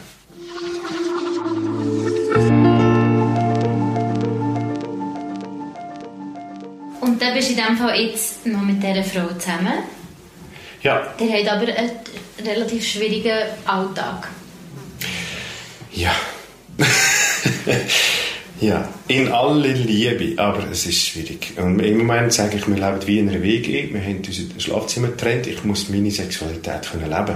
Bist 7.20 7.50
in 7.50 7.58
diesem 7.58 7.78
Fall 7.78 8.00
jetzt 8.00 8.46
noch 8.46 8.62
mit 8.62 8.82
dieser 8.82 9.04
Frau 9.04 9.28
zusammen. 9.38 9.84
Ja. 10.82 11.14
Der 11.20 11.40
hat 11.40 11.48
aber 11.48 11.72
einen 11.76 11.92
relativ 12.46 12.88
schwierigen 12.88 13.40
Alltag. 13.66 14.30
Ja. 15.94 16.12
Ja, 18.62 18.88
in 19.10 19.28
aller 19.34 19.74
Liebe, 19.74 20.42
aber 20.42 20.72
es 20.72 20.86
ist 20.86 21.06
schwierig. 21.06 21.54
Und 21.58 21.82
Im 21.82 21.98
Moment 21.98 22.32
sage 22.32 22.56
ich, 22.56 22.68
wir 22.68 22.76
leben 22.76 23.06
wie 23.06 23.20
in 23.20 23.30
einer 23.30 23.42
WG, 23.42 23.94
wir 23.94 24.02
haben 24.02 24.22
unser 24.26 24.60
Schlafzimmer 24.60 25.10
getrennt, 25.10 25.48
ich 25.48 25.64
muss 25.66 25.90
meine 25.90 26.10
Sexualität 26.10 26.90
können 26.90 27.10
leben 27.10 27.36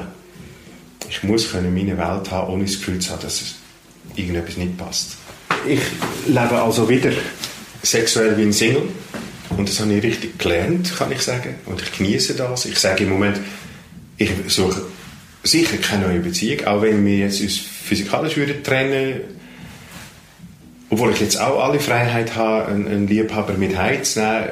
Ich 1.09 1.21
muss 1.23 1.51
können 1.51 1.73
meine 1.73 1.97
Welt 1.97 2.31
haben, 2.31 2.53
ohne 2.53 2.63
das 2.63 2.79
Gefühl 2.79 2.99
zu 2.99 3.11
haben, 3.11 3.21
dass 3.21 3.41
es 3.41 3.55
irgendetwas 4.15 4.55
nicht 4.55 4.77
passt. 4.77 5.17
Ich 5.67 5.81
lebe 6.25 6.61
also 6.61 6.87
wieder 6.87 7.11
sexuell 7.83 8.37
wie 8.37 8.43
ein 8.43 8.53
Single 8.53 8.83
und 9.59 9.69
das 9.69 9.79
habe 9.79 9.93
ich 9.93 10.03
richtig 10.03 10.39
gelernt, 10.39 10.95
kann 10.97 11.11
ich 11.11 11.21
sagen. 11.21 11.55
Und 11.65 11.81
ich 11.81 11.91
genieße 11.97 12.33
das. 12.35 12.65
Ich 12.65 12.79
sage 12.79 13.03
im 13.03 13.09
Moment, 13.09 13.39
ich 14.17 14.31
suche 14.47 14.81
sicher 15.43 15.77
keine 15.77 16.07
neue 16.07 16.19
Beziehung, 16.19 16.65
auch 16.65 16.81
wenn 16.81 17.05
wir 17.05 17.17
jetzt 17.17 17.41
uns 17.41 17.57
physikalisch 17.57 18.37
würden 18.37 18.63
trennen 18.63 19.21
obwohl 20.89 21.11
ich 21.11 21.19
jetzt 21.19 21.39
auch 21.39 21.63
alle 21.63 21.79
Freiheit 21.79 22.35
habe, 22.35 22.71
einen, 22.71 23.07
Liebhaber 23.07 23.53
mit 23.53 23.77
heimzunehmen. 23.77 24.49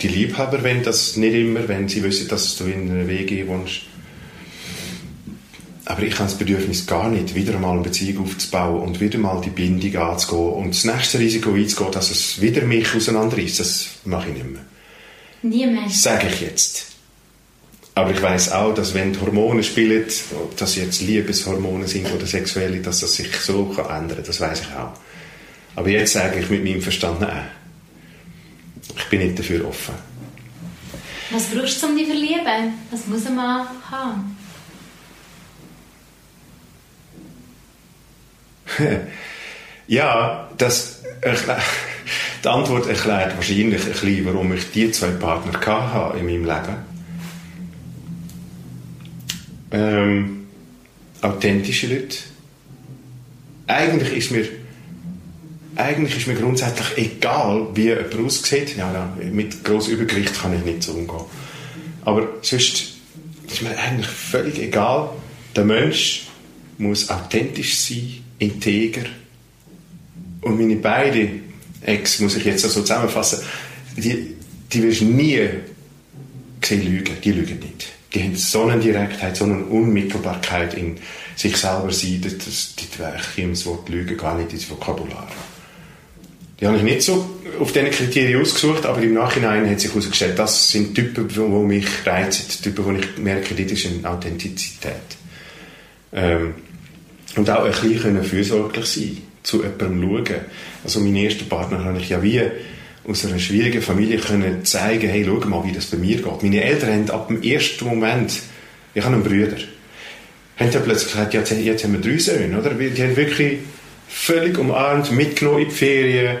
Die 0.00 0.08
Liebhaber 0.08 0.62
wollen 0.62 0.82
das 0.82 1.16
nicht 1.16 1.34
immer, 1.34 1.66
wenn 1.66 1.88
sie 1.88 2.02
wissen, 2.02 2.28
dass 2.28 2.56
du 2.56 2.64
in 2.64 2.90
einer 2.90 3.08
WG 3.08 3.46
wohnst. 3.46 3.82
Aber 5.86 6.02
ich 6.02 6.14
habe 6.14 6.24
das 6.24 6.38
Bedürfnis 6.38 6.86
gar 6.86 7.10
nicht, 7.10 7.34
wieder 7.34 7.58
mal 7.58 7.72
eine 7.72 7.82
Beziehung 7.82 8.24
aufzubauen 8.24 8.80
und 8.80 9.00
wieder 9.00 9.18
mal 9.18 9.40
die 9.42 9.50
Bindung 9.50 9.96
anzugehen 9.96 10.64
und 10.64 10.70
das 10.70 10.84
nächste 10.84 11.18
Risiko 11.18 11.52
einzugehen, 11.52 11.92
dass 11.92 12.10
es 12.10 12.40
wieder 12.40 12.62
mich 12.62 12.94
auseinanderreißt. 12.94 13.60
Das 13.60 13.88
mache 14.04 14.30
ich 14.30 14.34
nicht 14.34 14.50
mehr. 14.50 14.64
Nie 15.42 15.66
mehr. 15.66 15.88
Sage 15.90 16.28
ich 16.28 16.40
jetzt. 16.40 16.86
Aber 17.94 18.10
ich 18.10 18.20
weiß 18.20 18.52
auch, 18.52 18.74
dass 18.74 18.94
wenn 18.94 19.12
die 19.12 19.20
Hormone 19.20 19.62
spielen, 19.62 20.04
ob 20.42 20.56
das 20.56 20.74
jetzt 20.76 21.02
Liebeshormone 21.02 21.86
sind 21.86 22.12
oder 22.12 22.26
sexuelle, 22.26 22.80
dass 22.80 23.00
das 23.00 23.14
sich 23.14 23.32
so 23.36 23.66
kann 23.66 23.84
ändern 23.84 24.16
kann. 24.16 24.26
Das 24.26 24.40
weiß 24.40 24.62
ich 24.62 24.74
auch. 24.74 24.94
Aber 25.76 25.88
jetzt 25.88 26.14
sage 26.14 26.40
ich 26.40 26.50
mit 26.50 26.64
meinem 26.64 26.82
Verstand 26.82 27.20
nein. 27.20 27.46
Ich 28.96 29.04
bin 29.04 29.20
nicht 29.20 29.38
dafür 29.38 29.68
offen. 29.68 29.94
Was 31.30 31.44
brauchst 31.46 31.82
du, 31.82 31.86
um 31.86 31.96
dich 31.96 32.06
zu 32.06 32.12
verlieben? 32.12 32.74
Was 32.90 33.06
muss 33.06 33.24
man 33.24 33.66
haben? 33.90 34.36
ja, 39.86 40.50
das, 40.56 41.02
die 42.44 42.48
Antwort 42.48 42.86
erklärt 42.86 43.36
wahrscheinlich 43.36 43.82
ein 43.82 43.92
bisschen, 43.92 44.26
warum 44.26 44.52
ich 44.52 44.70
die 44.70 44.90
zwei 44.90 45.10
Partner 45.10 45.52
hatte 45.60 46.18
in 46.18 46.26
meinem 46.26 46.44
Leben. 46.44 46.76
Ähm, 49.70 50.46
authentische 51.20 51.88
Leute. 51.88 52.18
Eigentlich 53.66 54.16
ist 54.16 54.30
mir 54.30 54.46
eigentlich 55.76 56.16
ist 56.16 56.26
mir 56.28 56.34
grundsätzlich 56.34 56.98
egal, 56.98 57.66
wie 57.74 57.84
jemand 57.84 58.14
aussieht. 58.16 58.76
Ja, 58.76 58.92
ja, 58.92 59.12
mit 59.30 59.64
grossem 59.64 59.94
Übergewicht 59.94 60.40
kann 60.40 60.54
ich 60.54 60.64
nicht 60.64 60.82
so 60.82 60.92
umgehen. 60.92 61.24
Aber 62.04 62.28
sonst 62.42 62.94
ist 63.48 63.62
mir 63.62 63.76
eigentlich 63.76 64.06
völlig 64.06 64.60
egal. 64.60 65.10
Der 65.56 65.64
Mensch 65.64 66.28
muss 66.78 67.08
authentisch 67.10 67.76
sein, 67.76 68.23
integer. 68.44 69.04
Und 70.40 70.58
meine 70.58 70.76
beiden 70.76 71.42
Ex, 71.82 72.20
muss 72.20 72.36
ich 72.36 72.44
jetzt 72.44 72.62
so 72.62 72.68
zusammenfassen, 72.68 73.40
die, 73.96 74.34
die 74.72 74.82
wirst 74.82 75.02
nie 75.02 75.40
sehen 76.64 76.84
lügen. 76.84 77.16
Die 77.22 77.32
lügen 77.32 77.58
nicht. 77.60 77.92
Die 78.12 78.22
haben 78.22 78.36
so 78.36 78.64
eine 78.64 78.80
Direktheit, 78.80 79.36
so 79.36 79.44
eine 79.44 79.64
Unmittelbarkeit 79.64 80.74
in 80.74 80.96
sich 81.36 81.56
selber 81.56 81.90
sein, 81.90 82.20
dass, 82.22 82.38
das, 82.38 82.74
die, 82.76 82.84
ich 82.84 83.50
das 83.50 83.66
Wort 83.66 83.88
Lügen 83.88 84.16
gar 84.16 84.36
nicht 84.38 84.52
ins 84.52 84.70
Vokabular. 84.70 85.28
Die 86.60 86.66
habe 86.66 86.76
ich 86.76 86.84
nicht 86.84 87.02
so 87.02 87.28
auf 87.58 87.72
diese 87.72 87.90
Kriterien 87.90 88.40
ausgesucht, 88.40 88.86
aber 88.86 89.02
im 89.02 89.14
Nachhinein 89.14 89.68
hat 89.68 89.80
sich 89.80 89.90
herausgestellt, 89.90 90.38
das 90.38 90.70
sind 90.70 90.94
Typen, 90.94 91.26
die 91.28 91.40
mich 91.40 91.86
reizen, 92.06 92.62
Typen, 92.62 92.84
wo 92.84 92.92
ich 92.92 93.18
merke, 93.18 93.54
das 93.54 93.72
ist 93.72 93.86
eine 93.86 94.08
Authentizität. 94.08 94.92
Ähm, 96.12 96.54
und 97.36 97.50
auch 97.50 97.64
ein 97.64 97.72
bisschen 97.72 98.22
fürsorglich 98.22 98.86
sein, 98.86 99.18
zu 99.42 99.62
jemandem 99.62 100.02
schauen. 100.02 100.40
Also 100.84 101.00
mein 101.00 101.16
erster 101.16 101.44
Partner 101.44 101.84
habe 101.84 101.98
ich 101.98 102.08
ja 102.08 102.22
wie 102.22 102.42
aus 103.06 103.26
einer 103.26 103.38
schwierigen 103.38 103.82
Familie 103.82 104.18
können 104.18 104.64
zeigen, 104.64 105.08
hey, 105.08 105.24
schau 105.26 105.46
mal, 105.46 105.64
wie 105.64 105.72
das 105.72 105.86
bei 105.86 105.98
mir 105.98 106.16
geht. 106.16 106.42
Meine 106.42 106.62
Eltern 106.62 106.92
haben 106.92 107.10
ab 107.10 107.28
dem 107.28 107.42
ersten 107.42 107.84
Moment, 107.84 108.40
ich 108.94 109.04
habe 109.04 109.14
einen 109.14 109.24
Bruder, 109.24 109.56
haben 110.56 110.70
dann 110.70 110.84
plötzlich 110.84 111.12
gesagt, 111.12 111.34
jetzt, 111.34 111.50
jetzt 111.52 111.84
haben 111.84 111.92
wir 111.92 112.00
drei 112.00 112.18
Söhne, 112.18 112.58
oder? 112.58 112.70
Die 112.70 113.02
haben 113.02 113.16
wirklich 113.16 113.58
völlig 114.08 114.56
umarmt, 114.58 115.12
mitgenommen 115.12 115.62
in 115.62 115.68
die 115.68 115.74
Ferien, 115.74 116.38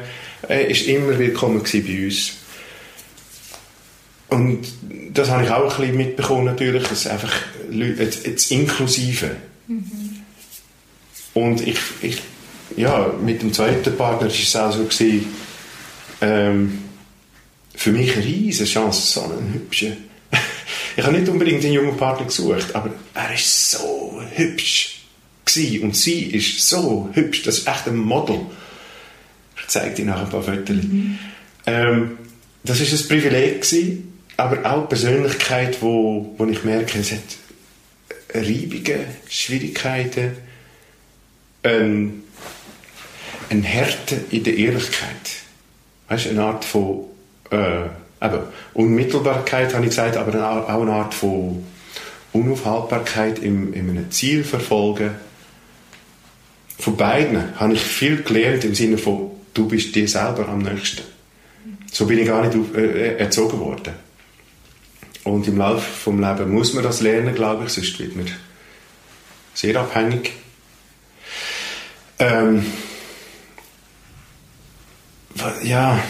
Er 0.48 0.68
ist 0.68 0.86
immer 0.86 1.18
willkommen 1.18 1.62
bei 1.62 2.04
uns. 2.04 2.32
Und 4.28 4.66
das 5.12 5.30
habe 5.30 5.44
ich 5.44 5.50
auch 5.50 5.74
ein 5.74 5.80
bisschen 5.80 5.96
mitbekommen 5.96 6.44
natürlich, 6.44 6.82
dass 6.84 7.06
einfach 7.06 7.32
das 7.70 8.50
Inklusive. 8.50 9.30
Mhm. 9.68 10.13
Und 11.34 11.66
ich, 11.66 11.78
ich, 12.00 12.22
ja, 12.76 13.12
mit 13.20 13.42
dem 13.42 13.52
zweiten 13.52 13.96
Partner 13.96 14.28
war 14.28 14.34
es 14.34 14.56
auch 14.56 14.72
so, 14.72 14.84
gewesen, 14.84 15.26
ähm, 16.20 16.78
für 17.74 17.90
mich 17.90 18.14
eine 18.14 18.24
riesige 18.24 18.70
Chance, 18.70 19.12
so 19.12 19.24
einen 19.24 19.52
hübschen. 19.52 19.96
ich 20.96 21.04
habe 21.04 21.16
nicht 21.16 21.28
unbedingt 21.28 21.64
einen 21.64 21.74
jungen 21.74 21.96
Partner 21.96 22.26
gesucht, 22.26 22.74
aber 22.74 22.90
er 23.14 23.34
ist 23.34 23.72
so 23.72 24.22
hübsch 24.34 25.00
gewesen. 25.44 25.82
und 25.82 25.96
sie 25.96 26.22
ist 26.26 26.68
so 26.68 27.10
hübsch, 27.12 27.42
das 27.42 27.58
ist 27.58 27.68
echt 27.68 27.88
ein 27.88 27.96
Model. 27.96 28.40
Ich 29.58 29.66
zeige 29.68 29.94
dir 29.94 30.04
nachher 30.06 30.24
ein 30.24 30.30
paar 30.30 30.42
Fotos. 30.42 30.76
Mhm. 30.76 31.18
Ähm, 31.66 32.18
das 32.62 32.80
ist 32.80 32.92
ein 32.92 33.08
Privileg 33.08 33.62
gewesen, 33.62 34.20
aber 34.36 34.70
auch 34.70 34.88
Persönlichkeit, 34.88 35.78
wo, 35.80 36.34
wo 36.38 36.46
ich 36.46 36.64
merke, 36.64 36.98
es 36.98 37.12
hat 37.12 37.20
Reibungen, 38.34 39.04
Schwierigkeiten, 39.28 40.32
ein, 41.64 42.22
eine 43.50 43.62
Härte 43.62 44.16
in 44.30 44.44
der 44.44 44.56
Ehrlichkeit. 44.56 45.10
Weißt, 46.08 46.28
eine 46.28 46.42
Art 46.42 46.64
von 46.64 47.04
äh, 47.50 47.86
eben, 48.22 48.42
Unmittelbarkeit, 48.74 49.74
habe 49.74 49.84
ich 49.84 49.90
gesagt, 49.90 50.16
aber 50.16 50.68
auch 50.68 50.82
eine 50.82 50.92
Art 50.92 51.14
von 51.14 51.64
Unaufhaltbarkeit 52.32 53.38
im, 53.38 53.72
in 53.74 53.90
einem 53.90 54.10
Ziel 54.10 54.44
verfolgen 54.44 55.12
von 56.78 56.96
beiden 56.96 57.58
habe 57.58 57.74
ich 57.74 57.80
viel 57.80 58.22
gelernt 58.22 58.64
im 58.64 58.74
Sinne 58.74 58.98
von, 58.98 59.30
du 59.54 59.68
bist 59.68 59.94
dir 59.94 60.08
selber 60.08 60.48
am 60.48 60.58
nächsten. 60.58 61.02
So 61.90 62.06
bin 62.06 62.18
ich 62.18 62.26
gar 62.26 62.44
nicht 62.46 62.74
äh, 62.74 63.16
erzogen 63.16 63.60
worden. 63.60 63.94
Und 65.22 65.46
im 65.48 65.56
Laufe 65.56 65.80
vom 65.80 66.20
Leben 66.20 66.52
muss 66.52 66.74
man 66.74 66.82
das 66.82 67.00
lernen, 67.00 67.34
glaube 67.34 67.64
ich, 67.64 67.72
sonst 67.72 67.98
wird 67.98 68.16
man 68.16 68.26
sehr 69.54 69.80
abhängig. 69.80 70.32
Ähm, 72.18 72.64
ja, 75.62 76.02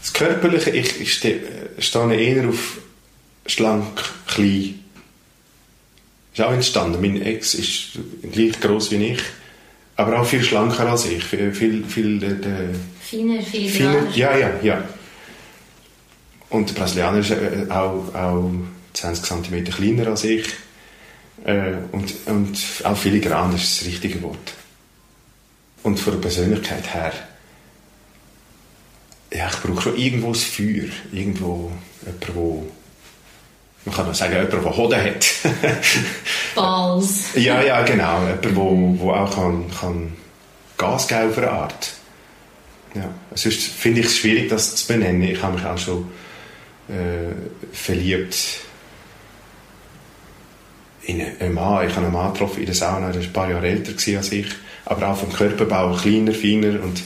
das 0.00 0.12
Körperliche, 0.12 0.70
ich, 0.70 1.00
ich 1.00 1.14
stehe, 1.14 1.40
stehe 1.78 2.14
eher 2.14 2.48
auf 2.48 2.78
schlank, 3.46 4.02
klein, 4.26 4.84
ist 6.32 6.40
auch 6.40 6.52
entstanden. 6.52 7.00
Mein 7.00 7.22
Ex 7.22 7.54
ist 7.54 7.98
gleich 8.30 8.60
groß 8.60 8.90
wie 8.92 9.12
ich, 9.12 9.20
aber 9.96 10.20
auch 10.20 10.26
viel 10.26 10.44
schlanker 10.44 10.88
als 10.88 11.06
ich. 11.06 11.24
Viel, 11.24 11.52
viel, 11.52 11.84
viel, 11.84 12.22
äh, 12.22 12.74
Feiner, 13.00 13.42
viel 13.42 13.70
feiner, 13.70 14.08
Ja, 14.14 14.36
ja, 14.36 14.50
ja. 14.62 14.84
Und 16.50 16.68
der 16.70 16.74
Brasilianer 16.74 17.18
ist 17.18 17.30
äh, 17.30 17.66
auch, 17.70 18.14
auch 18.14 18.50
20 18.92 19.24
cm 19.24 19.64
kleiner 19.64 20.08
als 20.08 20.24
ich. 20.24 20.44
Äh, 21.44 21.74
und, 21.92 22.14
und 22.26 22.58
auch 22.84 22.96
filigran 22.96 23.54
ist 23.54 23.80
das 23.80 23.86
richtige 23.86 24.22
Wort. 24.22 24.54
Und 25.82 25.98
von 25.98 26.14
der 26.14 26.20
Persönlichkeit 26.20 26.92
her, 26.92 27.12
ja, 29.32 29.48
ich 29.48 29.56
brauche 29.60 29.82
schon 29.82 29.96
irgendwo 29.96 30.32
das 30.32 30.44
Feuer. 30.44 30.88
Irgendwo 31.12 31.70
jemand, 32.04 32.28
der 32.28 32.34
man 33.84 33.94
kann 33.94 34.10
auch 34.10 34.14
sagen, 34.14 34.34
jemand, 34.34 34.52
der 34.52 34.76
Hoden 34.76 35.00
hat. 35.00 35.26
Balls. 36.54 37.34
ja, 37.34 37.62
ja, 37.62 37.82
genau. 37.82 38.20
Jemand, 38.22 38.44
der 38.44 38.56
wo 38.56 39.12
auch 39.12 39.34
kann, 39.34 39.70
kann 39.80 40.12
Gas 40.76 41.08
geben 41.08 41.30
auf 41.30 41.38
eine 41.38 41.50
Art. 41.50 41.92
Ja. 42.94 43.10
Sonst 43.34 43.62
finde 43.68 44.00
ich 44.00 44.06
es 44.06 44.18
schwierig, 44.18 44.48
das 44.48 44.76
zu 44.76 44.86
benennen. 44.86 45.22
Ich 45.22 45.42
habe 45.42 45.56
mich 45.56 45.64
auch 45.64 45.78
schon 45.78 46.10
äh, 46.88 47.34
verliebt 47.72 48.36
in 51.08 51.22
einen 51.40 51.54
Mann. 51.54 51.88
Ich 51.88 51.96
habe 51.96 52.06
einen 52.06 52.14
Mann 52.14 52.32
getroffen 52.32 52.60
in 52.60 52.66
der 52.66 52.74
Sauna, 52.74 53.10
der 53.10 53.20
war 53.20 53.28
ein 53.28 53.32
paar 53.32 53.50
Jahre 53.50 53.66
älter 53.66 53.92
als 54.16 54.32
ich, 54.32 54.46
aber 54.84 55.08
auch 55.08 55.16
vom 55.16 55.32
Körperbau 55.32 55.96
kleiner, 55.96 56.32
feiner 56.32 56.82
und, 56.82 57.02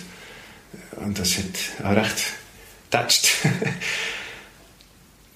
und 0.97 1.19
das 1.19 1.39
hat 1.39 1.85
auch 1.85 1.97
recht 1.97 2.25
getatscht. 2.91 3.29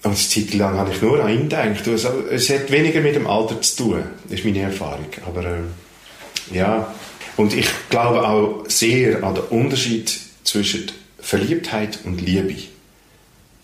Und 0.03 0.11
eine 0.11 0.15
Zeit 0.15 0.53
lang 0.53 0.77
habe 0.77 0.91
ich 0.93 1.01
nur 1.01 1.21
an 1.21 1.31
ihn 1.31 1.49
gedacht. 1.49 1.85
Also, 1.87 2.23
es 2.29 2.49
hat 2.51 2.71
weniger 2.71 3.01
mit 3.01 3.15
dem 3.15 3.25
Alter 3.27 3.59
zu 3.61 3.77
tun, 3.77 4.03
ist 4.29 4.45
meine 4.45 4.61
Erfahrung. 4.61 5.07
Aber 5.25 5.43
äh, 5.43 6.55
ja, 6.55 6.93
Und 7.35 7.53
ich 7.53 7.67
glaube 7.89 8.27
auch 8.27 8.63
sehr 8.67 9.23
an 9.23 9.35
den 9.35 9.43
Unterschied 9.45 10.19
zwischen 10.43 10.91
Verliebtheit 11.19 11.99
und 12.03 12.21
Liebe. 12.21 12.55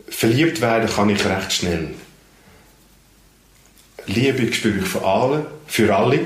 Verliebt 0.09 0.59
werden 0.59 0.89
kann 0.89 1.09
ich 1.09 1.23
recht 1.23 1.53
schnell. 1.53 1.93
Liebe 4.07 4.51
spüre 4.53 4.79
ich 4.79 4.85
von 4.85 5.03
allen, 5.03 5.45
für 5.67 5.95
alle. 5.95 6.19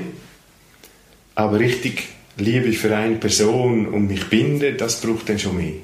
Aber 1.34 1.58
richtig 1.58 2.08
Liebe 2.36 2.72
für 2.72 2.96
eine 2.96 3.16
Person 3.16 3.86
und 3.86 4.06
mich 4.06 4.28
binden, 4.28 4.76
das 4.76 5.00
braucht 5.00 5.28
dann 5.28 5.38
schon 5.38 5.56
mehr. 5.56 5.74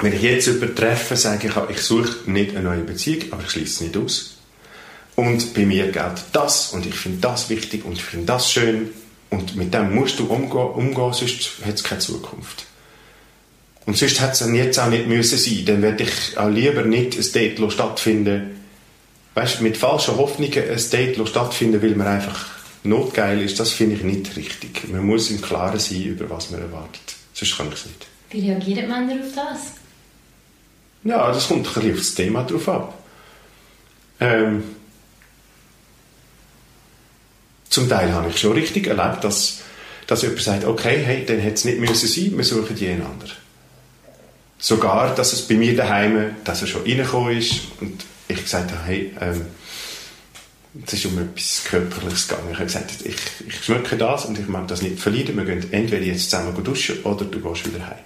Wenn 0.00 0.12
ich 0.12 0.22
jetzt 0.22 0.46
übertreffe, 0.48 1.16
sage 1.16 1.48
ich, 1.48 1.76
ich 1.76 1.82
suche 1.82 2.30
nicht 2.30 2.50
eine 2.50 2.64
neue 2.64 2.82
Beziehung, 2.82 3.32
aber 3.32 3.42
ich 3.42 3.50
schließe 3.50 3.66
es 3.66 3.80
nicht 3.80 3.96
aus. 3.96 4.38
Und 5.16 5.54
bei 5.54 5.64
mir 5.64 5.92
gilt 5.92 6.24
das 6.32 6.72
und 6.72 6.86
ich 6.86 6.94
finde 6.94 7.18
das 7.20 7.48
wichtig 7.48 7.84
und 7.84 7.92
ich 7.92 8.02
finde 8.02 8.26
das 8.26 8.50
schön 8.50 8.90
und 9.30 9.54
mit 9.54 9.72
dem 9.72 9.94
musst 9.94 10.18
du 10.18 10.26
umgehen, 10.26 10.66
umgehen 10.74 11.12
sonst 11.12 11.52
hat 11.64 11.74
es 11.74 11.84
keine 11.84 12.00
Zukunft. 12.00 12.66
Und 13.86 13.96
sonst 13.96 14.20
hätte 14.20 14.44
es 14.44 14.52
jetzt 14.52 14.78
auch 14.78 14.88
nicht 14.88 15.06
müssen 15.06 15.38
sein. 15.38 15.64
Dann 15.66 15.82
werde 15.82 16.04
ich 16.04 16.36
auch 16.38 16.48
lieber 16.48 16.82
nicht 16.82 17.16
ein 17.16 17.32
Date 17.32 17.72
stattfinden 17.72 18.63
weißt, 19.34 19.60
mit 19.60 19.76
falschen 19.76 20.16
Hoffnungen 20.16 20.70
ein 20.70 20.90
Date 20.90 21.28
stattfinden, 21.28 21.82
weil 21.82 21.94
man 21.94 22.06
einfach 22.06 22.46
notgeil 22.84 23.40
ist. 23.40 23.58
Das 23.58 23.70
finde 23.70 23.96
ich 23.96 24.02
nicht 24.02 24.36
richtig. 24.36 24.88
Man 24.88 25.04
muss 25.04 25.30
im 25.30 25.40
Klaren 25.40 25.78
sein, 25.78 26.02
über 26.02 26.30
was 26.30 26.50
man 26.50 26.60
erwartet. 26.60 27.16
Sonst 27.32 27.56
kann 27.56 27.68
ich 27.68 27.74
es 27.74 27.86
nicht. 27.86 28.06
Wie 28.30 28.50
reagieren 28.50 28.88
Männer 28.88 29.22
auf 29.22 29.34
das? 29.34 29.72
Ja, 31.04 31.30
das 31.32 31.48
kommt 31.48 31.66
ein 31.66 31.74
bisschen 31.74 31.92
auf 31.92 31.98
das 31.98 32.14
Thema 32.14 32.44
drauf 32.44 32.68
ab. 32.68 32.98
Ähm, 34.20 34.62
zum 37.68 37.88
Teil 37.88 38.12
habe 38.12 38.30
ich 38.30 38.38
schon 38.38 38.52
richtig 38.52 38.86
erlebt, 38.86 39.24
dass, 39.24 39.58
dass 40.06 40.22
jemand 40.22 40.42
sagt, 40.42 40.64
okay, 40.64 41.02
hey, 41.04 41.24
dann 41.26 41.40
hätte 41.40 41.54
es 41.54 41.64
nicht 41.64 41.78
müssen 41.78 42.08
sein, 42.08 42.36
wir 42.36 42.44
suchen 42.44 42.76
einander. 42.78 43.26
Sogar, 44.58 45.14
dass 45.14 45.32
es 45.32 45.46
bei 45.46 45.56
mir 45.56 45.76
daheim, 45.76 46.36
dass 46.44 46.62
er 46.62 46.68
schon 46.68 46.82
reingekommen 46.82 47.36
ist 47.36 47.62
und 47.80 48.04
ich 48.28 48.42
gesagt 48.42 48.70
habe, 48.70 48.82
hey, 48.84 49.12
ähm, 49.20 49.42
es 50.86 50.92
ist 50.94 51.06
um 51.06 51.18
etwas 51.18 51.62
Körperliches 51.64 52.28
gegangen. 52.28 52.48
Ich 52.50 52.56
habe 52.56 52.66
gesagt, 52.66 52.90
ich, 53.04 53.16
ich 53.46 53.64
schmecke 53.64 53.96
das 53.96 54.24
und 54.24 54.38
ich 54.38 54.48
mag 54.48 54.66
das 54.66 54.82
nicht 54.82 54.98
verlieren. 54.98 55.36
Wir 55.36 55.44
gehen 55.44 55.72
entweder 55.72 56.04
jetzt 56.04 56.30
zusammen 56.30 56.64
duschen 56.64 57.02
oder 57.04 57.24
du 57.24 57.40
gehst 57.40 57.66
wieder 57.66 57.86
heim. 57.86 57.98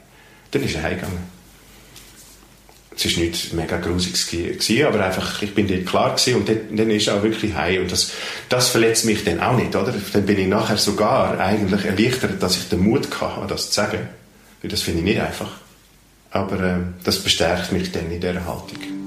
Dann 0.51 0.63
ist 0.63 0.75
er 0.75 0.83
heimgegangen. 0.83 1.39
Es 2.95 3.05
war 3.17 3.23
nicht 3.23 3.53
mega 3.53 3.77
grusig, 3.77 4.85
aber 4.85 5.05
einfach, 5.05 5.41
ich 5.41 5.55
bin 5.55 5.69
dort 5.69 5.87
klar 5.87 6.17
gewesen 6.17 6.35
und 6.35 6.49
dann, 6.49 6.77
dann 6.77 6.91
ist 6.91 7.09
auch 7.09 7.23
wirklich 7.23 7.55
heim. 7.55 7.83
Und 7.83 7.93
das, 7.93 8.11
das 8.49 8.71
verletzt 8.71 9.05
mich 9.05 9.25
dann 9.25 9.41
auch 9.41 9.57
nicht, 9.57 9.75
oder? 9.77 9.95
Dann 10.13 10.27
bin 10.27 10.39
ich 10.39 10.49
nachher 10.49 10.77
sogar 10.77 11.39
eigentlich 11.39 11.85
erleichtert, 11.85 12.43
dass 12.43 12.57
ich 12.57 12.69
den 12.69 12.81
Mut 12.81 13.09
hatte, 13.21 13.47
das 13.47 13.69
zu 13.69 13.75
sagen. 13.75 14.09
Das 14.65 14.83
finde 14.83 14.99
ich 14.99 15.05
nicht 15.05 15.21
einfach. 15.21 15.53
Aber 16.31 16.61
äh, 16.61 16.79
das 17.05 17.21
bestärkt 17.21 17.71
mich 17.71 17.93
dann 17.93 18.11
in 18.11 18.21
dieser 18.21 18.45
Haltung. 18.45 18.98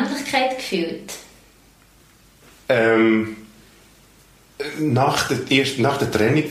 Männlichkeit 0.00 0.56
gefühlt? 0.58 1.12
Ähm, 2.68 3.36
nach, 4.78 5.28
der, 5.28 5.38
erst, 5.50 5.78
nach 5.78 5.98
der 5.98 6.10
Trennung 6.10 6.50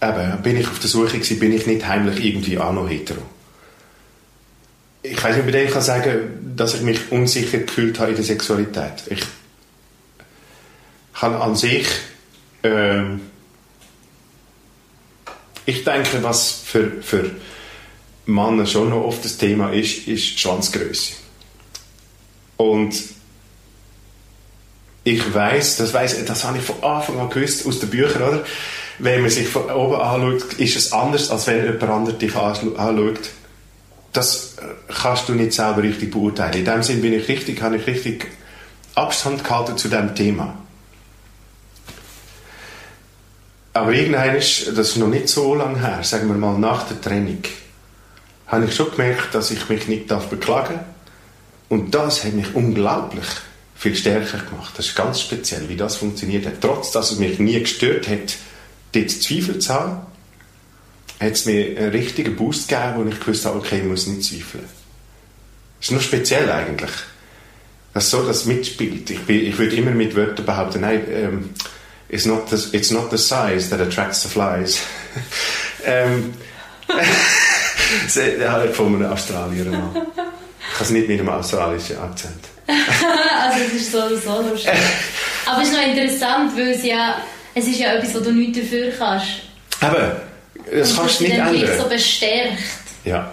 eben, 0.00 0.42
bin 0.42 0.56
ich 0.56 0.68
auf 0.68 0.78
der 0.78 0.88
Suche 0.88 1.18
gewesen, 1.18 1.38
bin 1.38 1.52
ich 1.52 1.66
nicht 1.66 1.86
heimlich 1.86 2.24
irgendwie 2.24 2.58
auch 2.58 2.72
noch 2.72 2.88
hetero 2.88 3.22
ich 5.04 5.22
weiß 5.22 5.36
nicht, 5.36 5.46
bei 5.46 5.52
dem 5.52 5.68
kann 5.68 5.82
sagen, 5.82 6.54
dass 6.56 6.74
ich 6.74 6.82
mich 6.82 7.10
unsicher 7.10 7.58
gefühlt 7.58 7.98
habe 7.98 8.10
in 8.10 8.16
der 8.16 8.24
Sexualität. 8.24 9.02
Ich 9.10 9.20
kann 11.12 11.34
an 11.34 11.56
sich 11.56 11.86
äh, 12.62 13.02
ich 15.64 15.84
denke, 15.84 16.22
was 16.22 16.62
für, 16.64 17.02
für 17.02 17.30
Männer 18.26 18.66
schon 18.66 18.90
noch 18.90 19.04
oft 19.04 19.24
das 19.24 19.38
Thema 19.38 19.72
ist, 19.72 20.08
ist 20.08 20.38
Schwanzgröße. 20.38 21.14
Und 22.56 22.94
ich 25.04 25.34
weiß, 25.34 25.78
das 25.78 25.92
weiß, 25.92 26.24
das 26.24 26.44
habe 26.44 26.58
ich 26.58 26.64
von 26.64 26.82
Anfang 26.82 27.18
an 27.18 27.30
gewusst 27.30 27.66
aus 27.66 27.80
den 27.80 27.90
Büchern, 27.90 28.22
oder? 28.22 28.44
Wenn 28.98 29.22
man 29.22 29.30
sich 29.30 29.48
von 29.48 29.70
oben 29.70 29.96
anschaut, 29.96 30.52
ist 30.54 30.76
es 30.76 30.92
anders, 30.92 31.30
als 31.30 31.46
wenn 31.46 31.64
jemand 31.64 31.82
anderes 31.82 32.18
dich 32.18 32.36
anschaut 32.36 33.30
das 34.12 34.56
äh, 34.58 34.92
kannst 34.92 35.28
du 35.28 35.34
nicht 35.34 35.52
selber 35.52 35.82
richtig 35.82 36.10
beurteilen. 36.10 36.54
In 36.54 36.64
dem 36.64 36.82
Sinn 36.82 37.00
bin 37.00 37.12
ich 37.12 37.28
richtig, 37.28 37.62
habe 37.62 37.76
ich 37.76 37.86
richtig 37.86 38.28
Abstand 38.94 39.42
gehalten 39.42 39.76
zu 39.78 39.88
dem 39.88 40.14
Thema. 40.14 40.58
Aber 43.74 43.92
irgendwann 43.92 44.36
ist, 44.36 44.68
das 44.68 44.90
ist 44.90 44.96
noch 44.98 45.08
nicht 45.08 45.28
so 45.28 45.54
lange 45.54 45.80
her, 45.80 46.00
sagen 46.02 46.28
wir 46.28 46.36
mal 46.36 46.58
nach 46.58 46.86
der 46.88 47.00
Trennung, 47.00 47.38
habe 48.46 48.66
ich 48.66 48.74
schon 48.74 48.90
gemerkt, 48.90 49.34
dass 49.34 49.50
ich 49.50 49.66
mich 49.70 49.88
nicht 49.88 50.08
beklagen 50.28 50.74
darf. 50.74 50.84
Und 51.72 51.94
das 51.94 52.22
hat 52.22 52.34
mich 52.34 52.54
unglaublich 52.54 53.24
viel 53.74 53.96
stärker 53.96 54.36
gemacht. 54.36 54.74
Das 54.76 54.88
ist 54.88 54.94
ganz 54.94 55.22
speziell, 55.22 55.70
wie 55.70 55.76
das 55.76 55.96
funktioniert 55.96 56.44
hat. 56.44 56.60
Trotz, 56.60 56.92
dass 56.92 57.12
es 57.12 57.18
mich 57.18 57.38
nie 57.38 57.58
gestört 57.58 58.08
hat, 58.08 58.36
dort 58.92 59.10
Zweifel 59.10 59.58
zu 59.58 59.72
haben, 59.72 60.00
hat 61.18 61.32
es 61.32 61.46
mir 61.46 61.78
einen 61.78 61.88
richtigen 61.88 62.36
Boost 62.36 62.68
gegeben, 62.68 62.92
wo 62.96 63.04
ich 63.08 63.18
gewusst 63.18 63.46
habe, 63.46 63.58
okay, 63.58 63.78
ich 63.78 63.84
muss 63.84 64.06
nicht 64.06 64.22
zweifeln. 64.22 64.64
Das 65.78 65.88
ist 65.88 65.92
nur 65.92 66.02
speziell 66.02 66.52
eigentlich. 66.52 66.90
Dass 67.94 68.10
so 68.10 68.22
das 68.22 68.44
mitspielt. 68.44 69.08
Ich, 69.08 69.22
bin, 69.22 69.46
ich 69.46 69.56
würde 69.56 69.74
immer 69.74 69.92
mit 69.92 70.14
Wörtern 70.14 70.44
behaupten, 70.44 70.82
nein, 70.82 71.04
ähm, 71.10 71.50
it's, 72.10 72.26
not 72.26 72.50
the, 72.50 72.76
it's 72.76 72.90
not 72.90 73.10
the 73.10 73.16
size 73.16 73.70
that 73.70 73.80
attracts 73.80 74.22
the 74.22 74.28
flies. 74.28 74.82
ähm, 75.86 76.34
halt 78.46 78.76
von 78.76 78.94
einem 78.94 79.10
Australier 79.10 79.64
mal. 79.64 80.06
Ich 80.72 80.78
kann 80.78 80.86
es 80.86 80.90
nicht 80.90 81.08
mit 81.08 81.20
einem 81.20 81.28
australischen 81.28 81.98
Akzent. 81.98 82.44
also 82.66 83.58
es 83.66 83.74
ist 83.74 83.92
so 83.92 83.98
so 84.16 84.42
lustig. 84.48 84.72
Aber 85.44 85.62
es 85.62 85.68
ist 85.68 85.74
noch 85.74 85.86
interessant, 85.86 86.56
weil 86.56 86.68
es 86.68 86.84
ja, 86.84 87.16
es 87.54 87.66
ist 87.66 87.78
ja 87.78 87.94
etwas, 87.94 88.14
wo 88.14 88.20
du 88.20 88.32
nichts 88.32 88.58
dafür 88.58 88.90
kannst. 88.96 89.26
Aber 89.80 90.22
das 90.70 90.96
kannst 90.96 91.20
du 91.20 91.24
nicht 91.24 91.36
ändern. 91.36 91.78
so 91.78 91.88
bestärkt. 91.88 92.62
Ja. 93.04 93.30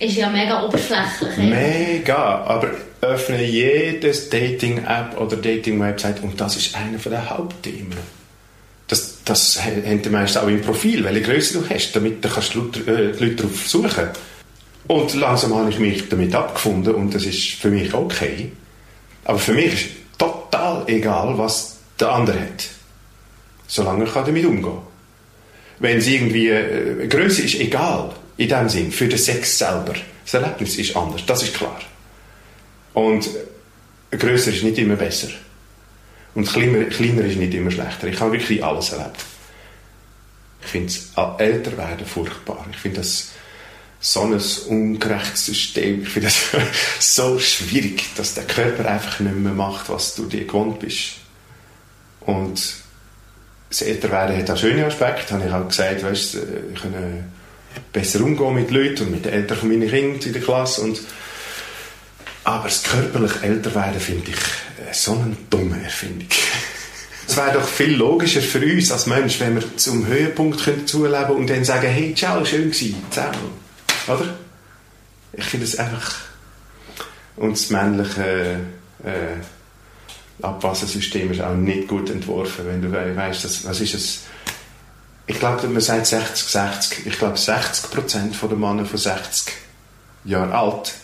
Ist 0.00 0.16
ja 0.16 0.28
mega 0.30 0.64
oberflächlich. 0.64 1.36
Mega, 1.36 2.16
aber 2.44 2.70
öffne 3.00 3.44
jedes 3.44 4.28
Dating-App 4.30 5.20
oder 5.20 5.36
Dating-Website 5.36 6.22
und 6.22 6.40
das 6.40 6.56
ist 6.56 6.74
einer 6.74 6.98
der 6.98 7.30
Hauptthemen. 7.30 7.98
Das, 8.88 9.18
das 9.24 9.62
haben 9.62 10.02
die 10.02 10.08
meisten 10.08 10.38
auch 10.38 10.48
im 10.48 10.62
Profil, 10.62 11.04
welche 11.04 11.22
Größe 11.22 11.60
du 11.60 11.68
hast, 11.68 11.94
damit 11.94 12.24
du 12.24 12.28
kannst 12.28 12.54
Leute, 12.54 12.80
äh, 12.90 13.06
Leute 13.20 13.34
darauf 13.36 13.68
suchen 13.68 14.08
Und 14.86 15.14
langsam 15.14 15.54
habe 15.54 15.70
ich 15.70 15.78
mich 15.78 16.08
damit 16.08 16.34
abgefunden 16.34 16.94
und 16.94 17.14
das 17.14 17.24
ist 17.24 17.50
für 17.52 17.70
mich 17.70 17.92
okay. 17.92 18.52
Aber 19.24 19.38
für 19.38 19.52
mich 19.52 19.74
ist 19.74 19.88
total 20.16 20.84
egal, 20.86 21.36
was 21.36 21.76
der 22.00 22.12
andere 22.12 22.40
hat. 22.40 22.68
Solange 23.66 24.04
ich 24.04 24.10
damit 24.10 24.46
umgehen 24.46 24.62
kann 24.62 24.88
wenn 25.80 25.98
es 25.98 26.06
irgendwie, 26.06 26.48
äh, 26.48 27.06
Größe 27.06 27.42
ist 27.42 27.54
egal, 27.56 28.10
in 28.36 28.48
dem 28.48 28.68
Sinn, 28.68 28.92
für 28.92 29.08
den 29.08 29.18
Sex 29.18 29.58
selber. 29.58 29.94
Das 30.24 30.34
Erlebnis 30.34 30.76
ist 30.76 30.96
anders, 30.96 31.24
das 31.26 31.42
ist 31.42 31.54
klar. 31.54 31.80
Und 32.94 33.28
größer 34.10 34.52
ist 34.52 34.64
nicht 34.64 34.78
immer 34.78 34.96
besser. 34.96 35.28
Und 36.34 36.48
kleiner, 36.48 36.84
kleiner 36.84 37.24
ist 37.24 37.36
nicht 37.36 37.54
immer 37.54 37.70
schlechter. 37.70 38.08
Ich 38.08 38.20
habe 38.20 38.32
wirklich 38.32 38.62
alles 38.62 38.92
erlebt. 38.92 39.24
Ich 40.62 40.68
finde 40.68 40.88
es 40.88 41.12
älter 41.38 41.76
werden 41.78 42.06
furchtbar. 42.06 42.66
Ich 42.70 42.78
finde 42.78 42.98
das 42.98 43.30
so 44.00 44.22
ein 44.22 44.40
ungerechtes 44.68 45.46
System. 45.46 46.02
Ich 46.02 46.08
finde 46.08 46.28
das 46.28 46.50
so 47.16 47.38
schwierig, 47.38 48.04
dass 48.16 48.34
der 48.34 48.44
Körper 48.44 48.88
einfach 48.88 49.20
nicht 49.20 49.36
mehr 49.36 49.52
macht, 49.52 49.88
was 49.88 50.14
du 50.14 50.26
dir 50.26 50.44
gewohnt 50.44 50.78
bist. 50.78 51.14
Und 52.20 52.60
das 53.70 53.82
Älterwerden 53.82 54.36
hat 54.36 54.50
auch 54.50 54.56
schöne 54.56 54.86
Aspekte, 54.86 55.34
habe 55.34 55.46
ich 55.46 55.52
auch 55.52 55.68
gesagt, 55.68 56.02
weißt, 56.02 56.34
ich 56.34 56.40
äh, 56.40 56.80
kann 56.80 57.24
besser 57.92 58.20
umgehen 58.22 58.54
mit 58.54 58.70
Leuten 58.70 59.04
und 59.04 59.10
mit 59.10 59.24
den 59.24 59.32
Eltern 59.32 59.58
von 59.58 59.68
meinen 59.68 59.88
Kindern 59.88 60.20
in 60.20 60.32
der 60.32 60.42
Klasse 60.42 60.82
und 60.82 61.00
aber 62.44 62.64
das 62.64 62.82
körperliche 62.82 63.42
Älterwerden 63.42 64.00
finde 64.00 64.30
ich 64.30 64.36
äh, 64.36 64.94
so 64.94 65.12
eine 65.12 65.36
dumme 65.50 65.82
Erfindung. 65.82 66.28
Es 67.30 67.36
wäre 67.36 67.52
doch 67.52 67.68
viel 67.68 67.94
logischer 67.94 68.40
für 68.40 68.58
uns 68.58 68.90
als 68.90 69.04
Mensch, 69.04 69.38
wenn 69.38 69.56
wir 69.56 69.76
zum 69.76 70.06
Höhepunkt 70.06 70.62
zuleben 70.88 71.36
und 71.36 71.50
dann 71.50 71.62
sagen, 71.62 71.86
hey, 71.86 72.14
ciao, 72.14 72.42
schön 72.42 72.70
gewesen, 72.70 72.96
zusammen. 73.10 73.67
Oder? 74.08 74.34
Ich 75.32 75.44
finde 75.44 75.66
es 75.66 75.78
einfach... 75.78 76.16
Und 77.36 77.52
das 77.52 77.70
männliche... 77.70 78.60
Äh, 79.04 79.36
Abwassensystem 80.40 81.32
ist 81.32 81.40
auch 81.40 81.54
nicht 81.54 81.88
gut 81.88 82.10
entworfen, 82.10 82.64
wenn 82.66 82.80
du 82.80 82.92
weißt, 82.92 83.44
dass, 83.44 83.64
was 83.64 83.80
ist 83.80 83.94
es, 83.94 84.20
ich 85.26 85.38
glaube, 85.38 85.66
man 85.66 85.82
sagt 85.82 86.06
60, 86.06 86.48
60. 86.48 87.06
Ich 87.06 87.18
glaube, 87.18 87.36
60 87.36 87.90
Prozent 87.90 88.34
der 88.40 88.56
Männer 88.56 88.86
von 88.86 88.98
60 88.98 89.52
Jahren 90.24 90.52
alt 90.52 90.94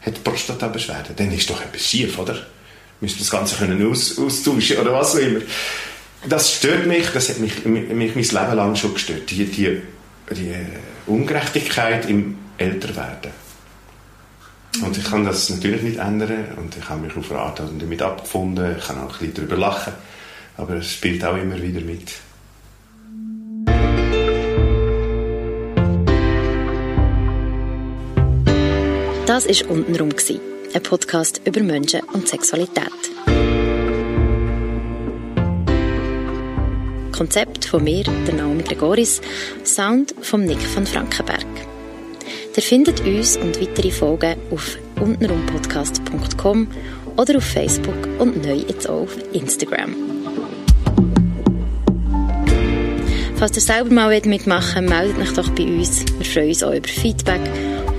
hat 0.00 0.24
Prostata-Beschwerden. 0.24 1.14
Dann 1.16 1.32
ist 1.32 1.50
doch 1.50 1.60
etwas 1.60 1.82
schief, 1.82 2.18
oder? 2.18 2.46
Müssen 3.00 3.18
das 3.18 3.30
Ganze 3.30 3.56
können 3.56 3.90
aus, 3.90 4.18
austauschen 4.18 4.78
oder 4.78 4.92
was 4.94 5.14
auch 5.14 5.18
immer. 5.18 5.40
Das 6.26 6.52
stört 6.52 6.86
mich, 6.86 7.08
das 7.10 7.28
hat 7.28 7.40
mich, 7.40 7.64
mich, 7.66 7.90
mich 7.90 8.14
mein 8.14 8.24
Leben 8.24 8.56
lang 8.56 8.74
schon 8.74 8.94
gestört. 8.94 9.30
Die, 9.30 9.44
die, 9.44 9.82
die 10.34 10.54
Ungerechtigkeit 11.06 12.08
im 12.08 12.36
Älterwerden. 12.58 13.32
Und 14.84 14.96
ich 14.96 15.04
kann 15.04 15.24
das 15.24 15.50
natürlich 15.50 15.82
nicht 15.82 15.98
ändern 15.98 16.46
und 16.56 16.76
ich 16.76 16.88
habe 16.88 17.02
mich 17.02 17.16
auf 17.16 17.30
Rat 17.30 17.60
damit 17.60 18.02
abgefunden. 18.02 18.76
Ich 18.78 18.86
kann 18.86 18.98
auch 18.98 19.12
ein 19.12 19.18
bisschen 19.18 19.34
darüber 19.34 19.56
lachen, 19.56 19.92
aber 20.56 20.74
es 20.74 20.92
spielt 20.92 21.24
auch 21.24 21.36
immer 21.36 21.60
wieder 21.60 21.80
mit. 21.80 22.12
Das 29.26 29.46
war 29.46 29.70
«Untenrum», 29.70 30.10
ein 30.74 30.82
Podcast 30.82 31.40
über 31.44 31.60
Menschen 31.60 32.00
und 32.12 32.28
Sexualität. 32.28 33.17
Konzept 37.18 37.64
von 37.64 37.82
mir, 37.82 38.04
der 38.04 38.34
Naomi 38.34 38.62
Gregoris, 38.62 39.20
Sound 39.64 40.14
von 40.22 40.44
Nick 40.44 40.60
von 40.60 40.86
Frankenberg. 40.86 41.44
Ihr 42.56 42.62
findet 42.62 43.00
uns 43.00 43.36
und 43.36 43.60
weitere 43.60 43.90
Folgen 43.90 44.36
auf 44.52 44.78
untenrumpodcast.com 45.00 46.68
oder 47.16 47.38
auf 47.38 47.44
Facebook 47.44 48.08
und 48.20 48.44
neu 48.46 48.58
jetzt 48.68 48.88
auch 48.88 49.02
auf 49.02 49.16
Instagram. 49.32 49.96
Falls 53.34 53.56
ihr 53.56 53.62
selber 53.62 53.92
mal 53.92 54.20
mitmachen 54.24 54.88
wollt, 54.88 54.88
meldet 54.88 55.18
euch 55.18 55.34
doch 55.34 55.48
bei 55.50 55.64
uns. 55.64 56.04
Wir 56.18 56.24
freuen 56.24 56.48
uns 56.50 56.62
auch 56.62 56.72
über 56.72 56.88
Feedback 56.88 57.40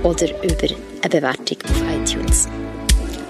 oder 0.02 0.28
über 0.42 0.74
eine 1.02 1.10
Bewertung 1.10 1.58
auf 1.64 1.82
iTunes. 1.94 2.48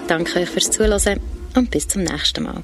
Danke 0.07 0.39
euch 0.39 0.49
fürs 0.49 0.71
Zuhören 0.71 1.19
und 1.55 1.69
bis 1.69 1.85
zum 1.89 2.03
nächsten 2.03 2.43
Mal. 2.43 2.63